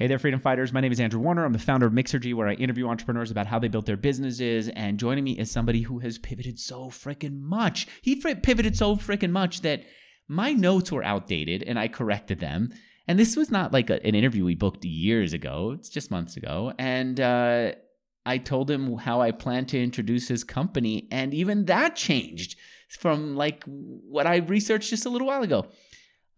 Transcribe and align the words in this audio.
Hey 0.00 0.06
there, 0.06 0.18
freedom 0.18 0.40
fighters. 0.40 0.72
My 0.72 0.80
name 0.80 0.92
is 0.92 0.98
Andrew 0.98 1.20
Warner. 1.20 1.44
I'm 1.44 1.52
the 1.52 1.58
founder 1.58 1.84
of 1.84 1.92
Mixergy, 1.92 2.32
where 2.32 2.48
I 2.48 2.54
interview 2.54 2.88
entrepreneurs 2.88 3.30
about 3.30 3.46
how 3.46 3.58
they 3.58 3.68
built 3.68 3.84
their 3.84 3.98
businesses. 3.98 4.70
And 4.70 4.98
joining 4.98 5.24
me 5.24 5.38
is 5.38 5.50
somebody 5.50 5.82
who 5.82 5.98
has 5.98 6.16
pivoted 6.16 6.58
so 6.58 6.86
freaking 6.86 7.42
much. 7.42 7.86
He 8.00 8.18
fr- 8.18 8.30
pivoted 8.30 8.78
so 8.78 8.96
freaking 8.96 9.30
much 9.30 9.60
that 9.60 9.84
my 10.26 10.54
notes 10.54 10.90
were 10.90 11.04
outdated 11.04 11.62
and 11.64 11.78
I 11.78 11.88
corrected 11.88 12.40
them. 12.40 12.72
And 13.06 13.18
this 13.18 13.36
was 13.36 13.50
not 13.50 13.74
like 13.74 13.90
a, 13.90 14.02
an 14.02 14.14
interview 14.14 14.46
we 14.46 14.54
booked 14.54 14.86
years 14.86 15.34
ago, 15.34 15.76
it's 15.78 15.90
just 15.90 16.10
months 16.10 16.34
ago. 16.38 16.72
And 16.78 17.20
uh, 17.20 17.72
I 18.24 18.38
told 18.38 18.70
him 18.70 18.96
how 18.96 19.20
I 19.20 19.32
plan 19.32 19.66
to 19.66 19.82
introduce 19.82 20.28
his 20.28 20.44
company. 20.44 21.08
And 21.10 21.34
even 21.34 21.66
that 21.66 21.94
changed 21.94 22.56
from 22.88 23.36
like 23.36 23.64
what 23.66 24.26
I 24.26 24.36
researched 24.36 24.88
just 24.88 25.04
a 25.04 25.10
little 25.10 25.26
while 25.26 25.42
ago. 25.42 25.66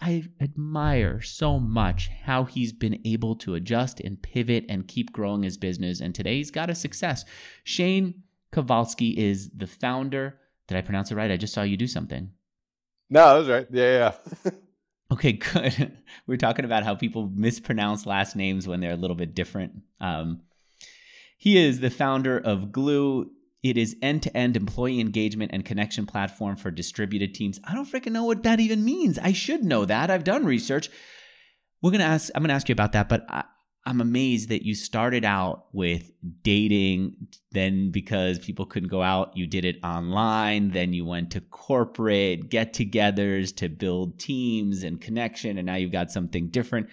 I 0.03 0.25
admire 0.41 1.21
so 1.21 1.61
much 1.61 2.11
how 2.25 2.43
he's 2.43 2.73
been 2.73 3.01
able 3.05 3.37
to 3.37 3.55
adjust 3.55 4.01
and 4.01 4.21
pivot 4.21 4.64
and 4.69 4.89
keep 4.89 5.12
growing 5.12 5.45
his 5.45 5.56
business. 5.56 6.01
And 6.01 6.12
today 6.12 6.38
he's 6.38 6.51
got 6.51 6.69
a 6.69 6.74
success. 6.74 7.24
Shane 7.62 8.24
Kovalsky 8.52 9.16
is 9.16 9.51
the 9.51 9.69
founder. 9.69 10.41
Did 10.66 10.77
I 10.77 10.80
pronounce 10.80 11.12
it 11.12 11.15
right? 11.15 11.30
I 11.30 11.37
just 11.37 11.55
saw 11.55 11.62
you 11.62 11.77
do 11.77 11.87
something. 11.87 12.33
No, 13.10 13.27
that 13.27 13.38
was 13.38 13.48
right. 13.48 13.66
Yeah, 13.70 14.12
yeah. 14.45 14.51
okay, 15.12 15.33
good. 15.34 15.96
We're 16.27 16.37
talking 16.37 16.65
about 16.65 16.82
how 16.82 16.96
people 16.96 17.30
mispronounce 17.32 18.05
last 18.05 18.34
names 18.34 18.66
when 18.66 18.80
they're 18.80 18.93
a 18.95 18.96
little 18.96 19.16
bit 19.16 19.37
different. 19.37 19.82
Um, 20.01 20.41
he 21.38 21.65
is 21.65 21.79
the 21.79 21.91
founder 21.91 22.38
of 22.38 22.73
Glue. 22.73 23.30
It 23.62 23.77
is 23.77 23.97
end-to-end 24.02 24.57
employee 24.57 25.01
engagement 25.01 25.52
and 25.55 25.65
connection 25.65 26.05
platform 26.05 26.57
for 26.57 26.71
distributed 26.71 27.34
teams. 27.34 27.61
I 27.65 27.75
don't 27.75 27.91
freaking 27.91 28.12
know 28.12 28.25
what 28.25 28.43
that 28.43 28.59
even 28.59 28.85
means. 28.85 29.19
I 29.19 29.33
should 29.33 29.62
know 29.62 29.85
that. 29.85 30.11
I've 30.11 30.25
done 30.25 30.45
research. 30.45 30.91
We're 31.80 31.93
gonna 31.93 32.05
ask. 32.05 32.30
I'm 32.35 32.43
gonna 32.43 32.55
ask 32.55 32.69
you 32.69 32.73
about 32.73 32.93
that, 32.93 33.09
but 33.09 33.25
I, 33.29 33.45
I'm 33.85 34.01
amazed 34.01 34.48
that 34.51 34.65
you 34.65 34.75
started 34.75 35.25
out 35.25 35.66
with 35.73 36.12
dating, 36.43 37.29
then 37.51 37.91
because 37.91 38.38
people 38.38 38.65
couldn't 38.65 38.88
go 38.88 39.02
out, 39.02 39.37
you 39.37 39.46
did 39.46 39.65
it 39.65 39.79
online, 39.82 40.71
then 40.71 40.93
you 40.93 41.04
went 41.04 41.32
to 41.32 41.41
corporate 41.41 42.49
get 42.49 42.73
togethers 42.73 43.54
to 43.57 43.69
build 43.69 44.21
teams 44.21 44.85
and 44.85 45.01
connection, 45.01 45.59
and 45.59 45.66
now 45.66 45.74
you've 45.74 45.91
got 45.91 46.13
something 46.13 46.49
different. 46.49 46.88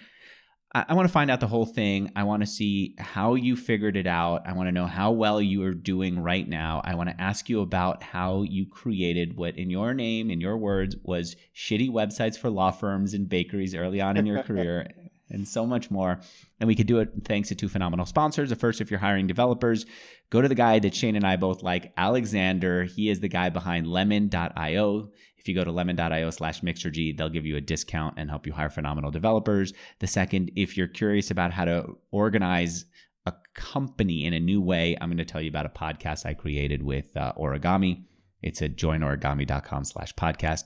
I, 0.72 0.86
I 0.88 0.94
want 0.94 1.08
to 1.08 1.12
find 1.12 1.30
out 1.30 1.40
the 1.40 1.46
whole 1.46 1.66
thing. 1.66 2.10
I 2.16 2.24
want 2.24 2.42
to 2.42 2.46
see 2.46 2.94
how 2.98 3.34
you 3.34 3.56
figured 3.56 3.96
it 3.96 4.06
out. 4.06 4.46
I 4.46 4.52
want 4.52 4.68
to 4.68 4.72
know 4.72 4.86
how 4.86 5.12
well 5.12 5.40
you 5.40 5.62
are 5.64 5.74
doing 5.74 6.20
right 6.20 6.48
now. 6.48 6.80
I 6.84 6.94
want 6.94 7.10
to 7.10 7.20
ask 7.20 7.48
you 7.48 7.60
about 7.60 8.02
how 8.02 8.42
you 8.42 8.66
created 8.66 9.36
what, 9.36 9.56
in 9.56 9.70
your 9.70 9.94
name, 9.94 10.30
in 10.30 10.40
your 10.40 10.56
words, 10.56 10.96
was 11.02 11.36
shitty 11.54 11.90
websites 11.90 12.38
for 12.38 12.50
law 12.50 12.70
firms 12.70 13.14
and 13.14 13.28
bakeries 13.28 13.74
early 13.74 14.00
on 14.00 14.16
in 14.16 14.26
your 14.26 14.42
career. 14.44 14.88
And 15.32 15.46
so 15.46 15.64
much 15.64 15.92
more. 15.92 16.20
And 16.58 16.66
we 16.66 16.74
could 16.74 16.88
do 16.88 16.98
it 16.98 17.10
thanks 17.24 17.50
to 17.50 17.54
two 17.54 17.68
phenomenal 17.68 18.04
sponsors. 18.04 18.50
The 18.50 18.56
first, 18.56 18.80
if 18.80 18.90
you're 18.90 18.98
hiring 18.98 19.28
developers, 19.28 19.86
go 20.30 20.40
to 20.40 20.48
the 20.48 20.54
guy 20.54 20.78
that 20.78 20.94
Shane 20.94 21.16
and 21.16 21.26
I 21.26 21.36
both 21.36 21.62
like, 21.62 21.92
Alexander. 21.96 22.84
He 22.84 23.10
is 23.10 23.20
the 23.20 23.28
guy 23.28 23.50
behind 23.50 23.86
lemon.io. 23.86 25.10
If 25.36 25.48
you 25.48 25.54
go 25.54 25.64
to 25.64 25.72
lemon.io 25.72 26.30
slash 26.30 26.60
mixergy, 26.60 27.16
they'll 27.16 27.28
give 27.28 27.46
you 27.46 27.56
a 27.56 27.60
discount 27.62 28.14
and 28.18 28.28
help 28.28 28.46
you 28.46 28.52
hire 28.52 28.68
phenomenal 28.68 29.10
developers. 29.10 29.72
The 29.98 30.06
second, 30.06 30.52
if 30.54 30.76
you're 30.76 30.86
curious 30.86 31.30
about 31.30 31.52
how 31.52 31.64
to 31.64 31.96
organize 32.10 32.84
a 33.26 33.32
company 33.54 34.26
in 34.26 34.34
a 34.34 34.40
new 34.40 34.60
way, 34.60 34.96
I'm 35.00 35.08
going 35.08 35.18
to 35.18 35.24
tell 35.24 35.40
you 35.40 35.48
about 35.48 35.66
a 35.66 35.70
podcast 35.70 36.26
I 36.26 36.34
created 36.34 36.82
with 36.82 37.16
uh, 37.16 37.32
Origami. 37.38 38.04
It's 38.42 38.62
at 38.62 38.76
joinorigami.com 38.76 39.84
slash 39.84 40.14
podcast. 40.14 40.64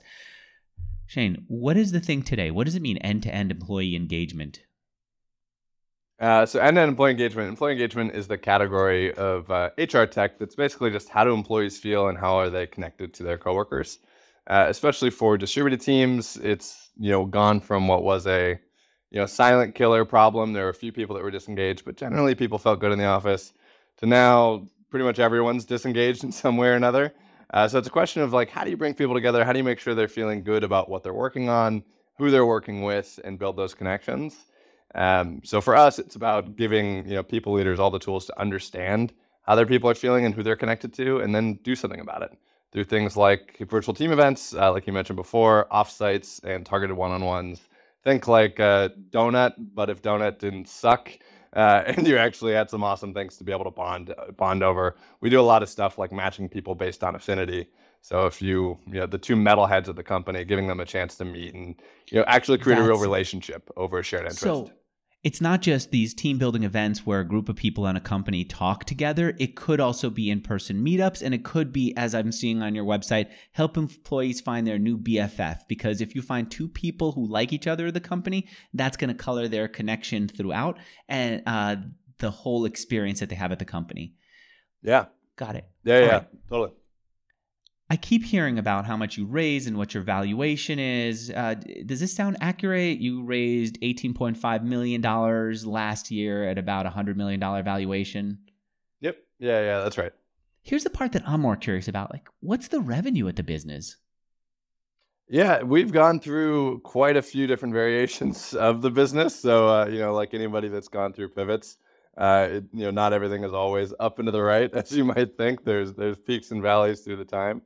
Shane, 1.07 1.45
what 1.47 1.77
is 1.77 1.91
the 1.91 1.99
thing 1.99 2.21
today? 2.21 2.51
What 2.51 2.65
does 2.65 2.75
it 2.75 2.81
mean 2.81 2.97
end 2.97 3.23
to 3.23 3.33
end 3.33 3.51
employee 3.51 3.95
engagement? 3.95 4.59
Uh, 6.19 6.45
so 6.45 6.59
end-to-end 6.59 6.89
employee 6.89 7.11
engagement. 7.11 7.49
Employee 7.49 7.73
engagement 7.73 8.15
is 8.15 8.27
the 8.27 8.37
category 8.37 9.13
of 9.15 9.49
uh, 9.51 9.69
HR 9.77 10.03
tech 10.03 10.39
that's 10.39 10.55
basically 10.55 10.89
just 10.89 11.09
how 11.09 11.25
do 11.25 11.33
employees 11.33 11.77
feel 11.77 12.07
and 12.07 12.17
how 12.17 12.35
are 12.35 12.49
they 12.49 12.65
connected 12.65 13.13
to 13.13 13.23
their 13.23 13.37
coworkers. 13.37 13.99
Uh, 14.47 14.65
especially 14.69 15.09
for 15.09 15.37
distributed 15.37 15.81
teams, 15.81 16.37
it's 16.37 16.91
you 16.97 17.11
know 17.11 17.25
gone 17.25 17.59
from 17.59 17.87
what 17.87 18.03
was 18.03 18.27
a 18.27 18.57
you 19.11 19.19
know 19.19 19.25
silent 19.25 19.75
killer 19.75 20.05
problem. 20.05 20.53
There 20.53 20.63
were 20.63 20.69
a 20.69 20.73
few 20.73 20.91
people 20.91 21.15
that 21.15 21.23
were 21.23 21.31
disengaged, 21.31 21.83
but 21.83 21.97
generally 21.97 22.35
people 22.35 22.59
felt 22.59 22.79
good 22.79 22.91
in 22.91 22.99
the 22.99 23.05
office. 23.05 23.53
To 23.97 24.05
now, 24.05 24.67
pretty 24.89 25.03
much 25.03 25.19
everyone's 25.19 25.65
disengaged 25.65 26.23
in 26.23 26.31
some 26.31 26.57
way 26.57 26.67
or 26.67 26.73
another. 26.73 27.13
Uh, 27.53 27.67
so 27.67 27.77
it's 27.77 27.87
a 27.87 27.91
question 27.91 28.21
of 28.21 28.33
like 28.33 28.49
how 28.49 28.63
do 28.63 28.69
you 28.69 28.77
bring 28.77 28.93
people 28.93 29.15
together? 29.15 29.43
How 29.43 29.51
do 29.51 29.57
you 29.57 29.63
make 29.63 29.79
sure 29.79 29.95
they're 29.95 30.07
feeling 30.07 30.43
good 30.43 30.63
about 30.63 30.89
what 30.89 31.03
they're 31.03 31.13
working 31.13 31.49
on, 31.49 31.83
who 32.17 32.29
they're 32.29 32.45
working 32.45 32.83
with, 32.83 33.19
and 33.25 33.37
build 33.37 33.57
those 33.57 33.73
connections. 33.73 34.45
Um, 34.95 35.41
so 35.43 35.61
for 35.61 35.75
us, 35.75 35.99
it's 35.99 36.15
about 36.15 36.55
giving 36.55 37.07
you 37.07 37.15
know 37.15 37.23
people 37.23 37.53
leaders 37.53 37.79
all 37.79 37.91
the 37.91 37.99
tools 37.99 38.25
to 38.25 38.39
understand 38.39 39.13
how 39.43 39.53
their 39.53 39.65
people 39.65 39.89
are 39.89 39.95
feeling 39.95 40.25
and 40.25 40.33
who 40.33 40.41
they're 40.41 40.55
connected 40.55 40.93
to, 40.93 41.19
and 41.19 41.35
then 41.35 41.55
do 41.63 41.75
something 41.75 41.99
about 41.99 42.23
it 42.23 42.31
through 42.71 42.85
things 42.85 43.15
like 43.15 43.57
virtual 43.69 43.93
team 43.93 44.11
events, 44.11 44.53
uh, 44.53 44.71
like 44.71 44.87
you 44.87 44.93
mentioned 44.93 45.15
before, 45.15 45.67
offsites 45.71 46.43
and 46.43 46.65
targeted 46.65 46.97
one-on-ones. 46.97 47.61
Think 48.03 48.27
like 48.27 48.59
uh, 48.59 48.89
Donut, 49.11 49.53
but 49.57 49.89
if 49.89 50.01
Donut 50.01 50.39
didn't 50.39 50.67
suck, 50.67 51.11
uh, 51.55 51.83
and 51.87 52.07
you 52.07 52.17
actually 52.17 52.53
had 52.53 52.69
some 52.69 52.83
awesome 52.83 53.13
things 53.13 53.37
to 53.37 53.43
be 53.43 53.51
able 53.51 53.65
to 53.65 53.71
bond 53.71 54.13
bond 54.37 54.63
over. 54.63 54.95
We 55.21 55.29
do 55.29 55.39
a 55.39 55.43
lot 55.43 55.61
of 55.61 55.69
stuff 55.69 55.97
like 55.97 56.11
matching 56.11 56.49
people 56.49 56.75
based 56.75 57.03
on 57.03 57.15
affinity. 57.15 57.67
So 58.01 58.27
if 58.27 58.41
you, 58.41 58.77
you 58.87 58.99
know, 58.99 59.07
the 59.07 59.17
two 59.17 59.35
metalheads 59.35 59.87
of 59.87 59.95
the 59.95 60.03
company, 60.03 60.45
giving 60.45 60.67
them 60.67 60.79
a 60.79 60.85
chance 60.85 61.15
to 61.15 61.25
meet 61.25 61.53
and 61.53 61.75
you 62.11 62.19
know 62.19 62.25
actually 62.27 62.59
create 62.59 62.75
That's, 62.75 62.87
a 62.87 62.91
real 62.91 62.99
relationship 62.99 63.71
over 63.77 63.99
a 63.99 64.03
shared 64.03 64.23
interest. 64.23 64.41
So 64.41 64.71
it's 65.25 65.41
not 65.41 65.63
just 65.63 65.89
these 65.89 66.13
team 66.13 66.37
building 66.37 66.61
events 66.61 67.03
where 67.03 67.19
a 67.19 67.27
group 67.27 67.49
of 67.49 67.55
people 67.55 67.87
in 67.87 67.95
a 67.95 67.99
company 67.99 68.43
talk 68.43 68.85
together. 68.85 69.35
It 69.39 69.55
could 69.55 69.79
also 69.79 70.11
be 70.11 70.29
in 70.29 70.39
person 70.39 70.85
meetups, 70.85 71.23
and 71.23 71.33
it 71.33 71.43
could 71.43 71.73
be, 71.73 71.97
as 71.97 72.13
I'm 72.13 72.31
seeing 72.31 72.61
on 72.61 72.75
your 72.75 72.85
website, 72.85 73.31
help 73.51 73.75
employees 73.75 74.39
find 74.39 74.67
their 74.67 74.77
new 74.77 74.99
BFF. 74.99 75.61
Because 75.67 75.99
if 75.99 76.13
you 76.13 76.21
find 76.21 76.51
two 76.51 76.67
people 76.67 77.13
who 77.13 77.25
like 77.25 77.51
each 77.51 77.65
other 77.65 77.87
at 77.87 77.95
the 77.95 77.99
company, 77.99 78.47
that's 78.75 78.97
going 78.97 79.07
to 79.07 79.15
color 79.15 79.47
their 79.47 79.67
connection 79.67 80.27
throughout 80.27 80.77
and 81.09 81.41
uh, 81.47 81.77
the 82.19 82.29
whole 82.29 82.65
experience 82.65 83.19
that 83.19 83.29
they 83.29 83.35
have 83.35 83.51
at 83.51 83.57
the 83.57 83.65
company. 83.65 84.13
Yeah. 84.83 85.05
Got 85.37 85.55
it. 85.55 85.67
Yeah, 85.83 85.95
All 85.95 86.01
yeah, 86.01 86.11
right. 86.11 86.27
totally. 86.49 86.71
I 87.89 87.97
keep 87.97 88.23
hearing 88.23 88.57
about 88.57 88.85
how 88.85 88.97
much 88.97 89.17
you 89.17 89.25
raised 89.25 89.67
and 89.67 89.77
what 89.77 89.93
your 89.93 90.01
valuation 90.01 90.79
is. 90.79 91.29
Uh, 91.29 91.55
does 91.85 91.99
this 91.99 92.13
sound 92.13 92.37
accurate? 92.41 92.97
You 92.99 93.23
raised 93.23 93.79
$18.5 93.81 94.63
million 94.63 95.01
last 95.01 96.09
year 96.09 96.49
at 96.49 96.57
about 96.57 96.87
a 96.87 96.89
$100 96.89 97.15
million 97.15 97.39
valuation. 97.39 98.39
Yep. 99.01 99.17
Yeah, 99.39 99.61
yeah, 99.61 99.79
that's 99.83 99.99
right. 99.99 100.11
Here's 100.63 100.83
the 100.83 100.89
part 100.89 101.11
that 101.11 101.27
I'm 101.27 101.41
more 101.41 101.55
curious 101.55 101.87
about. 101.87 102.11
Like, 102.11 102.27
what's 102.39 102.69
the 102.69 102.79
revenue 102.79 103.27
at 103.27 103.35
the 103.35 103.43
business? 103.43 103.97
Yeah, 105.27 105.61
we've 105.61 105.91
gone 105.91 106.19
through 106.19 106.79
quite 106.79 107.17
a 107.17 107.21
few 107.21 107.45
different 107.45 107.73
variations 107.75 108.55
of 108.55 108.81
the 108.81 108.89
business. 108.89 109.39
So, 109.39 109.69
uh, 109.69 109.85
you 109.85 109.99
know, 109.99 110.13
like 110.13 110.33
anybody 110.33 110.69
that's 110.69 110.87
gone 110.87 111.13
through 111.13 111.29
pivots, 111.29 111.77
uh, 112.17 112.47
it, 112.49 112.63
you 112.73 112.85
know, 112.85 112.91
not 112.91 113.13
everything 113.13 113.43
is 113.43 113.53
always 113.53 113.93
up 113.99 114.19
and 114.19 114.27
to 114.27 114.31
the 114.31 114.41
right, 114.41 114.73
as 114.73 114.91
you 114.91 115.03
might 115.03 115.37
think. 115.37 115.63
There's 115.65 115.93
there's 115.93 116.17
peaks 116.17 116.51
and 116.51 116.61
valleys 116.61 117.01
through 117.01 117.17
the 117.17 117.25
time. 117.25 117.61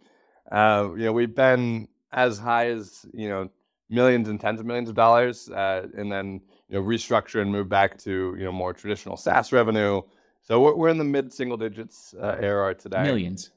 Uh, 0.51 0.89
you 0.95 1.05
know, 1.05 1.13
we've 1.13 1.35
been 1.35 1.87
as 2.11 2.39
high 2.39 2.67
as 2.67 3.05
you 3.13 3.29
know 3.29 3.49
millions 3.89 4.29
and 4.29 4.39
tens 4.39 4.59
of 4.59 4.65
millions 4.65 4.89
of 4.89 4.95
dollars, 4.95 5.49
uh, 5.49 5.87
and 5.97 6.11
then 6.11 6.41
you 6.67 6.79
know 6.79 6.83
restructure 6.83 7.41
and 7.41 7.51
move 7.51 7.69
back 7.69 7.97
to 7.99 8.35
you 8.37 8.43
know 8.43 8.51
more 8.51 8.73
traditional 8.73 9.17
SaaS 9.17 9.51
revenue. 9.51 10.01
So 10.41 10.59
we're, 10.61 10.75
we're 10.75 10.89
in 10.89 10.97
the 10.97 11.03
mid 11.03 11.33
single 11.33 11.57
digits 11.57 12.15
uh, 12.19 12.37
ARR 12.41 12.73
today. 12.75 13.03
Millions. 13.03 13.51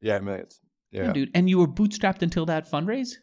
Yeah, 0.00 0.18
millions. 0.20 0.60
Yeah, 0.92 1.12
dude. 1.12 1.30
And 1.34 1.50
you 1.50 1.58
were 1.58 1.66
bootstrapped 1.66 2.22
until 2.22 2.46
that 2.46 2.70
fundraise. 2.70 3.16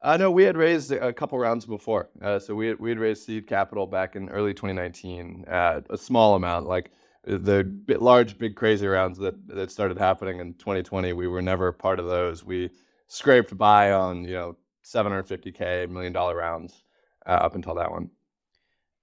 Uh, 0.00 0.16
no, 0.16 0.30
we 0.30 0.42
had 0.42 0.56
raised 0.56 0.90
a 0.90 1.12
couple 1.12 1.38
rounds 1.38 1.64
before. 1.64 2.08
Uh, 2.20 2.38
so 2.38 2.54
we 2.54 2.68
had, 2.68 2.80
we 2.80 2.90
had 2.90 2.98
raised 2.98 3.24
seed 3.24 3.46
capital 3.46 3.86
back 3.86 4.16
in 4.16 4.28
early 4.30 4.52
2019, 4.52 5.44
uh, 5.48 5.80
a 5.90 5.96
small 5.96 6.34
amount. 6.34 6.66
Like 6.66 6.90
the 7.24 7.72
large, 8.00 8.38
big, 8.38 8.56
crazy 8.56 8.86
rounds 8.86 9.18
that 9.18 9.34
that 9.48 9.70
started 9.70 9.98
happening 9.98 10.40
in 10.40 10.54
2020, 10.54 11.12
we 11.12 11.28
were 11.28 11.42
never 11.42 11.72
part 11.72 11.98
of 11.98 12.06
those. 12.06 12.44
We 12.44 12.70
scraped 13.06 13.56
by 13.56 13.92
on 13.92 14.24
you 14.24 14.34
know 14.34 14.56
750k 14.84 15.88
million 15.88 16.12
dollar 16.12 16.36
rounds 16.36 16.82
uh, 17.26 17.30
up 17.30 17.54
until 17.54 17.74
that 17.76 17.90
one. 17.90 18.10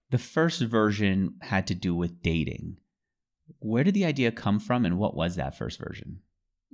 The 0.09 0.17
first 0.17 0.61
version 0.61 1.35
had 1.41 1.67
to 1.67 1.75
do 1.75 1.95
with 1.95 2.21
dating. 2.21 2.77
Where 3.59 3.83
did 3.83 3.93
the 3.93 4.05
idea 4.05 4.31
come 4.31 4.59
from, 4.59 4.85
and 4.85 4.97
what 4.97 5.15
was 5.15 5.35
that 5.35 5.57
first 5.57 5.79
version? 5.79 6.19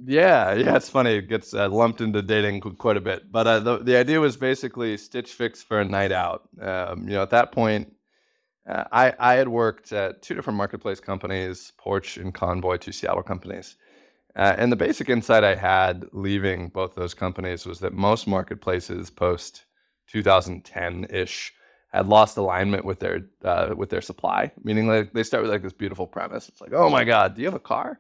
Yeah, 0.04 0.54
yeah, 0.54 0.76
it's 0.76 0.90
funny. 0.90 1.16
It 1.16 1.30
gets 1.30 1.54
uh, 1.54 1.70
lumped 1.70 2.02
into 2.02 2.22
dating 2.22 2.62
quite 2.62 2.98
a 2.98 3.02
bit, 3.02 3.32
but 3.32 3.48
uh, 3.48 3.60
the 3.60 3.78
the 3.78 3.96
idea 3.98 4.20
was 4.20 4.36
basically 4.36 4.98
Stitch 4.98 5.32
Fix 5.34 5.64
for 5.64 5.80
a 5.80 5.86
night 5.86 6.12
out. 6.12 6.50
Um, 6.60 7.08
you 7.08 7.14
know, 7.14 7.22
at 7.22 7.30
that 7.30 7.52
point, 7.52 7.95
uh, 8.68 8.84
I 8.92 9.14
I 9.20 9.34
had 9.36 9.48
worked 9.48 9.92
at 9.92 10.22
two 10.22 10.36
different 10.36 10.58
marketplace 10.58 11.00
companies, 11.00 11.74
Porch 11.78 12.18
and 12.18 12.34
Convoy, 12.34 12.78
two 12.78 12.92
Seattle 12.92 13.24
companies, 13.24 13.78
uh, 14.36 14.56
and 14.58 14.72
the 14.72 14.76
basic 14.76 15.10
insight 15.10 15.44
I 15.44 15.56
had 15.56 16.06
leaving 16.12 16.70
both 16.70 16.96
those 16.96 17.14
companies 17.14 17.66
was 17.66 17.80
that 17.80 17.94
most 17.94 18.28
marketplaces 18.28 19.10
post 19.10 19.66
2010 20.08 21.08
ish 21.10 21.54
had 21.94 22.08
lost 22.08 22.36
alignment 22.38 22.84
with 22.84 23.00
their 23.00 23.22
uh, 23.44 23.74
with 23.76 23.90
their 23.90 24.02
supply. 24.02 24.52
Meaning, 24.64 24.88
like 24.88 25.14
they 25.14 25.24
start 25.24 25.44
with 25.44 25.52
like 25.52 25.64
this 25.64 25.74
beautiful 25.74 26.08
premise. 26.08 26.50
It's 26.50 26.62
like, 26.62 26.74
oh 26.74 26.90
my 26.90 27.04
god, 27.04 27.36
do 27.36 27.42
you 27.42 27.48
have 27.48 27.56
a 27.56 27.60
car? 27.60 28.00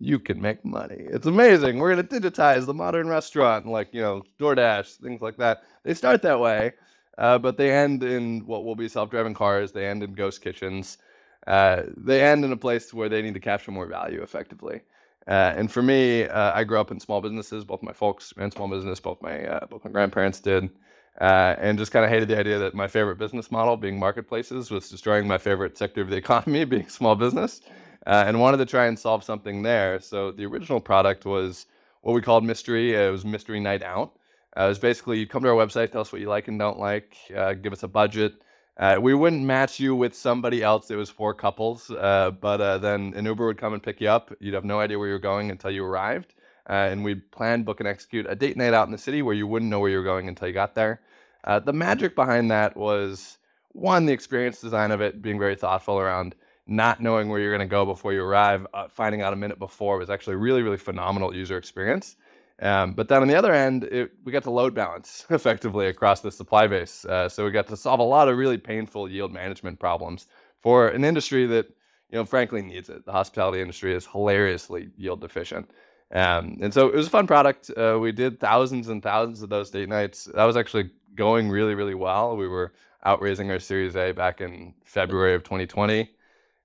You 0.00 0.18
can 0.18 0.40
make 0.40 0.64
money. 0.64 0.96
It's 0.98 1.26
amazing. 1.26 1.78
We're 1.78 1.94
gonna 1.94 2.08
digitize 2.08 2.66
the 2.66 2.74
modern 2.74 3.08
restaurant, 3.08 3.66
like 3.66 3.88
you 3.92 4.00
know, 4.00 4.22
DoorDash, 4.40 4.96
things 4.96 5.20
like 5.20 5.36
that. 5.36 5.62
They 5.84 5.94
start 5.94 6.22
that 6.22 6.40
way, 6.40 6.72
uh, 7.18 7.36
but 7.36 7.56
they 7.56 7.72
end 7.72 8.02
in 8.04 8.46
what 8.46 8.64
will 8.64 8.76
be 8.76 8.88
self-driving 8.88 9.34
cars. 9.34 9.72
They 9.72 9.86
end 9.86 10.02
in 10.02 10.14
ghost 10.14 10.40
kitchens. 10.40 10.98
Uh, 11.46 11.82
they 11.96 12.22
end 12.22 12.44
in 12.44 12.52
a 12.52 12.56
place 12.56 12.94
where 12.94 13.08
they 13.08 13.22
need 13.22 13.34
to 13.34 13.40
capture 13.40 13.72
more 13.72 13.86
value 13.86 14.22
effectively. 14.22 14.82
Uh, 15.26 15.52
and 15.56 15.70
for 15.70 15.82
me, 15.82 16.24
uh, 16.24 16.52
I 16.54 16.64
grew 16.64 16.80
up 16.80 16.90
in 16.90 17.00
small 17.00 17.20
businesses. 17.20 17.64
Both 17.64 17.82
my 17.82 17.92
folks 17.92 18.32
ran 18.36 18.50
small 18.50 18.68
business. 18.68 19.00
Both 19.00 19.20
my 19.20 19.44
uh, 19.46 19.66
both 19.66 19.84
my 19.84 19.90
grandparents 19.90 20.40
did, 20.40 20.70
and 21.18 21.78
just 21.78 21.92
kind 21.92 22.04
of 22.04 22.10
hated 22.10 22.28
the 22.28 22.38
idea 22.38 22.58
that 22.58 22.74
my 22.74 22.86
favorite 22.86 23.18
business 23.18 23.50
model, 23.50 23.76
being 23.76 23.98
marketplaces, 23.98 24.70
was 24.70 24.88
destroying 24.88 25.26
my 25.26 25.36
favorite 25.36 25.76
sector 25.76 26.00
of 26.00 26.08
the 26.08 26.16
economy, 26.24 26.64
being 26.64 26.88
small 26.88 27.14
business, 27.14 27.60
and 28.06 28.40
wanted 28.40 28.58
to 28.58 28.66
try 28.66 28.86
and 28.86 28.98
solve 28.98 29.24
something 29.24 29.62
there. 29.62 30.00
So 30.00 30.30
the 30.30 30.46
original 30.46 30.80
product 30.80 31.26
was 31.26 31.66
what 32.02 32.14
we 32.14 32.22
called 32.22 32.44
Mystery. 32.44 32.94
It 32.94 33.10
was 33.10 33.24
Mystery 33.24 33.60
Night 33.60 33.82
Out. 33.82 34.17
It 34.64 34.68
was 34.68 34.78
basically 34.78 35.18
you 35.18 35.26
come 35.26 35.42
to 35.42 35.48
our 35.48 35.54
website, 35.54 35.92
tell 35.92 36.00
us 36.00 36.12
what 36.12 36.20
you 36.20 36.28
like 36.28 36.48
and 36.48 36.58
don't 36.58 36.78
like, 36.78 37.16
give 37.62 37.72
us 37.72 37.82
a 37.82 37.88
budget. 37.88 38.42
Uh, 38.78 38.96
we 39.00 39.12
wouldn't 39.12 39.42
match 39.42 39.80
you 39.80 39.94
with 39.94 40.14
somebody 40.14 40.62
else. 40.62 40.90
It 40.90 40.94
was 40.94 41.10
four 41.10 41.34
couples, 41.34 41.90
uh, 41.90 42.30
but 42.40 42.60
uh, 42.60 42.78
then 42.78 43.12
an 43.16 43.24
Uber 43.24 43.46
would 43.46 43.58
come 43.58 43.72
and 43.74 43.82
pick 43.82 44.00
you 44.00 44.08
up. 44.08 44.32
You'd 44.38 44.54
have 44.54 44.64
no 44.64 44.78
idea 44.78 44.98
where 44.98 45.08
you 45.08 45.14
were 45.14 45.18
going 45.18 45.50
until 45.50 45.72
you 45.72 45.84
arrived, 45.84 46.34
uh, 46.70 46.74
and 46.74 47.02
we'd 47.02 47.28
plan, 47.32 47.64
book, 47.64 47.80
and 47.80 47.88
execute 47.88 48.26
a 48.28 48.36
date 48.36 48.56
night 48.56 48.74
out 48.74 48.86
in 48.86 48.92
the 48.92 48.98
city 48.98 49.20
where 49.20 49.34
you 49.34 49.48
wouldn't 49.48 49.68
know 49.68 49.80
where 49.80 49.90
you 49.90 49.96
were 49.96 50.04
going 50.04 50.28
until 50.28 50.46
you 50.46 50.54
got 50.54 50.76
there. 50.76 51.00
Uh, 51.42 51.58
the 51.58 51.72
magic 51.72 52.14
behind 52.14 52.52
that 52.52 52.76
was 52.76 53.38
one, 53.72 54.06
the 54.06 54.12
experience 54.12 54.60
design 54.60 54.92
of 54.92 55.00
it 55.00 55.22
being 55.22 55.40
very 55.40 55.56
thoughtful 55.56 55.98
around 55.98 56.36
not 56.68 57.00
knowing 57.00 57.28
where 57.28 57.40
you're 57.40 57.56
going 57.56 57.66
to 57.66 57.70
go 57.70 57.84
before 57.84 58.12
you 58.12 58.22
arrive, 58.22 58.64
uh, 58.74 58.86
finding 58.86 59.22
out 59.22 59.32
a 59.32 59.36
minute 59.36 59.58
before 59.58 59.98
was 59.98 60.10
actually 60.10 60.36
really, 60.36 60.62
really 60.62 60.76
phenomenal 60.76 61.34
user 61.34 61.56
experience. 61.56 62.14
Um, 62.60 62.92
but 62.92 63.08
then 63.08 63.22
on 63.22 63.28
the 63.28 63.36
other 63.36 63.52
end, 63.52 63.84
it, 63.84 64.12
we 64.24 64.32
got 64.32 64.42
to 64.44 64.50
load 64.50 64.74
balance 64.74 65.24
effectively 65.30 65.86
across 65.86 66.20
the 66.20 66.32
supply 66.32 66.66
base. 66.66 67.04
Uh, 67.04 67.28
so 67.28 67.44
we 67.44 67.50
got 67.50 67.68
to 67.68 67.76
solve 67.76 68.00
a 68.00 68.04
lot 68.04 68.28
of 68.28 68.36
really 68.36 68.58
painful 68.58 69.08
yield 69.08 69.32
management 69.32 69.78
problems 69.78 70.26
for 70.60 70.88
an 70.88 71.04
industry 71.04 71.46
that, 71.46 71.66
you 72.10 72.18
know, 72.18 72.24
frankly 72.24 72.62
needs 72.62 72.88
it. 72.88 73.04
The 73.04 73.12
hospitality 73.12 73.60
industry 73.60 73.94
is 73.94 74.06
hilariously 74.06 74.90
yield 74.96 75.20
deficient. 75.20 75.70
Um, 76.10 76.58
and 76.60 76.72
so 76.72 76.88
it 76.88 76.94
was 76.94 77.06
a 77.06 77.10
fun 77.10 77.26
product. 77.26 77.70
Uh, 77.76 77.98
we 78.00 78.12
did 78.12 78.40
thousands 78.40 78.88
and 78.88 79.02
thousands 79.02 79.42
of 79.42 79.50
those 79.50 79.70
date 79.70 79.88
nights. 79.88 80.24
That 80.34 80.44
was 80.44 80.56
actually 80.56 80.90
going 81.14 81.50
really, 81.50 81.74
really 81.74 81.94
well. 81.94 82.36
We 82.36 82.48
were 82.48 82.72
out 83.04 83.20
raising 83.20 83.50
our 83.50 83.58
Series 83.58 83.94
A 83.94 84.12
back 84.12 84.40
in 84.40 84.74
February 84.84 85.34
of 85.34 85.44
2020. 85.44 86.10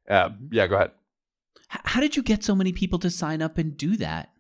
Uh, 0.09 0.29
yeah, 0.49 0.67
go 0.67 0.75
ahead. 0.75 0.91
How 1.67 1.99
did 1.99 2.15
you 2.15 2.23
get 2.23 2.43
so 2.43 2.55
many 2.55 2.71
people 2.71 2.99
to 2.99 3.09
sign 3.09 3.41
up 3.41 3.57
and 3.57 3.75
do 3.75 3.97
that? 3.97 4.32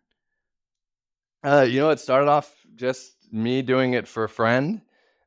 Uh, 1.43 1.65
you 1.67 1.79
know, 1.79 1.89
it 1.89 1.99
started 1.99 2.29
off 2.29 2.53
just 2.75 3.13
me 3.31 3.61
doing 3.61 3.93
it 3.93 4.07
for 4.07 4.23
a 4.23 4.29
friend, 4.29 4.81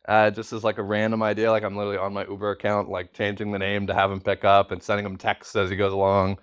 uh, 0.08 0.30
just 0.30 0.52
as 0.52 0.64
like 0.64 0.78
a 0.78 0.82
random 0.82 1.22
idea. 1.22 1.50
Like 1.50 1.62
I'm 1.62 1.76
literally 1.76 1.98
on 1.98 2.14
my 2.14 2.24
Uber 2.26 2.52
account, 2.52 2.88
like 2.88 3.12
changing 3.12 3.52
the 3.52 3.58
name 3.58 3.86
to 3.86 3.94
have 3.94 4.10
him 4.10 4.20
pick 4.20 4.44
up 4.44 4.70
and 4.70 4.82
sending 4.82 5.04
him 5.04 5.16
texts 5.16 5.54
as 5.56 5.68
he 5.68 5.76
goes 5.76 5.92
along. 5.92 6.38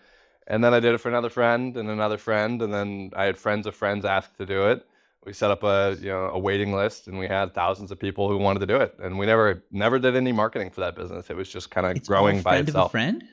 And 0.46 0.64
then 0.64 0.74
I 0.74 0.80
did 0.80 0.94
it 0.94 0.98
for 1.00 1.10
another 1.10 1.30
friend 1.30 1.76
and 1.78 1.90
another 1.90 2.18
friend, 2.18 2.62
and 2.62 2.74
then 2.74 3.12
I 3.16 3.24
had 3.24 3.38
friends 3.38 3.66
of 3.66 3.76
friends 3.76 4.06
ask 4.06 4.36
to 4.38 4.46
do 4.46 4.68
it. 4.68 4.86
We 5.26 5.32
set 5.32 5.52
up 5.52 5.64
a 5.64 5.96
you 6.00 6.10
know 6.10 6.26
a 6.26 6.38
waiting 6.38 6.74
list, 6.74 7.08
and 7.08 7.18
we 7.18 7.28
had 7.28 7.56
thousands 7.56 7.92
of 7.92 8.00
people 8.00 8.28
who 8.28 8.38
wanted 8.38 8.60
to 8.60 8.66
do 8.68 8.76
it. 8.76 8.96
And 9.02 9.18
we 9.18 9.26
never 9.26 9.64
never 9.72 9.98
did 9.98 10.16
any 10.16 10.34
marketing 10.34 10.70
for 10.70 10.82
that 10.82 10.96
business. 10.96 11.30
It 11.30 11.38
was 11.38 11.50
just 11.50 11.72
kind 11.72 11.88
of 11.88 12.06
growing 12.06 12.42
by 12.42 12.52
friend 12.52 12.68
itself. 12.68 12.86
Of 12.86 12.90
a 12.90 12.92
friend? 12.92 13.24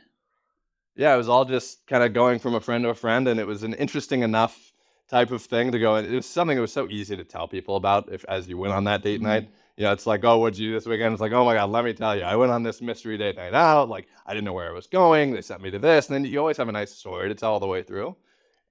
Yeah, 0.94 1.12
it 1.14 1.16
was 1.18 1.28
all 1.28 1.44
just 1.44 1.86
kind 1.86 2.04
of 2.04 2.14
going 2.14 2.38
from 2.38 2.54
a 2.54 2.60
friend 2.60 2.84
to 2.84 2.90
a 2.90 2.94
friend, 2.94 3.26
and 3.26 3.40
it 3.40 3.46
was 3.46 3.64
an 3.64 3.74
interesting 3.74 4.22
enough 4.22 4.69
type 5.10 5.32
of 5.32 5.42
thing 5.42 5.72
to 5.72 5.78
go. 5.78 5.96
And 5.96 6.06
it 6.06 6.14
was 6.14 6.26
something 6.26 6.56
that 6.56 6.62
was 6.62 6.72
so 6.72 6.88
easy 6.88 7.16
to 7.16 7.24
tell 7.24 7.48
people 7.48 7.76
about 7.76 8.10
if 8.12 8.24
as 8.28 8.48
you 8.48 8.56
went 8.56 8.72
on 8.72 8.84
that 8.84 9.02
date 9.02 9.16
mm-hmm. 9.16 9.26
night. 9.28 9.50
You 9.76 9.84
know, 9.84 9.92
it's 9.92 10.06
like, 10.06 10.24
oh, 10.24 10.38
what'd 10.38 10.58
you 10.58 10.68
do 10.68 10.74
this 10.74 10.86
weekend? 10.86 11.12
It's 11.12 11.22
like, 11.22 11.32
oh 11.32 11.44
my 11.44 11.54
God, 11.54 11.70
let 11.70 11.84
me 11.84 11.94
tell 11.94 12.14
you, 12.14 12.22
I 12.22 12.36
went 12.36 12.52
on 12.52 12.62
this 12.62 12.82
mystery 12.82 13.16
date 13.16 13.36
night 13.36 13.54
out. 13.54 13.88
Like, 13.88 14.08
I 14.26 14.34
didn't 14.34 14.44
know 14.44 14.52
where 14.52 14.68
I 14.68 14.72
was 14.72 14.86
going. 14.86 15.32
They 15.32 15.40
sent 15.40 15.62
me 15.62 15.70
to 15.70 15.78
this. 15.78 16.08
And 16.08 16.14
then 16.14 16.30
you 16.30 16.38
always 16.38 16.58
have 16.58 16.68
a 16.68 16.72
nice 16.72 16.92
story 16.92 17.28
to 17.28 17.34
tell 17.34 17.52
all 17.52 17.60
the 17.60 17.66
way 17.66 17.82
through. 17.82 18.08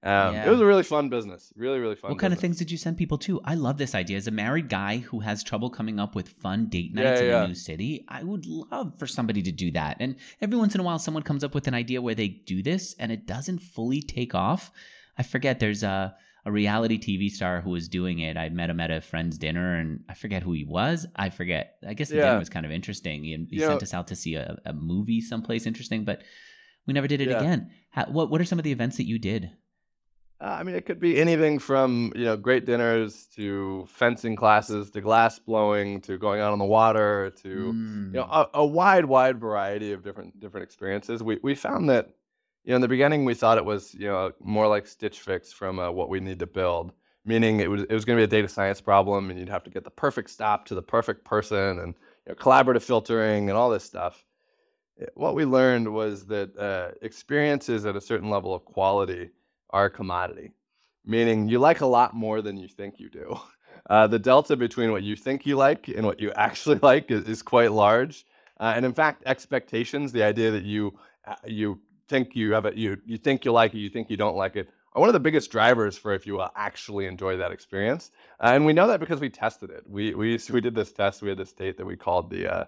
Um, 0.02 0.34
yeah. 0.34 0.46
It 0.46 0.50
was 0.50 0.60
a 0.60 0.64
really 0.64 0.84
fun 0.84 1.08
business. 1.08 1.52
Really, 1.56 1.78
really 1.78 1.96
fun. 1.96 2.12
What 2.12 2.20
kind 2.20 2.32
of 2.32 2.38
things 2.38 2.56
did 2.58 2.70
you 2.70 2.78
send 2.78 2.96
people 2.96 3.18
to? 3.18 3.40
I 3.44 3.54
love 3.54 3.76
this 3.76 3.94
idea. 3.94 4.16
As 4.16 4.28
a 4.28 4.30
married 4.30 4.68
guy 4.68 4.98
who 4.98 5.20
has 5.20 5.42
trouble 5.42 5.68
coming 5.68 5.98
up 5.98 6.14
with 6.14 6.28
fun 6.28 6.68
date 6.68 6.94
nights 6.94 7.20
yeah, 7.20 7.26
yeah, 7.26 7.38
in 7.38 7.44
a 7.44 7.48
new 7.48 7.54
city, 7.54 8.04
I 8.08 8.22
would 8.22 8.46
love 8.46 8.96
for 8.96 9.06
somebody 9.06 9.42
to 9.42 9.52
do 9.52 9.72
that. 9.72 9.96
And 10.00 10.14
every 10.40 10.56
once 10.56 10.74
in 10.74 10.80
a 10.80 10.84
while, 10.84 11.00
someone 11.00 11.24
comes 11.24 11.42
up 11.42 11.54
with 11.54 11.66
an 11.66 11.74
idea 11.74 12.00
where 12.00 12.14
they 12.14 12.28
do 12.28 12.62
this 12.62 12.94
and 12.98 13.10
it 13.10 13.26
doesn't 13.26 13.58
fully 13.58 14.00
take 14.00 14.34
off. 14.34 14.70
I 15.18 15.22
forget. 15.22 15.58
There's 15.58 15.82
a 15.82 16.16
a 16.44 16.52
reality 16.52 16.98
TV 16.98 17.30
star 17.30 17.60
who 17.60 17.70
was 17.70 17.88
doing 17.88 18.20
it. 18.20 18.36
I 18.36 18.48
met 18.48 18.70
him 18.70 18.80
at 18.80 18.90
a 18.90 19.00
friend's 19.00 19.38
dinner, 19.38 19.74
and 19.76 20.04
I 20.08 20.14
forget 20.14 20.42
who 20.42 20.52
he 20.52 20.64
was. 20.64 21.06
I 21.16 21.30
forget. 21.30 21.76
I 21.86 21.94
guess 21.94 22.08
the 22.08 22.16
yeah. 22.16 22.26
dinner 22.26 22.38
was 22.38 22.48
kind 22.48 22.66
of 22.66 22.72
interesting. 22.72 23.24
He, 23.24 23.46
he 23.50 23.58
sent 23.58 23.72
know, 23.72 23.76
us 23.76 23.94
out 23.94 24.08
to 24.08 24.16
see 24.16 24.34
a, 24.34 24.58
a, 24.64 24.72
movie 24.72 25.20
someplace 25.20 25.66
interesting, 25.66 26.04
but 26.04 26.22
we 26.86 26.94
never 26.94 27.06
did 27.06 27.20
it 27.20 27.28
yeah. 27.28 27.38
again. 27.38 27.70
How, 27.90 28.06
what 28.06 28.30
What 28.30 28.40
are 28.40 28.44
some 28.44 28.58
of 28.58 28.64
the 28.64 28.72
events 28.72 28.96
that 28.96 29.06
you 29.06 29.18
did? 29.18 29.50
Uh, 30.40 30.56
I 30.58 30.62
mean, 30.62 30.74
it 30.74 30.86
could 30.86 30.98
be 30.98 31.20
anything 31.20 31.58
from 31.58 32.12
you 32.16 32.24
know 32.24 32.36
great 32.36 32.64
dinners 32.64 33.26
to 33.36 33.86
fencing 33.90 34.36
classes 34.36 34.90
to 34.92 35.02
glass 35.02 35.38
blowing 35.38 36.00
to 36.02 36.16
going 36.16 36.40
out 36.40 36.52
on 36.52 36.58
the 36.58 36.64
water 36.64 37.30
to 37.42 37.72
mm. 37.74 38.06
you 38.06 38.12
know 38.12 38.24
mm. 38.24 38.48
a, 38.54 38.60
a 38.60 38.66
wide, 38.66 39.04
wide 39.04 39.38
variety 39.38 39.92
of 39.92 40.02
different 40.02 40.40
different 40.40 40.64
experiences. 40.64 41.22
We 41.22 41.38
we 41.42 41.54
found 41.54 41.90
that 41.90 42.08
you 42.64 42.70
know, 42.70 42.76
in 42.76 42.82
the 42.82 42.88
beginning, 42.88 43.24
we 43.24 43.34
thought 43.34 43.58
it 43.58 43.64
was 43.64 43.94
you 43.94 44.06
know 44.06 44.32
more 44.40 44.68
like 44.68 44.86
Stitch 44.86 45.20
Fix 45.20 45.52
from 45.52 45.78
uh, 45.78 45.90
what 45.90 46.08
we 46.08 46.20
need 46.20 46.38
to 46.40 46.46
build, 46.46 46.92
meaning 47.24 47.60
it 47.60 47.70
was 47.70 47.82
it 47.82 47.92
was 47.92 48.04
going 48.04 48.18
to 48.18 48.20
be 48.20 48.24
a 48.24 48.40
data 48.40 48.48
science 48.48 48.80
problem, 48.80 49.30
and 49.30 49.38
you'd 49.38 49.48
have 49.48 49.64
to 49.64 49.70
get 49.70 49.84
the 49.84 49.90
perfect 49.90 50.30
stop 50.30 50.66
to 50.66 50.74
the 50.74 50.82
perfect 50.82 51.24
person, 51.24 51.78
and 51.78 51.94
you 52.26 52.32
know, 52.32 52.34
collaborative 52.34 52.82
filtering 52.82 53.48
and 53.48 53.56
all 53.56 53.70
this 53.70 53.84
stuff. 53.84 54.24
Eh, 55.00 55.06
what 55.14 55.34
we 55.34 55.44
learned 55.44 55.92
was 55.92 56.26
that 56.26 56.56
uh, 56.58 56.90
experiences 57.02 57.86
at 57.86 57.96
a 57.96 58.00
certain 58.00 58.30
level 58.30 58.54
of 58.54 58.64
quality 58.64 59.30
are 59.70 59.86
a 59.86 59.90
commodity, 59.90 60.52
meaning 61.04 61.48
you 61.48 61.58
like 61.58 61.80
a 61.80 61.86
lot 61.86 62.14
more 62.14 62.42
than 62.42 62.56
you 62.56 62.68
think 62.68 62.98
you 62.98 63.10
do. 63.10 63.38
Uh, 63.88 64.06
the 64.06 64.18
delta 64.18 64.56
between 64.56 64.92
what 64.92 65.02
you 65.02 65.16
think 65.16 65.46
you 65.46 65.56
like 65.56 65.88
and 65.88 66.04
what 66.04 66.20
you 66.20 66.30
actually 66.36 66.78
like 66.82 67.10
is, 67.10 67.24
is 67.24 67.42
quite 67.42 67.72
large. 67.72 68.24
Uh, 68.60 68.72
and 68.76 68.84
in 68.84 68.92
fact, 68.92 69.22
expectations, 69.26 70.12
the 70.12 70.22
idea 70.22 70.50
that 70.50 70.64
you 70.64 70.92
uh, 71.26 71.34
you 71.46 71.80
think 72.10 72.36
you 72.36 72.52
have 72.52 72.66
it, 72.66 72.74
you 72.74 72.98
you 73.06 73.16
think 73.16 73.44
you 73.44 73.52
like 73.52 73.72
it, 73.74 73.78
you 73.78 73.88
think 73.88 74.10
you 74.10 74.16
don't 74.18 74.36
like 74.36 74.56
it, 74.56 74.68
are 74.92 75.00
one 75.00 75.08
of 75.08 75.12
the 75.12 75.20
biggest 75.20 75.50
drivers 75.50 75.96
for 75.96 76.12
if 76.12 76.26
you 76.26 76.34
will 76.34 76.50
actually 76.56 77.06
enjoy 77.06 77.36
that 77.36 77.52
experience. 77.52 78.10
Uh, 78.40 78.50
and 78.54 78.66
we 78.66 78.72
know 78.72 78.88
that 78.88 79.00
because 79.00 79.20
we 79.20 79.30
tested 79.30 79.70
it. 79.70 79.84
We 79.86 80.14
we 80.14 80.38
we 80.50 80.60
did 80.60 80.74
this 80.74 80.92
test. 80.92 81.22
We 81.22 81.28
had 81.28 81.38
this 81.38 81.52
date 81.52 81.76
that 81.78 81.86
we 81.86 81.96
called 81.96 82.28
the 82.28 82.52
uh, 82.52 82.64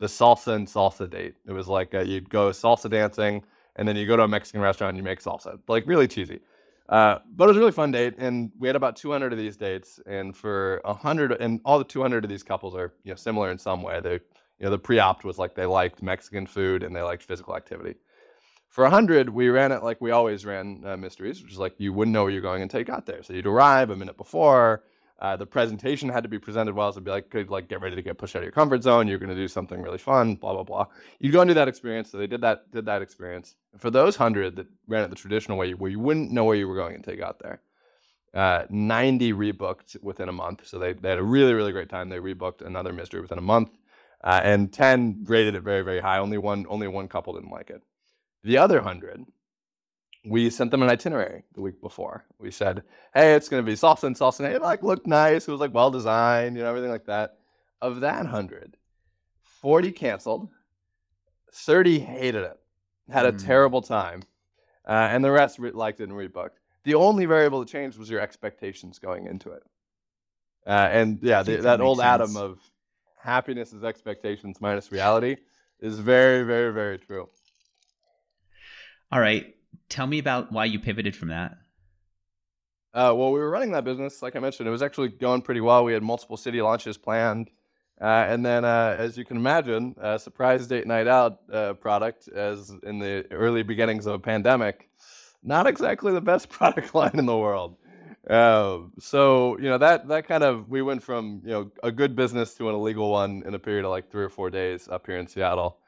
the 0.00 0.06
salsa 0.06 0.54
and 0.54 0.66
salsa 0.66 1.08
date. 1.08 1.36
It 1.46 1.52
was 1.52 1.68
like 1.68 1.94
uh, 1.94 2.00
you'd 2.00 2.28
go 2.28 2.50
salsa 2.50 2.90
dancing, 2.90 3.42
and 3.76 3.86
then 3.86 3.96
you 3.96 4.06
go 4.06 4.16
to 4.16 4.24
a 4.24 4.28
Mexican 4.28 4.60
restaurant 4.60 4.90
and 4.90 4.98
you 4.98 5.04
make 5.04 5.22
salsa. 5.22 5.58
Like 5.68 5.86
really 5.86 6.08
cheesy. 6.08 6.40
Uh, 6.88 7.20
but 7.36 7.44
it 7.44 7.48
was 7.48 7.56
a 7.56 7.60
really 7.60 7.70
fun 7.72 7.92
date, 7.92 8.14
and 8.18 8.50
we 8.58 8.66
had 8.66 8.74
about 8.74 8.96
200 8.96 9.32
of 9.32 9.38
these 9.38 9.56
dates, 9.56 10.00
and 10.06 10.36
for 10.36 10.80
100, 10.84 11.30
and 11.40 11.60
all 11.64 11.78
the 11.78 11.84
200 11.84 12.24
of 12.24 12.28
these 12.28 12.42
couples 12.42 12.74
are 12.74 12.92
you 13.04 13.12
know 13.12 13.16
similar 13.16 13.52
in 13.52 13.58
some 13.58 13.80
way. 13.80 14.00
They, 14.00 14.14
you 14.14 14.66
know, 14.66 14.70
the 14.70 14.78
pre-opt 14.78 15.24
was 15.24 15.38
like 15.38 15.54
they 15.54 15.66
liked 15.66 16.02
Mexican 16.02 16.46
food 16.46 16.82
and 16.82 16.94
they 16.94 17.00
liked 17.00 17.22
physical 17.22 17.56
activity. 17.56 17.94
For 18.70 18.84
100, 18.84 19.28
we 19.28 19.48
ran 19.48 19.72
it 19.72 19.82
like 19.82 20.00
we 20.00 20.12
always 20.12 20.46
ran 20.46 20.84
uh, 20.86 20.96
mysteries, 20.96 21.42
which 21.42 21.50
is 21.50 21.58
like 21.58 21.74
you 21.78 21.92
wouldn't 21.92 22.12
know 22.12 22.22
where 22.22 22.30
you're 22.30 22.40
going 22.40 22.62
until 22.62 22.78
you 22.78 22.86
got 22.86 23.04
there. 23.04 23.20
So 23.24 23.32
you'd 23.32 23.46
arrive 23.46 23.90
a 23.90 23.96
minute 23.96 24.16
before. 24.16 24.84
Uh, 25.18 25.36
the 25.36 25.44
presentation 25.44 26.08
had 26.08 26.22
to 26.22 26.28
be 26.28 26.38
presented 26.38 26.74
well, 26.76 26.90
so 26.92 26.96
it'd 26.96 27.04
be 27.04 27.10
like, 27.10 27.28
could 27.30 27.50
like 27.50 27.68
get 27.68 27.80
ready 27.80 27.96
to 27.96 28.00
get 28.00 28.16
pushed 28.16 28.36
out 28.36 28.38
of 28.38 28.44
your 28.44 28.52
comfort 28.52 28.84
zone. 28.84 29.08
You're 29.08 29.18
going 29.18 29.28
to 29.28 29.34
do 29.34 29.48
something 29.48 29.82
really 29.82 29.98
fun, 29.98 30.36
blah 30.36 30.54
blah 30.54 30.62
blah. 30.62 30.86
You 31.18 31.32
go 31.32 31.40
and 31.40 31.48
do 31.48 31.54
that 31.54 31.66
experience. 31.66 32.12
So 32.12 32.16
they 32.18 32.28
did 32.28 32.40
that, 32.42 32.70
did 32.70 32.86
that 32.86 33.02
experience. 33.02 33.56
For 33.76 33.90
those 33.90 34.14
hundred 34.14 34.54
that 34.54 34.68
ran 34.86 35.02
it 35.02 35.10
the 35.10 35.16
traditional 35.16 35.58
way, 35.58 35.74
where 35.74 35.90
you 35.90 35.98
wouldn't 35.98 36.30
know 36.30 36.44
where 36.44 36.56
you 36.56 36.68
were 36.68 36.76
going 36.76 36.94
until 36.94 37.12
you 37.14 37.20
got 37.20 37.40
there, 37.40 37.60
uh, 38.34 38.66
90 38.70 39.32
rebooked 39.32 40.00
within 40.00 40.28
a 40.28 40.32
month. 40.32 40.66
So 40.68 40.78
they, 40.78 40.92
they 40.92 41.08
had 41.08 41.18
a 41.18 41.24
really 41.24 41.54
really 41.54 41.72
great 41.72 41.88
time. 41.88 42.08
They 42.08 42.18
rebooked 42.18 42.64
another 42.64 42.92
mystery 42.92 43.20
within 43.20 43.38
a 43.38 43.42
month, 43.42 43.70
uh, 44.22 44.40
and 44.44 44.72
10 44.72 45.24
rated 45.26 45.56
it 45.56 45.62
very 45.62 45.82
very 45.82 46.00
high. 46.00 46.18
Only 46.18 46.38
one 46.38 46.66
only 46.68 46.86
one 46.86 47.08
couple 47.08 47.34
didn't 47.34 47.50
like 47.50 47.70
it. 47.70 47.82
The 48.42 48.58
other 48.58 48.80
hundred, 48.80 49.24
we 50.24 50.50
sent 50.50 50.70
them 50.70 50.82
an 50.82 50.88
itinerary 50.88 51.44
the 51.54 51.60
week 51.60 51.80
before. 51.80 52.24
We 52.38 52.50
said, 52.50 52.82
"Hey, 53.14 53.34
it's 53.34 53.48
going 53.48 53.64
to 53.64 53.70
be 53.70 53.76
salsa 53.76 54.04
and 54.04 54.16
salsa." 54.16 54.40
And 54.40 54.52
it 54.52 54.62
like 54.62 54.82
looked 54.82 55.06
nice. 55.06 55.46
It 55.46 55.50
was 55.50 55.60
like 55.60 55.74
well 55.74 55.90
designed, 55.90 56.56
you 56.56 56.62
know, 56.62 56.68
everything 56.68 56.90
like 56.90 57.06
that. 57.06 57.38
Of 57.82 58.00
that 58.00 58.26
hundred, 58.26 58.76
forty 59.42 59.92
canceled, 59.92 60.48
thirty 61.52 61.98
hated 61.98 62.42
it, 62.42 62.58
had 63.10 63.26
a 63.26 63.32
mm. 63.32 63.44
terrible 63.44 63.82
time, 63.82 64.22
uh, 64.86 65.08
and 65.10 65.24
the 65.24 65.30
rest 65.30 65.58
re- 65.58 65.70
liked 65.70 66.00
it 66.00 66.08
and 66.08 66.12
rebooked. 66.12 66.58
The 66.84 66.94
only 66.94 67.26
variable 67.26 67.60
that 67.60 67.68
changed 67.68 67.98
was 67.98 68.10
your 68.10 68.20
expectations 68.20 68.98
going 68.98 69.26
into 69.26 69.50
it. 69.50 69.62
Uh, 70.66 70.88
and 70.90 71.18
yeah, 71.22 71.42
the, 71.42 71.56
that 71.56 71.80
old 71.80 71.98
sense. 71.98 72.06
Adam 72.06 72.36
of 72.36 72.58
happiness 73.18 73.72
is 73.72 73.84
expectations 73.84 74.60
minus 74.60 74.92
reality 74.92 75.36
is 75.80 75.98
very, 75.98 76.42
very, 76.42 76.72
very 76.72 76.98
true. 76.98 77.28
All 79.12 79.20
right. 79.20 79.54
Tell 79.88 80.06
me 80.06 80.18
about 80.18 80.52
why 80.52 80.66
you 80.66 80.78
pivoted 80.78 81.16
from 81.16 81.28
that. 81.28 81.58
Uh, 82.92 83.14
well, 83.16 83.32
we 83.32 83.38
were 83.38 83.50
running 83.50 83.72
that 83.72 83.84
business, 83.84 84.20
like 84.22 84.34
I 84.34 84.40
mentioned, 84.40 84.68
it 84.68 84.72
was 84.72 84.82
actually 84.82 85.08
going 85.08 85.42
pretty 85.42 85.60
well. 85.60 85.84
We 85.84 85.92
had 85.92 86.02
multiple 86.02 86.36
city 86.36 86.60
launches 86.60 86.96
planned. 86.96 87.50
Uh, 88.00 88.24
and 88.28 88.44
then, 88.44 88.64
uh, 88.64 88.96
as 88.98 89.18
you 89.18 89.24
can 89.24 89.36
imagine, 89.36 89.94
surprise 90.18 90.66
date 90.66 90.86
night 90.86 91.06
out 91.06 91.40
uh, 91.52 91.74
product, 91.74 92.28
as 92.28 92.72
in 92.82 92.98
the 92.98 93.26
early 93.30 93.62
beginnings 93.62 94.06
of 94.06 94.14
a 94.14 94.18
pandemic, 94.18 94.88
not 95.42 95.66
exactly 95.66 96.12
the 96.12 96.20
best 96.20 96.48
product 96.50 96.94
line 96.94 97.12
in 97.14 97.26
the 97.26 97.36
world. 97.36 97.76
Uh, 98.28 98.80
so 98.98 99.56
you 99.58 99.64
know 99.64 99.78
that 99.78 100.06
that 100.08 100.28
kind 100.28 100.44
of 100.44 100.68
we 100.68 100.82
went 100.82 101.02
from 101.02 101.40
you 101.42 101.50
know 101.50 101.70
a 101.82 101.90
good 101.90 102.14
business 102.14 102.54
to 102.54 102.68
an 102.68 102.74
illegal 102.74 103.10
one 103.10 103.42
in 103.46 103.54
a 103.54 103.58
period 103.58 103.84
of 103.84 103.90
like 103.90 104.10
three 104.10 104.22
or 104.22 104.28
four 104.28 104.50
days 104.50 104.88
up 104.88 105.06
here 105.06 105.16
in 105.16 105.26
Seattle. 105.26 105.79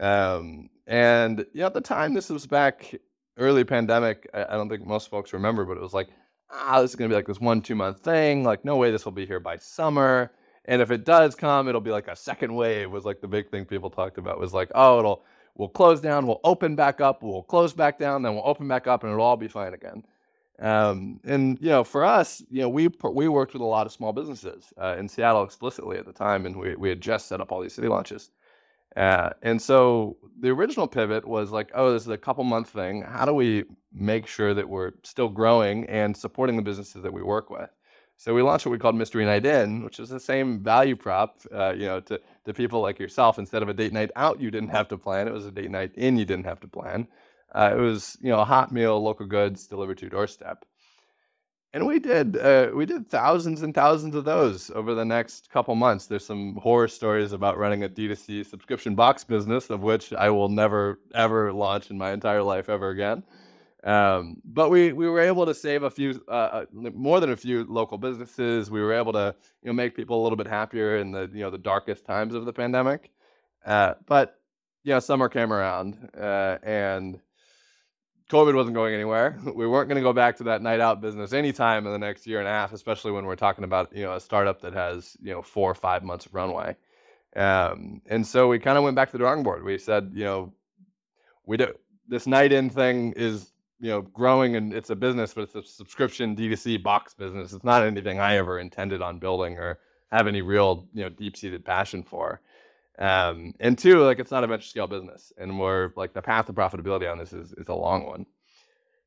Um, 0.00 0.70
and 0.86 1.46
know, 1.54 1.66
at 1.66 1.74
the 1.74 1.80
time, 1.80 2.14
this 2.14 2.28
was 2.28 2.46
back 2.46 2.94
early 3.36 3.64
pandemic. 3.64 4.28
I, 4.34 4.44
I 4.44 4.52
don't 4.52 4.68
think 4.68 4.86
most 4.86 5.08
folks 5.08 5.32
remember, 5.32 5.64
but 5.64 5.76
it 5.76 5.82
was 5.82 5.94
like, 5.94 6.08
ah, 6.50 6.80
this 6.80 6.90
is 6.90 6.96
gonna 6.96 7.08
be 7.08 7.14
like 7.14 7.26
this 7.26 7.40
one 7.40 7.62
two 7.62 7.74
month 7.74 8.00
thing. 8.00 8.44
Like, 8.44 8.64
no 8.64 8.76
way 8.76 8.90
this 8.90 9.04
will 9.04 9.12
be 9.12 9.26
here 9.26 9.40
by 9.40 9.56
summer. 9.56 10.32
And 10.66 10.80
if 10.80 10.90
it 10.90 11.04
does 11.04 11.34
come, 11.34 11.68
it'll 11.68 11.80
be 11.80 11.90
like 11.90 12.08
a 12.08 12.16
second 12.16 12.54
wave. 12.54 12.90
Was 12.90 13.04
like 13.04 13.20
the 13.20 13.28
big 13.28 13.50
thing 13.50 13.64
people 13.64 13.90
talked 13.90 14.18
about. 14.18 14.40
Was 14.40 14.54
like, 14.54 14.70
oh, 14.74 14.98
it'll 14.98 15.24
we'll 15.54 15.68
close 15.68 16.00
down, 16.00 16.26
we'll 16.26 16.40
open 16.44 16.74
back 16.74 17.00
up, 17.00 17.22
we'll 17.22 17.42
close 17.42 17.72
back 17.72 17.98
down, 17.98 18.22
then 18.22 18.34
we'll 18.34 18.46
open 18.46 18.66
back 18.68 18.86
up, 18.86 19.02
and 19.02 19.12
it'll 19.12 19.24
all 19.24 19.36
be 19.36 19.48
fine 19.48 19.74
again. 19.74 20.04
Um, 20.58 21.20
and 21.24 21.58
you 21.60 21.68
know, 21.68 21.84
for 21.84 22.04
us, 22.04 22.42
you 22.50 22.62
know, 22.62 22.68
we 22.68 22.88
we 23.12 23.28
worked 23.28 23.52
with 23.52 23.62
a 23.62 23.66
lot 23.66 23.86
of 23.86 23.92
small 23.92 24.12
businesses 24.12 24.72
uh, 24.80 24.96
in 24.98 25.08
Seattle 25.08 25.42
explicitly 25.42 25.98
at 25.98 26.06
the 26.06 26.12
time, 26.12 26.46
and 26.46 26.56
we 26.56 26.76
we 26.76 26.88
had 26.88 27.00
just 27.00 27.26
set 27.26 27.40
up 27.40 27.50
all 27.50 27.60
these 27.60 27.74
city 27.74 27.88
launches. 27.88 28.30
Uh, 28.96 29.30
and 29.42 29.60
so 29.60 30.16
the 30.40 30.50
original 30.50 30.86
pivot 30.86 31.26
was 31.26 31.50
like, 31.50 31.70
oh, 31.74 31.92
this 31.92 32.02
is 32.02 32.08
a 32.08 32.18
couple 32.18 32.44
month 32.44 32.68
thing. 32.68 33.02
How 33.02 33.24
do 33.24 33.34
we 33.34 33.64
make 33.92 34.26
sure 34.26 34.54
that 34.54 34.68
we're 34.68 34.92
still 35.02 35.28
growing 35.28 35.84
and 35.86 36.16
supporting 36.16 36.56
the 36.56 36.62
businesses 36.62 37.02
that 37.02 37.12
we 37.12 37.22
work 37.22 37.50
with? 37.50 37.70
So 38.16 38.32
we 38.32 38.42
launched 38.42 38.64
what 38.64 38.72
we 38.72 38.78
called 38.78 38.94
Mystery 38.94 39.24
Night 39.24 39.44
In, 39.44 39.82
which 39.82 39.98
is 39.98 40.08
the 40.08 40.20
same 40.20 40.62
value 40.62 40.94
prop, 40.94 41.40
uh, 41.52 41.72
you 41.72 41.86
know, 41.86 42.00
to, 42.00 42.20
to 42.44 42.54
people 42.54 42.80
like 42.80 43.00
yourself. 43.00 43.38
Instead 43.38 43.62
of 43.62 43.68
a 43.68 43.74
date 43.74 43.92
night 43.92 44.12
out, 44.14 44.40
you 44.40 44.50
didn't 44.52 44.68
have 44.68 44.86
to 44.88 44.98
plan. 44.98 45.26
It 45.26 45.32
was 45.34 45.46
a 45.46 45.50
date 45.50 45.70
night 45.70 45.92
in, 45.96 46.16
you 46.16 46.24
didn't 46.24 46.46
have 46.46 46.60
to 46.60 46.68
plan. 46.68 47.08
Uh, 47.54 47.70
it 47.72 47.80
was 47.80 48.16
you 48.20 48.30
know 48.30 48.40
a 48.40 48.44
hot 48.44 48.72
meal, 48.72 49.00
local 49.02 49.26
goods 49.26 49.66
delivered 49.66 49.98
to 49.98 50.02
your 50.02 50.10
doorstep, 50.10 50.64
and 51.74 51.84
we 51.88 51.98
did 51.98 52.36
uh, 52.36 52.70
we 52.72 52.86
did 52.86 53.10
thousands 53.10 53.62
and 53.62 53.74
thousands 53.74 54.14
of 54.14 54.24
those 54.24 54.70
over 54.70 54.94
the 54.94 55.04
next 55.04 55.50
couple 55.50 55.74
months. 55.74 56.06
There's 56.06 56.24
some 56.24 56.54
horror 56.54 56.86
stories 56.86 57.32
about 57.32 57.58
running 57.58 57.82
a 57.82 57.88
D2C 57.88 58.46
subscription 58.46 58.94
box 58.94 59.24
business, 59.24 59.70
of 59.70 59.82
which 59.82 60.12
I 60.12 60.30
will 60.30 60.48
never 60.48 61.00
ever 61.14 61.52
launch 61.52 61.90
in 61.90 61.98
my 61.98 62.12
entire 62.12 62.44
life 62.44 62.68
ever 62.68 62.90
again. 62.90 63.24
Um, 63.82 64.36
but 64.44 64.70
we 64.70 64.92
we 64.92 65.08
were 65.08 65.20
able 65.20 65.44
to 65.46 65.52
save 65.52 65.82
a 65.82 65.90
few 65.90 66.22
uh, 66.28 66.30
uh 66.30 66.64
more 66.72 67.18
than 67.18 67.32
a 67.32 67.36
few 67.36 67.64
local 67.64 67.98
businesses. 67.98 68.70
We 68.70 68.80
were 68.80 68.92
able 68.92 69.12
to 69.12 69.34
you 69.62 69.66
know 69.66 69.74
make 69.74 69.96
people 69.96 70.20
a 70.20 70.22
little 70.22 70.36
bit 70.36 70.46
happier 70.46 70.98
in 70.98 71.10
the 71.10 71.28
you 71.32 71.40
know 71.40 71.50
the 71.50 71.58
darkest 71.58 72.06
times 72.06 72.34
of 72.34 72.44
the 72.44 72.52
pandemic. 72.52 73.10
Uh, 73.66 73.94
but 74.06 74.38
you 74.84 74.92
know 74.92 75.00
summer 75.00 75.28
came 75.28 75.52
around 75.52 76.08
uh, 76.16 76.58
and 76.62 77.18
COVID 78.30 78.54
wasn't 78.54 78.74
going 78.74 78.94
anywhere. 78.94 79.38
We 79.54 79.66
weren't 79.66 79.88
going 79.88 79.96
to 79.96 80.02
go 80.02 80.12
back 80.12 80.36
to 80.38 80.44
that 80.44 80.62
night 80.62 80.80
out 80.80 81.00
business 81.00 81.32
anytime 81.32 81.86
in 81.86 81.92
the 81.92 81.98
next 81.98 82.26
year 82.26 82.38
and 82.38 82.48
a 82.48 82.50
half, 82.50 82.72
especially 82.72 83.12
when 83.12 83.26
we're 83.26 83.36
talking 83.36 83.64
about 83.64 83.94
you 83.94 84.02
know 84.02 84.14
a 84.14 84.20
startup 84.20 84.60
that 84.62 84.72
has 84.72 85.16
you 85.22 85.32
know 85.32 85.42
four 85.42 85.70
or 85.70 85.74
five 85.74 86.02
months 86.02 86.26
of 86.26 86.34
runway. 86.34 86.76
Um, 87.36 88.00
and 88.06 88.26
so 88.26 88.48
we 88.48 88.58
kind 88.58 88.78
of 88.78 88.84
went 88.84 88.96
back 88.96 89.08
to 89.08 89.12
the 89.12 89.18
drawing 89.18 89.42
board. 89.42 89.64
We 89.64 89.76
said, 89.78 90.12
you 90.14 90.24
know, 90.24 90.52
we 91.46 91.56
do 91.56 91.74
this 92.08 92.26
night 92.26 92.52
in 92.52 92.70
thing 92.70 93.12
is 93.16 93.50
you 93.80 93.90
know 93.90 94.02
growing 94.02 94.56
and 94.56 94.72
it's 94.72 94.90
a 94.90 94.96
business, 94.96 95.34
but 95.34 95.42
it's 95.42 95.54
a 95.54 95.62
subscription 95.62 96.34
D2C 96.34 96.82
box 96.82 97.14
business. 97.14 97.52
It's 97.52 97.64
not 97.64 97.82
anything 97.82 98.18
I 98.20 98.36
ever 98.36 98.58
intended 98.58 99.02
on 99.02 99.18
building 99.18 99.58
or 99.58 99.78
have 100.10 100.26
any 100.26 100.42
real 100.42 100.88
you 100.94 101.02
know 101.02 101.08
deep 101.10 101.36
seated 101.36 101.64
passion 101.64 102.02
for. 102.02 102.40
Um, 102.98 103.54
and 103.58 103.76
two, 103.76 104.04
like 104.04 104.20
it's 104.20 104.30
not 104.30 104.44
a 104.44 104.46
venture 104.46 104.66
scale 104.66 104.86
business, 104.86 105.32
and 105.36 105.58
we're 105.58 105.92
like 105.96 106.14
the 106.14 106.22
path 106.22 106.46
to 106.46 106.52
profitability 106.52 107.10
on 107.10 107.18
this 107.18 107.32
is 107.32 107.52
is 107.54 107.68
a 107.68 107.74
long 107.74 108.06
one. 108.06 108.26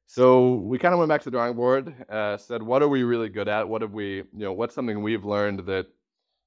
So 0.09 0.55
we 0.55 0.77
kind 0.77 0.93
of 0.93 0.99
went 0.99 1.09
back 1.09 1.21
to 1.21 1.25
the 1.25 1.31
drawing 1.31 1.53
board, 1.53 1.93
uh, 2.09 2.37
said, 2.37 2.63
what 2.63 2.81
are 2.81 2.87
we 2.87 3.03
really 3.03 3.27
good 3.27 3.49
at? 3.49 3.67
What 3.67 3.81
have 3.81 3.91
we, 3.91 4.15
you 4.15 4.27
know, 4.33 4.53
what's 4.53 4.73
something 4.73 5.01
we've 5.01 5.25
learned 5.25 5.65
that, 5.65 5.87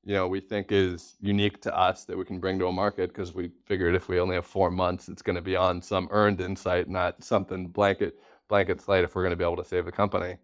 you 0.02 0.14
know, 0.14 0.28
we 0.28 0.40
think 0.40 0.73
is 0.73 1.16
unique 1.20 1.61
to 1.62 1.76
us 1.76 2.06
that 2.06 2.16
we 2.16 2.25
can 2.25 2.40
bring 2.40 2.59
to 2.59 2.68
a 2.68 2.73
market? 2.73 3.09
Because 3.09 3.35
we 3.35 3.50
figured 3.66 3.94
if 3.94 4.09
we 4.09 4.18
only 4.18 4.37
have 4.37 4.47
four 4.47 4.70
months, 4.70 5.11
it's 5.11 5.20
going 5.20 5.37
to 5.37 5.42
be 5.42 5.56
on 5.56 5.82
some 5.82 6.09
earned 6.11 6.40
insight, 6.40 6.88
not 6.88 7.23
something 7.23 7.68
blanket 7.68 8.18
blanket 8.49 8.80
slate. 8.80 9.04
If 9.04 9.14
we're 9.14 9.23
going 9.23 9.32
to 9.32 9.37
be 9.37 9.44
able 9.44 9.62
to 9.62 9.64
save 9.64 9.85
the 9.85 9.92
company, 9.92 10.38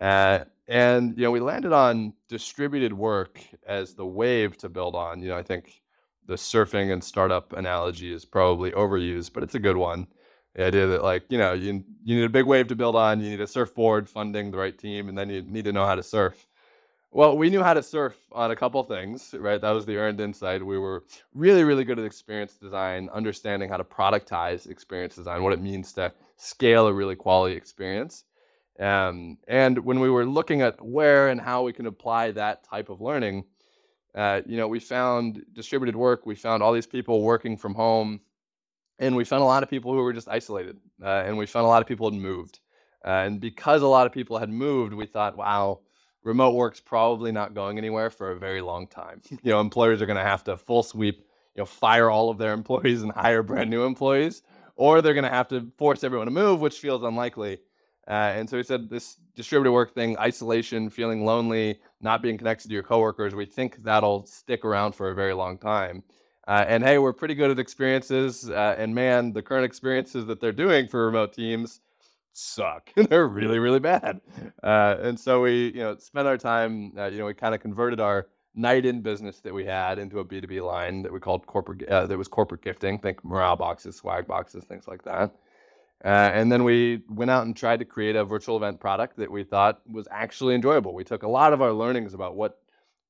uh, 0.00 0.40
and 0.68 1.16
you 1.16 1.24
know, 1.24 1.30
we 1.30 1.40
landed 1.40 1.72
on 1.72 2.12
distributed 2.28 2.92
work 2.92 3.40
as 3.66 3.94
the 3.94 4.06
wave 4.06 4.58
to 4.58 4.68
build 4.68 4.94
on. 4.94 5.22
You 5.22 5.28
know, 5.28 5.38
I 5.38 5.42
think 5.42 5.81
the 6.26 6.34
surfing 6.34 6.92
and 6.92 7.02
startup 7.02 7.52
analogy 7.52 8.12
is 8.12 8.24
probably 8.24 8.70
overused, 8.72 9.32
but 9.32 9.42
it's 9.42 9.54
a 9.54 9.60
good 9.60 9.76
one. 9.76 10.06
The 10.54 10.66
idea 10.66 10.86
that 10.86 11.02
like 11.02 11.24
you 11.28 11.38
know 11.38 11.52
you 11.52 11.82
you 12.04 12.16
need 12.16 12.24
a 12.24 12.28
big 12.28 12.46
wave 12.46 12.68
to 12.68 12.76
build 12.76 12.96
on, 12.96 13.20
you 13.20 13.30
need 13.30 13.40
a 13.40 13.46
surfboard, 13.46 14.08
funding, 14.08 14.50
the 14.50 14.58
right 14.58 14.76
team, 14.76 15.08
and 15.08 15.16
then 15.16 15.30
you 15.30 15.42
need 15.42 15.64
to 15.64 15.72
know 15.72 15.86
how 15.86 15.94
to 15.94 16.02
surf. 16.02 16.46
Well, 17.14 17.36
we 17.36 17.50
knew 17.50 17.62
how 17.62 17.74
to 17.74 17.82
surf 17.82 18.16
on 18.32 18.50
a 18.50 18.56
couple 18.56 18.82
things, 18.84 19.34
right? 19.38 19.60
That 19.60 19.72
was 19.72 19.84
the 19.84 19.98
earned 19.98 20.18
insight. 20.18 20.64
We 20.64 20.78
were 20.78 21.04
really, 21.34 21.62
really 21.62 21.84
good 21.84 21.98
at 21.98 22.06
experience 22.06 22.54
design, 22.54 23.10
understanding 23.12 23.68
how 23.68 23.76
to 23.76 23.84
productize 23.84 24.66
experience 24.66 25.14
design, 25.14 25.42
what 25.42 25.52
it 25.52 25.60
means 25.60 25.92
to 25.94 26.12
scale 26.36 26.86
a 26.86 26.92
really 26.92 27.14
quality 27.14 27.54
experience. 27.54 28.24
Um, 28.80 29.36
and 29.46 29.78
when 29.84 30.00
we 30.00 30.08
were 30.08 30.24
looking 30.24 30.62
at 30.62 30.82
where 30.82 31.28
and 31.28 31.38
how 31.38 31.62
we 31.62 31.74
can 31.74 31.84
apply 31.84 32.30
that 32.30 32.64
type 32.64 32.88
of 32.88 33.02
learning, 33.02 33.44
uh, 34.14 34.42
you 34.46 34.56
know, 34.56 34.68
we 34.68 34.80
found 34.80 35.44
distributed 35.52 35.96
work. 35.96 36.26
We 36.26 36.34
found 36.34 36.62
all 36.62 36.72
these 36.72 36.86
people 36.86 37.22
working 37.22 37.56
from 37.56 37.74
home, 37.74 38.20
and 38.98 39.16
we 39.16 39.24
found 39.24 39.42
a 39.42 39.46
lot 39.46 39.62
of 39.62 39.70
people 39.70 39.92
who 39.92 40.02
were 40.02 40.12
just 40.12 40.28
isolated. 40.28 40.78
Uh, 41.02 41.22
and 41.26 41.38
we 41.38 41.46
found 41.46 41.64
a 41.64 41.68
lot 41.68 41.82
of 41.82 41.88
people 41.88 42.10
had 42.10 42.20
moved. 42.20 42.60
Uh, 43.04 43.24
and 43.26 43.40
because 43.40 43.82
a 43.82 43.86
lot 43.86 44.06
of 44.06 44.12
people 44.12 44.38
had 44.38 44.50
moved, 44.50 44.92
we 44.92 45.06
thought, 45.06 45.36
wow, 45.36 45.80
remote 46.22 46.54
work's 46.54 46.80
probably 46.80 47.32
not 47.32 47.54
going 47.54 47.78
anywhere 47.78 48.10
for 48.10 48.30
a 48.30 48.38
very 48.38 48.60
long 48.60 48.86
time. 48.86 49.20
you 49.30 49.50
know, 49.50 49.60
employers 49.60 50.02
are 50.02 50.06
going 50.06 50.18
to 50.18 50.22
have 50.22 50.44
to 50.44 50.56
full 50.56 50.82
sweep, 50.82 51.18
you 51.54 51.60
know, 51.60 51.66
fire 51.66 52.10
all 52.10 52.30
of 52.30 52.38
their 52.38 52.52
employees 52.52 53.02
and 53.02 53.12
hire 53.12 53.42
brand 53.42 53.70
new 53.70 53.84
employees, 53.84 54.42
or 54.76 55.02
they're 55.02 55.14
going 55.14 55.24
to 55.24 55.30
have 55.30 55.48
to 55.48 55.70
force 55.78 56.04
everyone 56.04 56.26
to 56.26 56.32
move, 56.32 56.60
which 56.60 56.78
feels 56.78 57.02
unlikely. 57.02 57.58
Uh, 58.08 58.32
and 58.34 58.50
so 58.50 58.56
he 58.56 58.62
said 58.62 58.90
this 58.90 59.16
distributed 59.36 59.72
work 59.72 59.94
thing, 59.94 60.18
isolation, 60.18 60.90
feeling 60.90 61.24
lonely, 61.24 61.78
not 62.00 62.20
being 62.20 62.36
connected 62.36 62.68
to 62.68 62.74
your 62.74 62.82
coworkers, 62.82 63.34
we 63.34 63.46
think 63.46 63.82
that'll 63.82 64.26
stick 64.26 64.64
around 64.64 64.92
for 64.92 65.10
a 65.10 65.14
very 65.14 65.32
long 65.32 65.56
time. 65.56 66.02
Uh, 66.48 66.64
and 66.66 66.82
hey, 66.82 66.98
we're 66.98 67.12
pretty 67.12 67.34
good 67.34 67.50
at 67.50 67.58
experiences. 67.58 68.50
Uh, 68.50 68.74
and 68.76 68.94
man, 68.94 69.32
the 69.32 69.42
current 69.42 69.64
experiences 69.64 70.26
that 70.26 70.40
they're 70.40 70.52
doing 70.52 70.88
for 70.88 71.06
remote 71.06 71.32
teams 71.32 71.80
suck. 72.32 72.90
they're 72.96 73.28
really, 73.28 73.58
really 73.58 73.78
bad. 73.78 74.20
Uh, 74.62 74.96
and 75.00 75.18
so 75.18 75.42
we, 75.42 75.66
you 75.72 75.80
know, 75.80 75.96
spent 75.96 76.26
our 76.26 76.38
time, 76.38 76.92
uh, 76.98 77.06
you 77.06 77.18
know, 77.18 77.26
we 77.26 77.34
kind 77.34 77.54
of 77.54 77.60
converted 77.60 78.00
our 78.00 78.26
night 78.54 78.84
in 78.84 79.00
business 79.00 79.40
that 79.40 79.54
we 79.54 79.64
had 79.64 79.98
into 79.98 80.18
a 80.18 80.24
B2B 80.24 80.64
line 80.66 81.02
that 81.02 81.12
we 81.12 81.20
called 81.20 81.46
corporate, 81.46 81.88
uh, 81.88 82.06
that 82.06 82.18
was 82.18 82.28
corporate 82.28 82.62
gifting. 82.62 82.98
Think 82.98 83.24
morale 83.24 83.56
boxes, 83.56 83.96
swag 83.96 84.26
boxes, 84.26 84.64
things 84.64 84.88
like 84.88 85.02
that. 85.04 85.34
Uh, 86.04 86.08
and 86.34 86.50
then 86.50 86.64
we 86.64 87.00
went 87.08 87.30
out 87.30 87.46
and 87.46 87.56
tried 87.56 87.78
to 87.78 87.84
create 87.84 88.16
a 88.16 88.24
virtual 88.24 88.56
event 88.56 88.80
product 88.80 89.16
that 89.16 89.30
we 89.30 89.44
thought 89.44 89.80
was 89.88 90.08
actually 90.10 90.54
enjoyable. 90.54 90.94
We 90.94 91.04
took 91.04 91.22
a 91.22 91.28
lot 91.28 91.52
of 91.52 91.62
our 91.62 91.72
learnings 91.72 92.14
about 92.14 92.34
what 92.34 92.58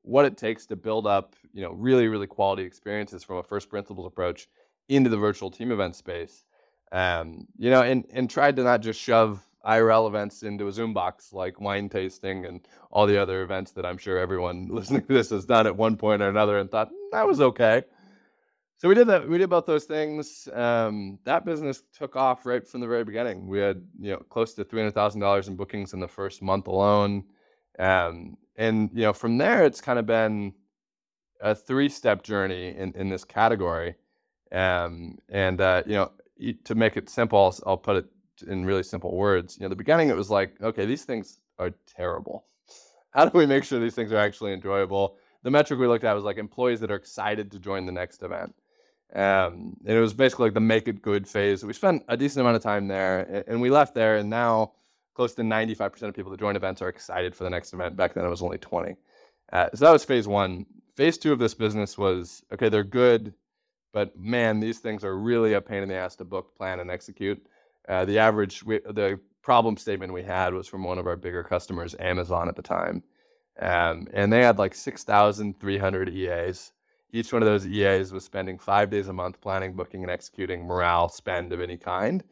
what 0.05 0.25
it 0.25 0.37
takes 0.37 0.67
to 0.67 0.77
build 0.77 1.07
up, 1.07 1.35
you 1.55 1.63
know, 1.63 1.73
really 1.73 2.09
really 2.09 2.27
quality 2.27 2.65
experiences 2.65 3.25
from 3.25 3.39
a 3.39 3.43
first 3.43 3.71
principles 3.71 4.07
approach 4.07 4.49
into 4.89 5.09
the 5.09 5.17
virtual 5.17 5.51
team 5.51 5.73
event 5.73 5.97
space. 5.97 6.45
Um, 6.91 7.47
you 7.57 7.71
know, 7.71 7.81
and 7.81 8.05
and 8.13 8.29
tried 8.29 8.57
to 8.57 8.63
not 8.63 8.83
just 8.83 9.01
shove 9.01 9.43
IRL 9.65 10.09
events 10.09 10.43
into 10.43 10.67
a 10.67 10.73
Zoom 10.73 10.93
box 10.93 11.33
like 11.33 11.61
wine 11.61 11.89
tasting 11.89 12.45
and 12.45 12.61
all 12.91 13.07
the 13.07 13.17
other 13.17 13.43
events 13.43 13.71
that 13.73 13.87
I'm 13.87 13.97
sure 13.97 14.19
everyone 14.19 14.67
listening 14.71 15.03
to 15.03 15.15
this 15.15 15.31
has 15.31 15.47
done 15.47 15.67
at 15.67 15.77
one 15.77 15.97
point 15.97 16.21
or 16.21 16.29
another 16.29 16.59
and 16.59 16.71
thought 16.71 16.91
that 17.13 17.27
was 17.27 17.41
okay. 17.41 17.85
So 18.83 18.89
we 18.89 18.97
did 18.97 19.07
that. 19.07 19.29
We 19.29 19.39
did 19.39 19.49
both 19.49 19.65
those 19.65 19.85
things. 19.85 20.49
Um, 20.53 21.21
that 21.23 21.45
business 21.45 21.85
took 21.97 22.17
off 22.17 22.45
right 22.45 22.67
from 22.67 22.81
the 22.81 22.89
very 22.89 23.05
beginning. 23.05 23.47
We 23.47 23.61
had 23.61 23.81
you 24.01 24.11
know 24.11 24.17
close 24.29 24.55
to 24.55 24.65
three 24.65 24.81
hundred 24.81 24.95
thousand 24.95 25.21
dollars 25.21 25.47
in 25.47 25.55
bookings 25.55 25.93
in 25.93 26.01
the 26.01 26.09
first 26.09 26.43
month 26.43 26.67
alone, 26.67 27.23
um, 27.79 28.37
and 28.57 28.91
you 28.93 29.03
know 29.03 29.13
from 29.13 29.39
there 29.39 29.65
it's 29.65 29.81
kind 29.81 30.01
of 30.01 30.07
been 30.07 30.53
a 31.41 31.55
three-step 31.55 32.25
journey 32.25 32.75
in, 32.77 32.93
in 32.97 33.09
this 33.09 33.23
category. 33.23 33.95
Um, 34.51 35.17
and 35.29 35.61
uh, 35.61 35.85
you 35.87 35.95
know 35.95 36.11
to 36.65 36.75
make 36.75 36.97
it 36.97 37.09
simple, 37.09 37.39
I'll, 37.39 37.59
I'll 37.65 37.77
put 37.77 37.95
it 37.95 38.07
in 38.49 38.65
really 38.65 38.83
simple 38.83 39.15
words. 39.15 39.59
You 39.59 39.63
know, 39.63 39.69
the 39.69 39.77
beginning 39.77 40.09
it 40.09 40.17
was 40.17 40.29
like, 40.29 40.61
okay, 40.61 40.87
these 40.87 41.05
things 41.05 41.39
are 41.61 41.71
terrible. 41.87 42.47
How 43.13 43.27
do 43.27 43.39
we 43.39 43.47
make 43.47 43.63
sure 43.63 43.79
these 43.79 43.95
things 43.95 44.11
are 44.11 44.19
actually 44.19 44.53
enjoyable? 44.55 45.19
the 45.43 45.51
metric 45.51 45.81
we 45.81 45.87
looked 45.87 46.05
at 46.05 46.15
was 46.15 46.25
like 46.25 46.39
employees 46.39 46.81
that 46.81 46.91
are 46.91 46.97
excited 46.97 47.51
to 47.51 47.59
join 47.59 47.85
the 47.85 47.93
next 47.93 48.23
event. 48.23 48.55
Um, 49.15 49.77
and 49.85 49.97
it 49.97 50.01
was 50.01 50.15
basically 50.15 50.47
like 50.47 50.55
the 50.55 50.61
make 50.61 50.89
it 50.89 51.03
good 51.03 51.29
phase. 51.29 51.65
We 51.65 51.73
spent 51.73 52.03
a 52.09 52.17
decent 52.17 52.41
amount 52.41 52.57
of 52.57 52.63
time 52.63 52.89
there, 52.89 53.45
and 53.47 53.61
we 53.61 53.71
left 53.71 53.95
there, 53.95 54.17
and 54.17 54.31
now 54.31 54.73
close 55.15 55.35
to 55.35 55.43
95% 55.43 56.03
of 56.03 56.15
people 56.15 56.31
that 56.31 56.41
join 56.41 56.57
events 56.57 56.81
are 56.81 56.89
excited 56.89 57.35
for 57.35 57.45
the 57.45 57.51
next 57.51 57.75
event. 57.75 57.97
Back 57.97 58.15
then, 58.15 58.25
it 58.25 58.29
was 58.29 58.43
only 58.43 58.59
20. 58.59 58.97
Uh, 59.53 59.69
so 59.75 59.85
that 59.85 59.93
was 59.93 60.05
phase 60.05 60.27
one. 60.27 60.65
Phase 60.97 61.19
two 61.19 61.33
of 61.33 61.39
this 61.39 61.55
business 61.55 61.99
was 61.99 62.43
okay, 62.53 62.69
they're 62.69 62.85
good, 62.85 63.35
but 63.93 64.19
man, 64.19 64.61
these 64.61 64.79
things 64.79 65.05
are 65.05 65.17
really 65.17 65.53
a 65.53 65.61
pain 65.61 65.83
in 65.83 65.89
the 65.89 65.95
ass 65.95 66.17
to 66.17 66.25
book, 66.25 66.57
plan, 66.57 66.81
and 66.81 66.91
execute. 66.91 67.45
Uh, 67.89 68.05
the 68.05 68.19
average, 68.19 68.63
we, 68.63 68.79
the 68.79 69.19
problem 69.43 69.77
statement 69.77 70.13
we 70.13 70.23
had 70.23 70.55
was 70.55 70.69
from 70.69 70.85
one 70.85 70.99
of 70.99 71.07
our 71.07 71.17
bigger 71.17 71.43
customers, 71.43 71.95
Amazon 71.99 72.49
at 72.49 72.57
the 72.57 72.63
time. 72.63 73.03
Um, 73.61 74.09
and 74.13 74.33
they 74.33 74.43
had 74.43 74.59
like 74.59 74.75
6,300 74.75 76.09
EAs. 76.09 76.73
Each 77.13 77.33
one 77.33 77.43
of 77.43 77.47
those 77.47 77.67
EAs 77.67 78.13
was 78.13 78.25
spending 78.25 78.59
five 78.59 78.91
days 78.91 79.09
a 79.09 79.13
month 79.13 79.41
planning, 79.41 79.75
booking, 79.75 80.03
and 80.03 80.11
executing 80.11 80.65
morale 80.65 81.09
spend 81.09 81.53
of 81.53 81.61
any 81.61 81.77
kind. 81.77 82.25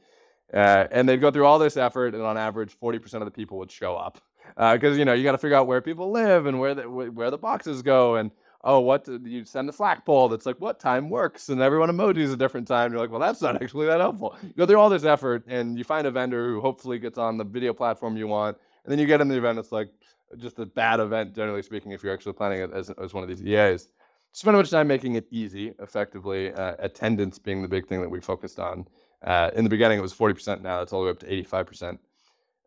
Uh, 0.52 0.86
and 0.90 1.08
they'd 1.08 1.18
go 1.18 1.30
through 1.30 1.44
all 1.44 1.58
this 1.58 1.76
effort, 1.76 2.14
and 2.14 2.22
on 2.22 2.36
average, 2.36 2.76
40% 2.80 3.14
of 3.14 3.24
the 3.24 3.30
people 3.30 3.58
would 3.58 3.70
show 3.70 3.94
up 3.94 4.20
because 4.56 4.96
uh, 4.96 4.98
you 4.98 5.04
know 5.04 5.12
you 5.12 5.22
got 5.22 5.32
to 5.32 5.38
figure 5.38 5.56
out 5.56 5.66
where 5.66 5.80
people 5.80 6.10
live 6.10 6.46
and 6.46 6.58
where 6.58 6.74
the 6.74 6.82
where 6.90 7.30
the 7.30 7.38
boxes 7.38 7.82
go, 7.82 8.16
and 8.16 8.30
oh, 8.64 8.80
what 8.80 9.06
you 9.08 9.44
send 9.44 9.68
a 9.68 9.72
Slack 9.72 10.04
poll 10.04 10.28
that's 10.28 10.46
like 10.46 10.60
what 10.60 10.80
time 10.80 11.08
works, 11.08 11.48
and 11.48 11.60
everyone 11.60 11.90
emojis 11.90 12.32
a 12.32 12.36
different 12.36 12.66
time. 12.66 12.92
You're 12.92 13.00
like, 13.00 13.10
well, 13.10 13.20
that's 13.20 13.40
not 13.40 13.56
actually 13.62 13.86
that 13.86 14.00
helpful. 14.00 14.36
You 14.42 14.52
go 14.56 14.66
through 14.66 14.80
all 14.80 14.90
this 14.90 15.04
effort, 15.04 15.44
and 15.46 15.78
you 15.78 15.84
find 15.84 16.06
a 16.06 16.10
vendor 16.10 16.48
who 16.48 16.60
hopefully 16.60 16.98
gets 16.98 17.18
on 17.18 17.36
the 17.36 17.44
video 17.44 17.72
platform 17.72 18.16
you 18.16 18.26
want, 18.26 18.56
and 18.84 18.92
then 18.92 18.98
you 18.98 19.06
get 19.06 19.20
in 19.20 19.28
the 19.28 19.36
event. 19.36 19.58
It's 19.58 19.72
like 19.72 19.90
just 20.38 20.58
a 20.58 20.66
bad 20.66 21.00
event, 21.00 21.34
generally 21.34 21.62
speaking, 21.62 21.92
if 21.92 22.02
you're 22.02 22.12
actually 22.12 22.34
planning 22.34 22.60
it 22.60 22.72
as, 22.72 22.90
as 22.90 23.12
one 23.14 23.22
of 23.22 23.28
these 23.28 23.42
EAs. 23.42 23.88
Spend 24.32 24.56
much 24.56 24.70
time 24.70 24.86
making 24.86 25.16
it 25.16 25.26
easy, 25.30 25.74
effectively. 25.80 26.52
Uh, 26.52 26.74
attendance 26.78 27.38
being 27.38 27.62
the 27.62 27.68
big 27.68 27.86
thing 27.86 28.00
that 28.00 28.08
we 28.08 28.20
focused 28.20 28.60
on. 28.60 28.86
Uh, 29.24 29.50
in 29.54 29.64
the 29.64 29.70
beginning, 29.70 29.98
it 29.98 30.02
was 30.02 30.14
40%. 30.14 30.62
Now 30.62 30.82
it's 30.82 30.92
all 30.92 31.00
the 31.00 31.06
way 31.06 31.10
up 31.10 31.18
to 31.20 31.26
85%. 31.26 31.98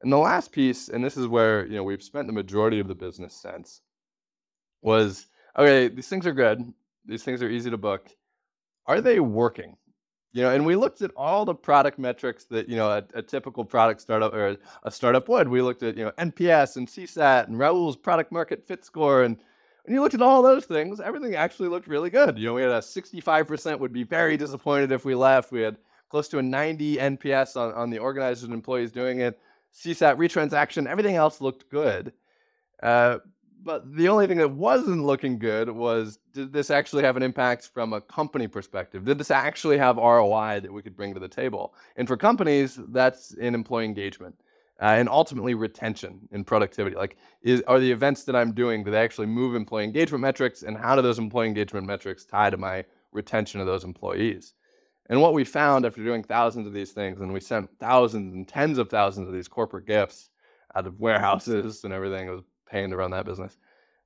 And 0.04 0.12
the 0.12 0.18
last 0.18 0.52
piece, 0.52 0.90
and 0.90 1.04
this 1.04 1.16
is 1.16 1.28
where 1.28 1.66
you 1.66 1.78
know 1.78 1.84
we've 1.84 2.04
spent 2.04 2.28
the 2.28 2.34
majority 2.34 2.80
of 2.80 2.90
the 2.90 2.96
business 2.96 3.34
since, 3.34 3.82
was 4.82 5.28
okay. 5.58 5.88
These 5.88 6.10
things 6.10 6.28
are 6.28 6.34
good. 6.34 6.74
These 7.06 7.24
things 7.24 7.42
are 7.42 7.50
easy 7.50 7.70
to 7.70 7.78
book. 7.78 8.10
Are 8.86 9.00
they 9.00 9.22
working? 9.22 9.78
You 10.34 10.42
know, 10.42 10.50
and 10.50 10.66
we 10.66 10.76
looked 10.76 11.02
at 11.02 11.12
all 11.16 11.46
the 11.46 11.56
product 11.56 12.00
metrics 12.00 12.44
that 12.46 12.68
you 12.68 12.76
know 12.76 12.90
a, 12.90 13.04
a 13.14 13.22
typical 13.22 13.64
product 13.64 14.02
startup 14.02 14.34
or 14.34 14.58
a 14.84 14.92
startup 14.92 15.30
would. 15.30 15.48
We 15.48 15.62
looked 15.62 15.84
at 15.84 15.96
you 15.96 16.04
know 16.04 16.12
NPS 16.18 16.76
and 16.76 16.86
CSAT 16.86 17.48
and 17.48 17.58
Rahul's 17.58 17.96
product 17.96 18.30
market 18.30 18.68
fit 18.68 18.84
score, 18.84 19.24
and 19.24 19.38
when 19.84 19.96
you 19.96 20.02
looked 20.02 20.16
at 20.16 20.22
all 20.22 20.42
those 20.42 20.66
things, 20.66 21.02
everything 21.02 21.36
actually 21.36 21.68
looked 21.68 21.88
really 21.88 22.10
good. 22.10 22.38
You 22.38 22.48
know, 22.48 22.54
we 22.54 22.62
had 22.62 22.72
a 22.72 22.80
65% 22.80 23.80
would 23.80 23.92
be 23.92 24.04
very 24.04 24.38
disappointed 24.38 24.92
if 24.92 25.04
we 25.04 25.14
left. 25.14 25.52
We 25.52 25.62
had 25.62 25.78
close 26.10 26.28
to 26.30 26.40
a 26.40 26.44
90 26.44 26.98
NPS 26.98 27.58
on, 27.58 27.74
on 27.74 27.90
the 27.90 28.00
organizers 28.00 28.44
and 28.44 28.54
employees 28.54 28.92
doing 28.92 29.20
it. 29.20 29.40
CSAT 29.74 30.16
retransaction, 30.18 30.88
everything 30.88 31.16
else 31.16 31.42
looked 31.42 31.70
good. 31.70 32.14
Uh, 32.82 33.18
but 33.64 33.96
the 33.96 34.10
only 34.10 34.28
thing 34.28 34.38
that 34.38 34.52
wasn't 34.52 35.04
looking 35.04 35.40
good 35.40 35.70
was 35.70 36.20
did 36.34 36.52
this 36.52 36.70
actually 36.70 37.04
have 37.04 37.18
an 37.18 37.24
impact 37.24 37.70
from 37.74 37.94
a 37.94 38.02
company 38.02 38.48
perspective? 38.48 39.06
Did 39.06 39.18
this 39.18 39.32
actually 39.32 39.78
have 39.78 39.98
ROI 39.98 40.60
that 40.62 40.72
we 40.72 40.82
could 40.82 40.96
bring 40.96 41.14
to 41.14 41.20
the 41.20 41.28
table? 41.28 41.74
And 41.96 42.08
for 42.08 42.18
companies, 42.18 42.80
that's 42.90 43.34
in 43.34 43.56
employee 43.56 43.86
engagement. 43.86 44.36
Uh, 44.82 44.96
and 44.98 45.08
ultimately 45.08 45.54
retention 45.54 46.28
and 46.32 46.46
productivity. 46.48 46.96
Like, 46.96 47.16
is, 47.42 47.62
are 47.68 47.80
the 47.80 47.92
events 47.92 48.24
that 48.24 48.36
I'm 48.36 48.54
doing, 48.54 48.84
do 48.84 48.92
they 48.92 49.02
actually 49.02 49.28
move 49.28 49.56
employee 49.56 49.84
engagement 49.84 50.22
metrics? 50.22 50.64
And 50.64 50.76
how 50.76 50.96
do 50.96 51.02
those 51.02 51.20
employee 51.20 51.48
engagement 51.48 51.86
metrics 51.86 52.26
tie 52.26 52.50
to 52.50 52.58
my 52.58 52.84
retention 53.12 53.62
of 53.62 53.68
those 53.68 53.84
employees? 53.84 54.56
And 55.10 55.22
what 55.22 55.34
we 55.34 55.44
found 55.44 55.86
after 55.86 56.04
doing 56.04 56.24
thousands 56.24 56.66
of 56.66 56.74
these 56.74 56.92
things, 56.92 57.22
and 57.22 57.32
we 57.32 57.40
sent 57.40 57.70
thousands 57.80 58.34
and 58.34 58.48
tens 58.48 58.78
of 58.78 58.90
thousands 58.90 59.28
of 59.28 59.34
these 59.34 59.48
corporate 59.48 59.86
gifts 59.86 60.30
out 60.76 60.88
of 60.88 61.00
warehouses 61.00 61.84
and 61.84 61.94
everything, 61.94 62.28
it 62.28 62.32
was 62.32 62.44
paying 62.66 62.90
to 62.90 62.98
run 62.98 63.12
that 63.12 63.26
business. 63.26 63.58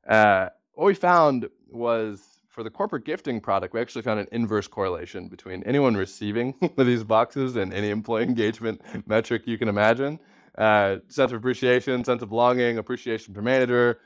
Uh, 0.08 0.50
what 0.74 0.86
we 0.86 0.94
found 0.94 1.48
was 1.70 2.42
for 2.50 2.64
the 2.64 2.70
corporate 2.70 3.06
gifting 3.06 3.40
product, 3.40 3.74
we 3.74 3.80
actually 3.80 4.02
found 4.02 4.20
an 4.20 4.28
inverse 4.32 4.68
correlation 4.68 5.28
between 5.28 5.62
anyone 5.64 5.96
receiving 5.96 6.56
these 6.78 7.04
boxes 7.04 7.56
and 7.56 7.74
any 7.74 7.92
employee 7.92 8.24
engagement 8.24 8.82
metric 9.08 9.44
you 9.46 9.58
can 9.58 9.70
imagine. 9.70 10.20
Uh, 10.58 10.98
sense 11.08 11.32
of 11.32 11.38
appreciation, 11.38 12.04
sense 12.04 12.22
of 12.22 12.30
belonging, 12.30 12.78
appreciation 12.78 13.34
for 13.34 13.42
manager. 13.42 14.00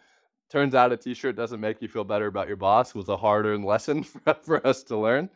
Turns 0.50 0.76
out 0.76 0.92
a 0.92 0.98
t-shirt 0.98 1.38
doesn't 1.38 1.62
make 1.62 1.82
you 1.82 1.88
feel 1.88 2.04
better 2.04 2.28
about 2.28 2.48
your 2.50 2.58
boss 2.58 2.94
was 2.94 3.08
a 3.08 3.16
hard-earned 3.16 3.64
lesson 3.64 4.04
for, 4.04 4.36
for 4.42 4.68
us 4.68 4.84
to 4.84 4.98
learn. 4.98 5.30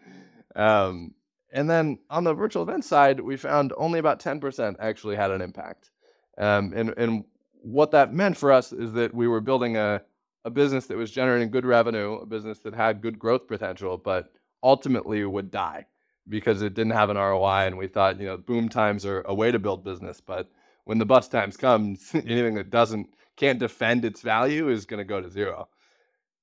Um, 0.55 1.13
and 1.53 1.69
then 1.69 1.99
on 2.09 2.25
the 2.25 2.33
virtual 2.33 2.63
event 2.63 2.83
side, 2.83 3.21
we 3.21 3.37
found 3.37 3.71
only 3.77 3.99
about 3.99 4.19
10% 4.19 4.75
actually 4.79 5.15
had 5.15 5.31
an 5.31 5.41
impact. 5.41 5.91
Um, 6.37 6.73
and, 6.75 6.93
and 6.97 7.23
what 7.61 7.91
that 7.91 8.13
meant 8.13 8.35
for 8.35 8.51
us 8.51 8.73
is 8.73 8.91
that 8.93 9.13
we 9.13 9.29
were 9.29 9.39
building 9.39 9.77
a, 9.77 10.01
a 10.43 10.49
business 10.49 10.85
that 10.87 10.97
was 10.97 11.11
generating 11.11 11.49
good 11.49 11.65
revenue, 11.65 12.15
a 12.15 12.25
business 12.25 12.59
that 12.59 12.73
had 12.73 13.01
good 13.01 13.17
growth 13.17 13.47
potential, 13.47 13.97
but 13.97 14.33
ultimately 14.63 15.23
would 15.23 15.49
die 15.49 15.85
because 16.27 16.61
it 16.61 16.73
didn't 16.73 16.91
have 16.91 17.09
an 17.09 17.15
ROI. 17.15 17.67
And 17.67 17.77
we 17.77 17.87
thought, 17.87 18.19
you 18.19 18.25
know, 18.25 18.35
boom 18.35 18.67
times 18.67 19.05
are 19.05 19.21
a 19.21 19.33
way 19.33 19.49
to 19.49 19.59
build 19.59 19.85
business, 19.85 20.19
but 20.19 20.51
when 20.85 20.97
the 20.97 21.05
bust 21.05 21.31
times 21.31 21.57
come, 21.57 21.97
anything 22.13 22.55
that 22.55 22.69
doesn't 22.69 23.09
can't 23.35 23.59
defend 23.59 24.05
its 24.05 24.21
value 24.21 24.69
is 24.69 24.85
going 24.85 24.99
to 24.99 25.03
go 25.03 25.21
to 25.21 25.29
zero. 25.29 25.67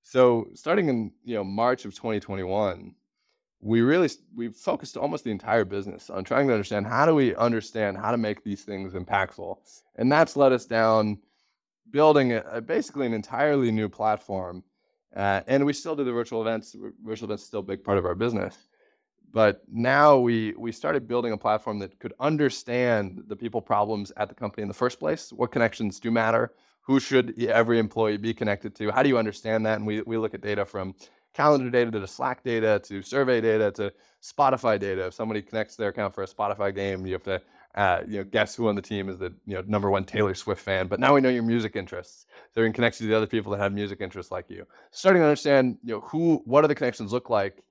So 0.03 0.49
starting 0.55 0.89
in 0.89 1.13
you 1.25 1.35
know 1.35 1.45
March 1.45 1.85
of 1.85 1.95
2021, 1.95 2.95
we 3.63 3.81
really 3.81 4.11
we 4.35 4.49
focused 4.49 4.97
almost 4.97 5.25
the 5.25 5.31
entire 5.31 5.65
business 5.65 6.11
on 6.11 6.25
trying 6.25 6.49
to 6.49 6.53
understand 6.53 6.87
how 6.87 7.07
do 7.07 7.15
we 7.15 7.35
understand 7.37 7.97
how 7.97 8.11
to 8.11 8.19
make 8.19 8.43
these 8.43 8.63
things 8.63 8.93
impactful 8.93 9.57
and 9.97 10.11
that's 10.11 10.37
led 10.37 10.53
us 10.53 10.67
down 10.67 11.17
building 11.91 12.33
a, 12.33 12.43
a 12.51 12.61
basically 12.61 13.07
an 13.07 13.15
entirely 13.15 13.71
new 13.71 13.89
platform 13.89 14.65
uh, 15.15 15.41
and 15.47 15.65
we 15.65 15.73
still 15.73 15.95
do 15.95 16.03
the 16.03 16.13
virtual 16.13 16.43
events 16.43 16.75
virtual 17.05 17.29
events 17.29 17.45
still 17.45 17.61
a 17.61 17.63
big 17.63 17.85
part 17.85 17.99
of 17.99 18.05
our 18.05 18.17
business 18.17 18.67
but 19.33 19.63
now 19.71 20.17
we 20.17 20.55
we 20.59 20.71
started 20.73 21.09
building 21.09 21.33
a 21.33 21.37
platform 21.37 21.79
that 21.79 21.99
could 21.99 22.15
understand 22.21 23.23
the 23.27 23.37
people 23.37 23.61
problems 23.61 24.13
at 24.17 24.29
the 24.29 24.35
company 24.35 24.63
in 24.63 24.69
the 24.69 24.75
first 24.75 24.99
place 24.99 25.33
what 25.33 25.51
connections 25.51 25.99
do 25.99 26.11
matter 26.11 26.53
who 26.81 26.99
should 26.99 27.39
every 27.45 27.79
employee 27.79 28.17
be 28.17 28.35
connected 28.35 28.75
to 28.75 28.91
how 28.91 29.03
do 29.03 29.09
you 29.09 29.19
understand 29.19 29.65
that 29.67 29.77
and 29.77 29.87
we, 29.87 30.03
we 30.03 30.17
look 30.17 30.35
at 30.35 30.41
data 30.41 30.65
from 30.65 30.95
calendar 31.35 31.71
data 31.71 31.91
to 31.91 32.07
Slack 32.07 32.43
data 32.43 32.81
to 32.85 33.03
survey 33.03 33.41
data 33.41 33.71
to 33.73 33.93
Spotify 34.23 34.79
data. 34.79 35.07
If 35.07 35.15
somebody 35.15 35.43
connects 35.43 35.77
their 35.77 35.89
account 35.89 36.15
for 36.15 36.23
a 36.23 36.27
Spotify 36.27 36.75
game, 36.75 37.07
you 37.07 37.15
have 37.15 37.23
to 37.25 37.43
uh, 37.75 38.03
you 38.07 38.19
know 38.19 38.25
guess 38.25 38.55
who 38.55 38.69
on 38.69 38.75
the 38.75 38.83
team 38.83 39.09
is 39.09 39.19
the 39.19 39.33
you 39.47 39.55
know 39.55 39.63
number 39.67 39.91
one 39.91 40.05
Taylor 40.05 40.35
Swift 40.35 40.61
fan. 40.61 40.87
But 40.87 41.01
now 41.01 41.15
we 41.15 41.21
know 41.21 41.31
your 41.31 41.43
music 41.43 41.77
interests, 41.77 42.27
so 42.55 42.61
we 42.61 42.67
can 42.67 42.73
connect 42.73 43.01
you 43.01 43.07
to 43.07 43.11
the 43.11 43.17
other 43.17 43.27
people 43.27 43.51
that 43.53 43.59
have 43.59 43.73
music 43.73 44.01
interests 44.01 44.31
like 44.31 44.51
you. 44.51 44.67
Starting 44.91 45.23
to 45.23 45.27
understand 45.27 45.79
you 45.83 45.95
know 45.95 46.01
who, 46.01 46.43
what 46.45 46.63
do 46.63 46.69
the 46.69 46.75
connections 46.75 47.13
look 47.13 47.31
like, 47.31 47.63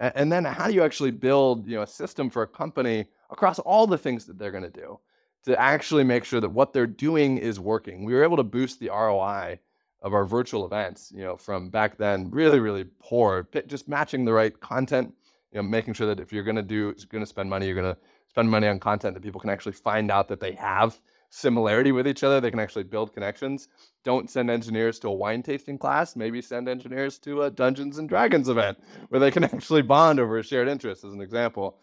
and, 0.00 0.32
then 0.32 0.44
how 0.44 0.66
do 0.66 0.74
you 0.74 0.82
actually 0.82 1.10
build 1.10 1.66
you 1.68 1.76
know 1.76 1.82
a 1.82 1.86
system 1.86 2.30
for 2.30 2.42
a 2.42 2.46
company 2.46 3.06
across 3.30 3.58
all 3.60 3.86
the 3.86 3.98
things 3.98 4.24
that 4.26 4.38
they're 4.38 4.50
going 4.50 4.64
to 4.64 4.70
do 4.70 4.98
to 5.44 5.58
actually 5.58 6.04
make 6.04 6.24
sure 6.24 6.40
that 6.40 6.48
what 6.48 6.72
they're 6.72 6.86
doing 6.86 7.38
is 7.38 7.58
working. 7.58 8.04
We 8.04 8.14
were 8.14 8.22
able 8.22 8.36
to 8.36 8.42
boost 8.42 8.78
the 8.78 8.88
ROI 8.88 9.58
of 10.02 10.14
our 10.14 10.24
virtual 10.24 10.64
events, 10.64 11.12
you 11.14 11.22
know, 11.22 11.36
from 11.36 11.68
back 11.70 11.96
then, 11.96 12.30
really, 12.30 12.60
really 12.60 12.84
poor. 12.98 13.48
Just 13.66 13.88
matching 13.88 14.24
the 14.24 14.32
right 14.32 14.58
content, 14.60 15.14
you 15.52 15.58
know, 15.58 15.62
making 15.62 15.94
sure 15.94 16.06
that 16.06 16.20
if 16.20 16.32
you're 16.32 16.44
going 16.44 16.56
to 16.56 16.62
do, 16.62 16.94
going 17.10 17.22
to 17.22 17.26
spend 17.26 17.48
money, 17.48 17.66
you're 17.66 17.74
going 17.80 17.94
to 17.94 18.00
spend 18.28 18.50
money 18.50 18.66
on 18.66 18.78
content 18.78 19.14
that 19.14 19.22
people 19.22 19.40
can 19.40 19.50
actually 19.50 19.72
find 19.72 20.10
out 20.10 20.28
that 20.28 20.40
they 20.40 20.52
have 20.52 20.98
similarity 21.30 21.92
with 21.92 22.06
each 22.06 22.22
other. 22.22 22.40
They 22.40 22.50
can 22.50 22.60
actually 22.60 22.84
build 22.84 23.14
connections. 23.14 23.68
Don't 24.04 24.28
send 24.28 24.50
engineers 24.50 24.98
to 25.00 25.08
a 25.08 25.12
wine 25.12 25.42
tasting 25.42 25.78
class. 25.78 26.16
Maybe 26.16 26.42
send 26.42 26.68
engineers 26.68 27.18
to 27.20 27.42
a 27.42 27.50
Dungeons 27.50 27.98
and 27.98 28.08
Dragons 28.08 28.48
event 28.48 28.78
where 29.08 29.20
they 29.20 29.30
can 29.30 29.44
actually 29.44 29.82
bond 29.82 30.20
over 30.20 30.38
a 30.38 30.42
shared 30.42 30.68
interest, 30.68 31.04
as 31.04 31.12
an 31.12 31.20
example. 31.20 31.78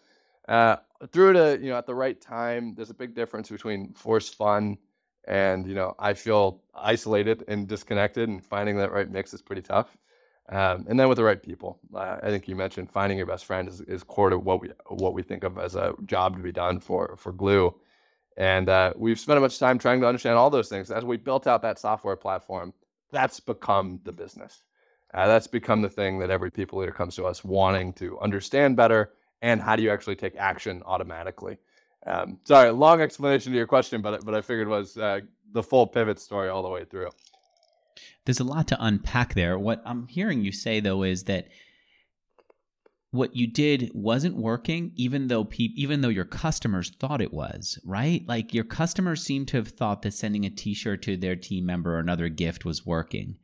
Uh, 0.46 0.76
through 1.12 1.32
to 1.32 1.58
you 1.60 1.70
know 1.70 1.76
at 1.76 1.86
the 1.86 1.94
right 1.94 2.20
time. 2.20 2.74
There's 2.74 2.90
a 2.90 2.94
big 2.94 3.14
difference 3.14 3.48
between 3.48 3.92
forced 3.94 4.36
fun 4.36 4.78
and 5.26 5.66
you 5.66 5.74
know 5.74 5.94
I 5.98 6.14
feel 6.14 6.62
isolated 6.74 7.44
and 7.48 7.68
disconnected, 7.68 8.28
and 8.28 8.44
finding 8.44 8.76
that 8.78 8.92
right 8.92 9.10
mix 9.10 9.34
is 9.34 9.42
pretty 9.42 9.62
tough. 9.62 9.96
Um, 10.50 10.86
and 10.88 10.98
then 10.98 11.08
with 11.08 11.16
the 11.16 11.24
right 11.24 11.42
people, 11.42 11.78
uh, 11.94 12.16
I 12.22 12.30
think 12.30 12.48
you 12.48 12.56
mentioned 12.56 12.90
finding 12.90 13.18
your 13.18 13.26
best 13.26 13.44
friend 13.44 13.68
is, 13.68 13.82
is 13.82 14.02
core 14.02 14.30
to 14.30 14.38
what 14.38 14.62
we 14.62 14.70
what 14.88 15.12
we 15.12 15.22
think 15.22 15.44
of 15.44 15.58
as 15.58 15.74
a 15.76 15.94
job 16.06 16.36
to 16.36 16.42
be 16.42 16.52
done 16.52 16.80
for 16.80 17.16
for 17.16 17.32
Glue. 17.32 17.74
And 18.38 18.68
uh, 18.68 18.92
we've 18.96 19.18
spent 19.18 19.36
a 19.36 19.40
bunch 19.40 19.54
of 19.54 19.58
time 19.58 19.80
trying 19.80 20.00
to 20.00 20.06
understand 20.06 20.36
all 20.36 20.48
those 20.48 20.68
things. 20.68 20.92
As 20.92 21.04
we 21.04 21.16
built 21.16 21.48
out 21.48 21.60
that 21.62 21.78
software 21.78 22.14
platform, 22.14 22.72
that's 23.10 23.40
become 23.40 24.00
the 24.04 24.12
business. 24.12 24.62
Uh, 25.12 25.26
that's 25.26 25.48
become 25.48 25.82
the 25.82 25.88
thing 25.88 26.20
that 26.20 26.30
every 26.30 26.50
people 26.50 26.78
leader 26.78 26.92
comes 26.92 27.16
to 27.16 27.24
us 27.24 27.42
wanting 27.42 27.92
to 27.94 28.16
understand 28.20 28.76
better. 28.76 29.10
And 29.42 29.60
how 29.60 29.74
do 29.74 29.82
you 29.82 29.90
actually 29.90 30.14
take 30.14 30.36
action 30.36 30.82
automatically? 30.86 31.58
Um, 32.06 32.38
sorry, 32.44 32.70
long 32.70 33.00
explanation 33.00 33.50
to 33.52 33.58
your 33.58 33.66
question, 33.66 34.02
but 34.02 34.24
but 34.24 34.34
I 34.34 34.40
figured 34.40 34.68
was 34.68 34.96
uh, 34.96 35.20
the 35.52 35.62
full 35.62 35.86
pivot 35.86 36.20
story 36.20 36.48
all 36.48 36.62
the 36.62 36.68
way 36.68 36.84
through. 36.84 37.10
There's 38.24 38.40
a 38.40 38.44
lot 38.44 38.68
to 38.68 38.76
unpack 38.78 39.34
there. 39.34 39.58
What 39.58 39.82
I'm 39.84 40.06
hearing 40.06 40.44
you 40.44 40.52
say 40.52 40.78
though 40.78 41.02
is 41.02 41.24
that 41.24 41.48
what 43.10 43.34
you 43.34 43.46
did 43.46 43.90
wasn't 43.94 44.36
working 44.36 44.92
even 44.94 45.28
though 45.28 45.44
pe- 45.44 45.72
even 45.74 46.02
though 46.02 46.08
your 46.08 46.24
customers 46.24 46.90
thought 47.00 47.22
it 47.22 47.32
was, 47.32 47.78
right? 47.84 48.22
Like 48.26 48.52
your 48.52 48.64
customers 48.64 49.22
seem 49.22 49.46
to 49.46 49.56
have 49.56 49.68
thought 49.68 50.02
that 50.02 50.12
sending 50.12 50.44
a 50.44 50.50
t-shirt 50.50 51.02
to 51.02 51.16
their 51.16 51.36
team 51.36 51.64
member 51.64 51.96
or 51.96 52.00
another 52.00 52.28
gift 52.28 52.64
was 52.64 52.84
working. 52.84 53.36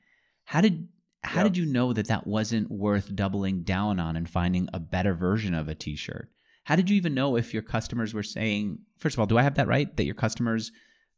How 0.44 0.60
did 0.60 0.88
how 1.22 1.42
yep. 1.42 1.52
did 1.52 1.56
you 1.56 1.64
know 1.64 1.94
that 1.94 2.08
that 2.08 2.26
wasn't 2.26 2.70
worth 2.70 3.14
doubling 3.14 3.62
down 3.62 3.98
on 3.98 4.16
and 4.16 4.28
finding 4.28 4.68
a 4.74 4.78
better 4.78 5.14
version 5.14 5.54
of 5.54 5.68
a 5.68 5.74
t-shirt? 5.74 6.30
How 6.64 6.76
did 6.76 6.90
you 6.90 6.96
even 6.96 7.14
know 7.14 7.36
if 7.36 7.54
your 7.54 7.62
customers 7.62 8.12
were 8.12 8.22
saying, 8.22 8.80
first 8.98 9.14
of 9.14 9.20
all, 9.20 9.26
do 9.26 9.38
I 9.38 9.42
have 9.42 9.54
that 9.54 9.66
right 9.66 9.94
that 9.96 10.04
your 10.04 10.14
customers 10.14 10.72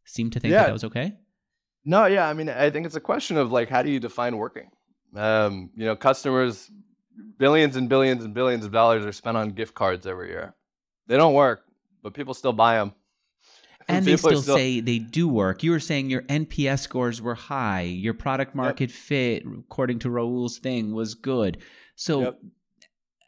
seem 0.05 0.31
to 0.31 0.41
think 0.41 0.53
yeah. 0.53 0.59
that, 0.59 0.67
that 0.67 0.73
was 0.73 0.85
okay? 0.85 1.15
No, 1.85 2.07
yeah, 2.07 2.29
I 2.29 2.35
mean, 2.35 2.49
I 2.49 2.71
think 2.71 2.87
it's 2.87 2.97
a 2.97 3.01
question 3.01 3.37
of 3.37 3.51
like 3.51 3.69
how 3.69 3.83
do 3.83 3.91
you 3.91 3.99
define 3.99 4.37
working? 4.37 4.71
Um, 5.17 5.71
you 5.75 5.87
know, 5.87 5.97
customers 5.97 6.71
billions 7.39 7.77
and 7.77 7.89
billions 7.89 8.25
and 8.25 8.35
billions 8.35 8.65
of 8.65 8.73
dollars 8.73 9.05
are 9.05 9.13
spent 9.13 9.37
on 9.37 9.51
gift 9.51 9.75
cards 9.75 10.07
every 10.07 10.29
year. 10.29 10.55
They 11.07 11.17
don't 11.17 11.35
work, 11.35 11.65
but 12.03 12.15
people 12.15 12.35
still 12.35 12.53
buy 12.53 12.77
them. 12.77 12.93
And 13.89 14.05
they 14.05 14.17
still, 14.17 14.43
still, 14.43 14.57
say 14.57 14.81
they 14.81 14.99
do 14.99 15.29
work. 15.29 15.63
You 15.63 15.71
were 15.71 15.79
saying 15.79 16.11
your 16.11 16.23
NPS 16.23 16.81
scores 16.81 17.23
were 17.23 17.37
high, 17.37 17.83
your 17.83 18.15
product 18.15 18.53
market 18.53 18.91
yep. 18.91 18.99
fit, 18.99 19.45
according 19.47 20.01
to 20.01 20.09
Rahul's 20.09 20.59
thing, 20.59 20.93
was 20.93 21.15
good. 21.15 21.59
So, 21.95 22.23
yep. 22.23 22.39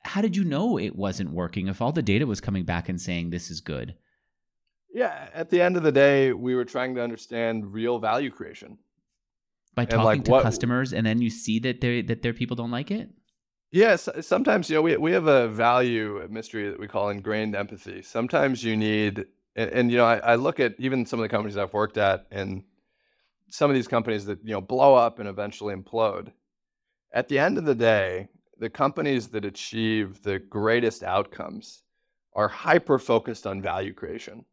how 0.03 0.21
did 0.21 0.35
you 0.35 0.43
know 0.43 0.77
it 0.77 0.97
wasn't 0.97 1.31
working 1.31 1.69
if 1.69 1.81
all 1.81 1.93
the 1.93 2.03
data 2.03 2.27
was 2.27 2.41
coming 2.41 2.65
back 2.65 2.89
and 2.89 3.01
saying 3.01 3.31
this 3.31 3.53
is 3.53 3.61
good? 3.61 3.95
Yeah, 4.93 5.29
at 5.33 5.49
the 5.49 5.61
end 5.61 5.77
of 5.77 5.85
the 5.85 5.93
day, 5.93 6.33
we 6.33 6.57
were 6.57 6.65
trying 6.65 6.97
to 6.97 7.03
understand 7.03 7.73
real 7.73 8.01
value 8.01 8.33
creation 8.33 8.79
by 9.77 9.85
talking 9.85 10.05
like 10.05 10.25
to 10.25 10.33
what, 10.33 10.43
customers, 10.43 10.93
and 10.93 11.07
then 11.07 11.21
you 11.23 11.31
see 11.31 11.61
that 11.61 11.81
they 11.81 12.03
that 12.03 12.23
their 12.23 12.33
people 12.33 12.57
don't 12.57 12.73
like 12.73 12.91
it. 12.91 13.11
Yes, 13.71 14.09
sometimes 14.23 14.71
you 14.71 14.77
know 14.77 14.83
we 14.83 14.97
we 14.97 15.13
have 15.13 15.27
a 15.27 15.49
value 15.49 16.27
mystery 16.31 16.71
that 16.71 16.81
we 16.81 16.89
call 16.89 17.11
ingrained 17.11 17.55
empathy. 17.55 18.01
Sometimes 18.01 18.65
you 18.65 18.77
need, 18.77 19.27
and, 19.57 19.71
and 19.71 19.91
you 19.91 19.99
know, 19.99 20.07
I, 20.07 20.17
I, 20.19 20.35
look 20.37 20.59
at 20.59 20.75
even 20.79 21.05
some 21.05 21.19
of 21.19 21.25
the 21.25 21.29
companies 21.29 21.59
I've 21.59 21.75
worked 21.75 21.99
at, 21.99 22.27
and 22.31 22.63
some 23.51 23.71
of 23.71 23.75
these 23.75 23.89
companies 23.89 24.25
that 24.25 24.39
you 24.43 24.53
know 24.53 24.63
blow 24.63 24.95
up 24.95 25.19
and 25.19 25.29
eventually 25.29 25.75
implode. 25.75 26.33
At 27.13 27.29
the 27.29 27.39
end 27.39 27.59
of 27.59 27.67
the 27.67 27.75
day, 27.75 28.29
the 28.59 28.71
companies 28.71 29.29
that 29.29 29.45
achieve 29.45 30.23
the 30.23 30.39
greatest 30.39 31.03
outcomes 31.03 31.83
are 32.35 32.49
hyper 32.49 32.99
focused 32.99 33.47
on 33.47 33.61
value 33.61 33.93
creation, 33.93 34.47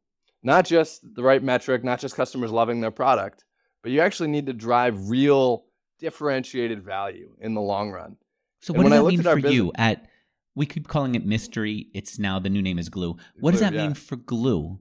not 0.43 0.65
just 0.65 1.15
the 1.15 1.23
right 1.23 1.41
metric, 1.41 1.85
not 1.85 2.01
just 2.01 2.17
customers 2.17 2.51
loving 2.51 2.81
their 2.81 2.91
product, 2.91 3.45
but 3.81 3.93
you 3.93 4.01
actually 4.01 4.29
need 4.29 4.45
to 4.47 4.53
drive 4.53 5.09
real 5.09 5.65
differentiated 5.99 6.83
value 6.83 7.33
in 7.39 7.53
the 7.53 7.61
long 7.61 7.91
run. 7.91 8.17
So 8.65 8.73
what 8.73 8.81
does 8.81 8.93
that 8.93 9.05
mean 9.05 9.21
for 9.21 9.35
business, 9.35 9.53
you 9.53 9.71
at 9.75 10.07
we 10.55 10.65
keep 10.65 10.87
calling 10.87 11.13
it 11.13 11.23
mystery. 11.23 11.87
It's 11.93 12.17
now 12.17 12.39
the 12.39 12.49
new 12.49 12.63
name 12.63 12.79
is 12.79 12.89
glue. 12.89 13.11
What 13.39 13.41
glue, 13.41 13.51
does 13.51 13.59
that 13.59 13.73
yeah. 13.73 13.83
mean 13.85 13.93
for 13.93 14.15
glue 14.15 14.79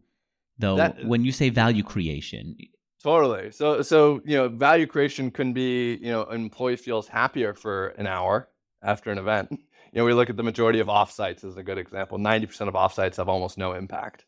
though 0.59 0.77
that, 0.77 1.05
when 1.05 1.23
you 1.23 1.33
say 1.33 1.51
value 1.51 1.83
creation? 1.83 2.57
Totally. 3.03 3.51
So 3.51 3.83
so 3.83 4.23
you 4.25 4.39
know, 4.39 4.49
value 4.49 4.87
creation 4.87 5.31
can 5.31 5.53
be, 5.53 5.97
you 5.97 6.11
know, 6.11 6.25
an 6.25 6.41
employee 6.41 6.77
feels 6.77 7.09
happier 7.09 7.53
for 7.53 7.89
an 7.99 8.07
hour 8.07 8.49
after 8.83 9.11
an 9.11 9.19
event. 9.19 9.51
You 9.93 10.01
know, 10.01 10.07
we 10.07 10.13
look 10.13 10.29
at 10.29 10.37
the 10.37 10.43
majority 10.43 10.81
of 10.81 10.89
offsites 10.89 11.45
as 11.45 11.57
a 11.57 11.63
good 11.63 11.79
example. 11.79 12.19
90% 12.19 12.67
of 12.67 12.75
offsites 12.75 13.19
have 13.19 13.29
almost 13.29 13.57
no 13.57 13.75
impact. 13.75 14.25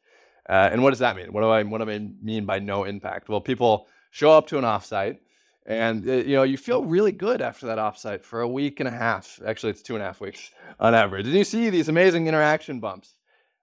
Uh, 0.49 0.69
and 0.71 0.81
what 0.81 0.91
does 0.91 1.01
that 1.01 1.17
mean? 1.17 1.33
What 1.33 1.41
do 1.41 1.49
I 1.49 1.65
what 1.65 1.85
do 1.85 1.91
I 1.91 1.99
mean 2.23 2.47
by 2.47 2.61
no 2.61 2.85
impact? 2.85 3.29
Well, 3.29 3.41
people 3.41 3.89
show 4.13 4.31
up 4.31 4.47
to 4.47 4.59
an 4.59 4.65
offsite 4.65 5.19
and 5.67 6.09
uh, 6.09 6.13
you 6.13 6.37
know 6.37 6.45
you 6.45 6.57
feel 6.57 6.85
really 6.85 7.13
good 7.13 7.43
after 7.43 7.67
that 7.67 7.79
offsite 7.79 8.23
for 8.23 8.41
a 8.41 8.49
week 8.49 8.81
and 8.81 8.89
a 8.89 8.93
half. 8.93 9.41
Actually, 9.45 9.71
it's 9.71 9.83
two 9.83 9.95
and 9.95 10.03
a 10.03 10.07
half 10.07 10.21
weeks 10.21 10.51
on 10.81 10.95
average. 10.95 11.27
And 11.27 11.35
you 11.35 11.45
see 11.45 11.69
these 11.71 11.89
amazing 11.89 12.29
interaction 12.29 12.81
bumps. 12.81 13.17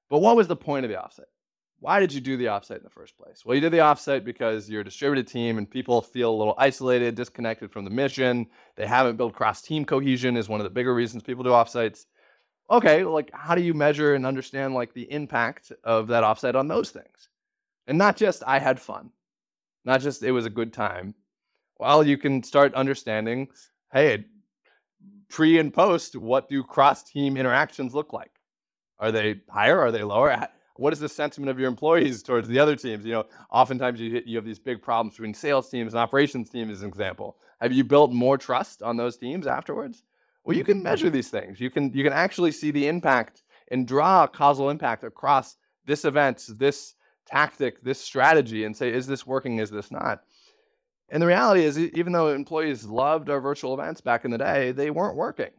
But 0.09 0.19
what 0.19 0.35
was 0.35 0.47
the 0.47 0.55
point 0.55 0.85
of 0.85 0.91
the 0.91 0.97
offsite? 0.97 1.31
Why 1.79 1.99
did 1.99 2.13
you 2.13 2.21
do 2.21 2.37
the 2.37 2.45
offsite 2.45 2.77
in 2.77 2.83
the 2.83 2.89
first 2.89 3.17
place? 3.17 3.43
Well, 3.45 3.55
you 3.55 3.61
did 3.61 3.73
the 3.73 3.79
offsite 3.79 4.23
because 4.23 4.69
you're 4.69 4.81
a 4.81 4.85
distributed 4.85 5.27
team 5.27 5.57
and 5.57 5.69
people 5.69 6.01
feel 6.01 6.31
a 6.31 6.37
little 6.37 6.55
isolated, 6.57 7.15
disconnected 7.15 7.71
from 7.71 7.83
the 7.83 7.91
mission. 7.91 8.47
They 8.75 8.87
haven't 8.87 9.17
built 9.17 9.33
cross 9.33 9.61
team 9.61 9.83
cohesion 9.83 10.37
is 10.37 10.47
one 10.47 10.61
of 10.61 10.65
the 10.65 10.69
bigger 10.69 10.93
reasons 10.93 11.23
people 11.23 11.43
do 11.43 11.49
offsites. 11.49 12.05
Okay, 12.69 13.03
like 13.03 13.31
how 13.33 13.55
do 13.55 13.61
you 13.61 13.73
measure 13.73 14.13
and 14.13 14.25
understand 14.25 14.73
like 14.73 14.93
the 14.93 15.11
impact 15.11 15.71
of 15.83 16.07
that 16.07 16.23
offsite 16.23 16.55
on 16.55 16.67
those 16.67 16.89
things? 16.89 17.29
And 17.85 17.97
not 17.97 18.15
just 18.15 18.43
I 18.47 18.59
had 18.59 18.79
fun, 18.79 19.09
not 19.83 19.99
just 19.99 20.23
it 20.23 20.31
was 20.31 20.45
a 20.45 20.49
good 20.49 20.71
time, 20.71 21.15
well, 21.79 22.05
you 22.05 22.17
can 22.17 22.43
start 22.43 22.73
understanding 22.73 23.47
hey, 23.93 24.25
pre 25.29 25.59
and 25.59 25.73
post, 25.73 26.15
what 26.15 26.49
do 26.49 26.63
cross 26.63 27.03
team 27.03 27.37
interactions 27.37 27.93
look 27.93 28.11
like? 28.11 28.31
Are 28.99 29.11
they 29.11 29.41
higher? 29.49 29.79
Are 29.79 29.91
they 29.91 30.03
lower? 30.03 30.47
What 30.77 30.93
is 30.93 30.99
the 30.99 31.09
sentiment 31.09 31.51
of 31.51 31.59
your 31.59 31.67
employees 31.67 32.23
towards 32.23 32.47
the 32.47 32.57
other 32.57 32.75
teams? 32.75 33.05
You 33.05 33.13
know, 33.13 33.25
oftentimes 33.51 33.99
you, 33.99 34.23
you 34.25 34.37
have 34.37 34.45
these 34.45 34.57
big 34.57 34.81
problems 34.81 35.13
between 35.13 35.33
sales 35.33 35.69
teams 35.69 35.93
and 35.93 35.99
operations 35.99 36.49
teams, 36.49 36.71
as 36.71 36.81
an 36.81 36.89
example. 36.89 37.37
Have 37.61 37.71
you 37.71 37.83
built 37.83 38.11
more 38.11 38.37
trust 38.37 38.81
on 38.81 38.97
those 38.97 39.15
teams 39.15 39.45
afterwards? 39.45 40.03
Well, 40.43 40.57
you 40.57 40.63
can 40.63 40.81
measure 40.81 41.09
these 41.09 41.29
things. 41.29 41.59
You 41.59 41.69
can 41.69 41.93
you 41.93 42.03
can 42.03 42.11
actually 42.11 42.51
see 42.51 42.71
the 42.71 42.87
impact 42.87 43.43
and 43.69 43.87
draw 43.87 44.23
a 44.23 44.27
causal 44.27 44.69
impact 44.69 45.03
across 45.03 45.57
this 45.85 46.05
event, 46.05 46.43
this 46.57 46.95
tactic, 47.25 47.81
this 47.83 47.99
strategy, 47.99 48.65
and 48.65 48.75
say, 48.75 48.91
is 48.91 49.07
this 49.07 49.25
working? 49.25 49.59
Is 49.59 49.69
this 49.69 49.91
not? 49.91 50.23
And 51.09 51.21
the 51.21 51.27
reality 51.27 51.63
is, 51.63 51.77
even 51.77 52.13
though 52.13 52.29
employees 52.29 52.85
loved 52.85 53.29
our 53.29 53.39
virtual 53.39 53.73
events 53.73 54.01
back 54.01 54.25
in 54.25 54.31
the 54.31 54.37
day, 54.37 54.71
they 54.71 54.89
weren't 54.89 55.15
working. 55.15 55.51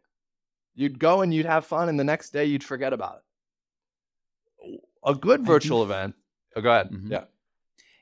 You'd 0.74 0.98
go 0.98 1.20
and 1.22 1.32
you'd 1.32 1.46
have 1.46 1.64
fun, 1.66 1.88
and 1.88 1.98
the 1.98 2.04
next 2.04 2.30
day 2.30 2.44
you'd 2.44 2.64
forget 2.64 2.92
about 2.92 3.20
it. 4.62 4.80
A 5.04 5.14
good 5.14 5.46
virtual 5.46 5.82
event. 5.84 6.14
Oh, 6.56 6.60
go 6.60 6.70
ahead. 6.70 6.90
Mm-hmm. 6.90 7.12
Yeah. 7.12 7.24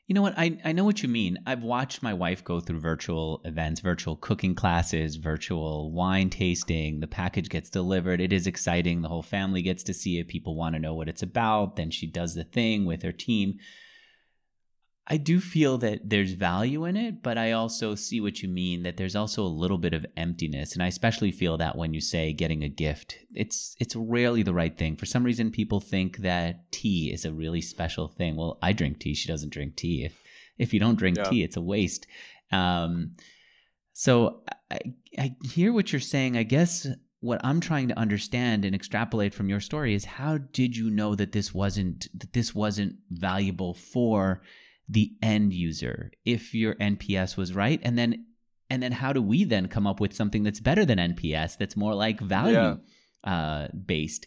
You 0.07 0.15
know 0.15 0.23
what? 0.23 0.35
I, 0.37 0.59
I 0.65 0.73
know 0.73 0.85
what 0.85 1.03
you 1.03 1.09
mean. 1.09 1.39
I've 1.47 1.63
watched 1.63 2.03
my 2.03 2.13
wife 2.13 2.45
go 2.45 2.61
through 2.61 2.81
virtual 2.81 3.41
events, 3.45 3.81
virtual 3.81 4.17
cooking 4.17 4.55
classes, 4.55 5.17
virtual 5.17 5.93
wine 5.93 6.29
tasting. 6.29 7.01
The 7.01 7.07
package 7.07 7.49
gets 7.49 7.71
delivered. 7.71 8.21
It 8.21 8.33
is 8.33 8.47
exciting. 8.47 9.03
The 9.03 9.09
whole 9.09 9.23
family 9.23 9.63
gets 9.63 9.83
to 9.85 9.95
see 9.95 10.19
it. 10.19 10.29
People 10.29 10.57
want 10.57 10.75
to 10.75 10.81
know 10.81 10.95
what 10.95 11.09
it's 11.09 11.23
about. 11.23 11.77
Then 11.77 11.91
she 11.91 12.07
does 12.07 12.35
the 12.35 12.45
thing 12.45 12.85
with 12.85 13.03
her 13.03 13.13
team. 13.13 13.59
I 15.09 15.17
do 15.17 15.41
feel 15.41 15.79
that 15.79 16.09
there's 16.09 16.33
value 16.33 16.85
in 16.85 16.97
it, 16.97 17.23
but 17.23 17.37
I 17.37 17.51
also 17.51 17.97
see 17.97 18.21
what 18.21 18.41
you 18.41 18.49
mean 18.49 18.85
that 18.85 18.97
there's 18.97 19.17
also 19.17 19.43
a 19.43 19.49
little 19.49 19.79
bit 19.79 19.95
of 19.95 20.07
emptiness. 20.17 20.75
And 20.75 20.83
I 20.83 20.87
especially 20.87 21.33
feel 21.33 21.59
that 21.59 21.77
when 21.77 21.93
you 21.93 22.01
say 22.01 22.33
getting 22.33 22.63
a 22.63 22.69
gift, 22.69 23.19
it's 23.35 23.75
it's 23.81 23.97
rarely 23.97 24.45
the 24.45 24.55
right 24.55 24.77
thing. 24.79 24.97
For 24.97 25.07
some 25.07 25.25
reason 25.25 25.51
people 25.51 25.81
think 25.81 26.19
that 26.19 26.71
tea 26.71 27.13
is 27.13 27.25
a 27.25 27.33
really 27.33 27.61
special 27.61 28.07
thing. 28.07 28.37
Well, 28.37 28.59
I 28.63 28.73
drink 28.73 29.01
tea, 29.01 29.15
she 29.15 29.27
doesn't 29.27 29.53
drink 29.53 29.75
tea. 29.75 30.05
If 30.05 30.23
if 30.57 30.73
you 30.73 30.79
don't 30.79 30.99
drink 30.99 31.17
yeah. 31.17 31.25
tea, 31.25 31.43
it's 31.43 31.57
a 31.57 31.63
waste. 31.63 32.07
Um, 32.53 33.17
so 33.93 34.43
I, 34.71 34.79
I 35.19 35.37
hear 35.43 35.73
what 35.73 35.93
you're 35.93 36.01
saying. 36.01 36.37
I 36.37 36.45
guess 36.45 36.87
what 37.19 37.41
I'm 37.45 37.61
trying 37.61 37.89
to 37.89 37.99
understand 37.99 38.65
and 38.65 38.75
extrapolate 38.75 39.35
from 39.35 39.49
your 39.49 39.61
story 39.61 39.95
is 39.95 40.05
how 40.05 40.39
did 40.39 40.77
you 40.77 40.91
know 40.91 41.17
that 41.17 41.33
this 41.33 41.53
wasn't 41.53 42.07
that 42.19 42.33
this 42.35 42.55
wasn't 42.55 42.97
valuable 43.11 43.75
for 43.75 44.43
the 44.93 45.13
end 45.23 45.55
user 45.55 46.13
if 46.25 46.55
your 46.55 46.75
NPS 46.75 47.37
was 47.37 47.55
right 47.55 47.81
and 47.83 47.99
then 47.99 48.27
and 48.69 48.83
then 48.83 48.93
how 48.93 49.13
do 49.13 49.21
we 49.21 49.45
then 49.45 49.69
come 49.69 49.87
up 49.87 50.01
with 50.01 50.15
something 50.15 50.43
that's 50.43 50.61
better 50.61 50.85
than 50.85 50.99
NPS 50.99 51.59
that's 51.59 51.77
more 51.77 51.95
like 51.95 52.21
value 52.21 52.79
yeah. 53.25 53.33
uh, 53.33 53.69
based? 53.69 54.27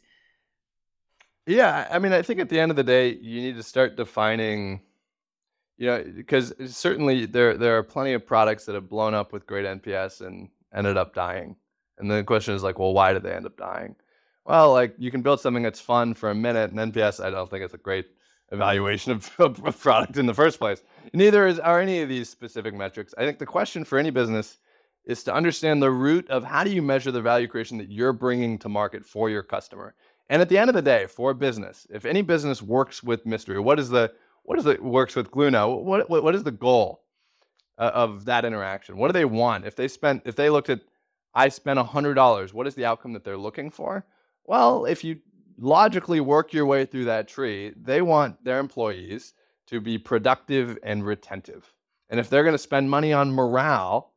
Yeah 1.46 1.88
I 1.92 2.00
mean 2.00 2.14
I 2.14 2.24
think 2.24 2.40
at 2.40 2.50
the 2.50 2.60
end 2.60 2.72
of 2.72 2.78
the 2.78 2.84
day 2.84 3.14
you 3.14 3.42
need 3.42 3.56
to 3.56 3.64
start 3.64 3.96
defining 3.96 4.82
you 5.78 5.88
know 5.88 6.04
because 6.16 6.54
certainly 6.68 7.28
there 7.28 7.58
there 7.58 7.78
are 7.78 7.84
plenty 7.84 8.14
of 8.14 8.26
products 8.26 8.66
that 8.66 8.74
have 8.74 8.90
blown 8.90 9.14
up 9.14 9.32
with 9.32 9.46
great 9.46 9.66
NPS 9.66 10.26
and 10.26 10.50
ended 10.74 10.98
up 10.98 11.14
dying. 11.14 11.56
And 11.98 12.10
the 12.10 12.24
question 12.24 12.56
is 12.56 12.64
like 12.64 12.80
well 12.80 12.94
why 12.94 13.14
did 13.14 13.22
they 13.22 13.34
end 13.34 13.46
up 13.46 13.58
dying? 13.58 13.96
Well 14.46 14.74
like 14.74 14.96
you 14.98 15.12
can 15.12 15.22
build 15.22 15.42
something 15.42 15.64
that's 15.64 15.80
fun 15.80 16.16
for 16.16 16.32
a 16.32 16.36
minute 16.36 16.72
and 16.72 16.92
NPS 16.92 17.24
I 17.24 17.30
don't 17.30 17.52
think 17.52 17.64
it's 17.64 17.76
a 17.76 17.78
great 17.78 18.08
evaluation 18.52 19.12
of, 19.12 19.32
a 19.40 19.72
product 19.72 20.18
in 20.18 20.26
the 20.26 20.34
first 20.34 20.60
place. 20.60 20.84
Neither 21.14 21.48
is, 21.48 21.60
are 21.60 21.80
any 21.80 22.02
of 22.02 22.10
these 22.10 22.30
specific 22.30 22.74
metrics. 22.74 23.14
I 23.18 23.26
think 23.26 23.40
the 23.40 23.46
question 23.46 23.84
for 23.84 23.98
any 23.98 24.10
business 24.10 24.58
is 25.06 25.24
to 25.24 25.34
understand 25.34 25.82
the 25.82 25.92
root 25.92 26.30
of 26.30 26.44
how 26.44 26.64
do 26.64 26.72
you 26.72 26.82
measure 26.82 27.12
the 27.12 27.22
value 27.22 27.48
creation 27.48 27.78
that 27.78 27.92
you're 27.92 28.14
bringing 28.14 28.58
to 28.60 28.70
market 28.70 29.06
for 29.06 29.30
your 29.30 29.44
customer. 29.44 29.94
And 30.30 30.42
at 30.42 30.50
the 30.50 30.58
end 30.58 30.70
of 30.70 30.74
the 30.74 30.82
day, 30.82 31.06
for 31.06 31.32
a 31.32 31.36
business, 31.36 31.86
if 31.92 32.06
any 32.06 32.24
business 32.24 32.62
works 32.62 33.04
with 33.04 33.26
mystery, 33.26 33.60
what 33.60 33.80
is 33.80 33.90
the 33.90 34.12
what 34.44 34.60
is 34.60 34.66
it 34.66 34.84
works 34.84 35.16
with 35.16 35.32
Glue 35.32 35.52
now? 35.52 35.70
What, 35.70 36.10
what 36.10 36.24
what 36.24 36.36
is 36.36 36.44
the 36.44 36.52
goal 36.52 37.04
uh, 37.78 37.92
of 37.94 38.26
that 38.26 38.46
interaction? 38.46 38.98
What 38.98 39.08
do 39.10 39.14
they 39.14 39.26
want? 39.26 39.66
If 39.66 39.76
they 39.76 39.88
spent 39.88 40.24
if 40.26 40.36
they 40.36 40.50
looked 40.50 40.70
at 40.72 40.82
I 41.36 41.50
spent 41.50 41.78
hundred 41.78 42.16
dollars, 42.16 42.54
what 42.54 42.66
is 42.66 42.74
the 42.74 42.86
outcome 42.86 43.14
that 43.14 43.24
they're 43.24 43.38
looking 43.38 43.70
for? 43.70 44.06
Well, 44.46 44.86
if 44.86 45.04
you 45.04 45.20
logically 45.58 46.20
work 46.20 46.54
your 46.54 46.66
way 46.66 46.86
through 46.86 47.06
that 47.06 47.28
tree, 47.28 47.74
they 47.76 48.02
want 48.02 48.44
their 48.44 48.60
employees 48.60 49.34
to 49.68 49.82
be 49.82 49.98
productive 49.98 50.78
and 50.84 51.06
retentive. 51.06 51.74
And 52.10 52.20
if 52.20 52.30
they're 52.30 52.44
going 52.44 52.54
to 52.54 52.60
spend 52.60 52.90
money 52.90 53.14
on 53.14 53.32
morale, 53.32 54.14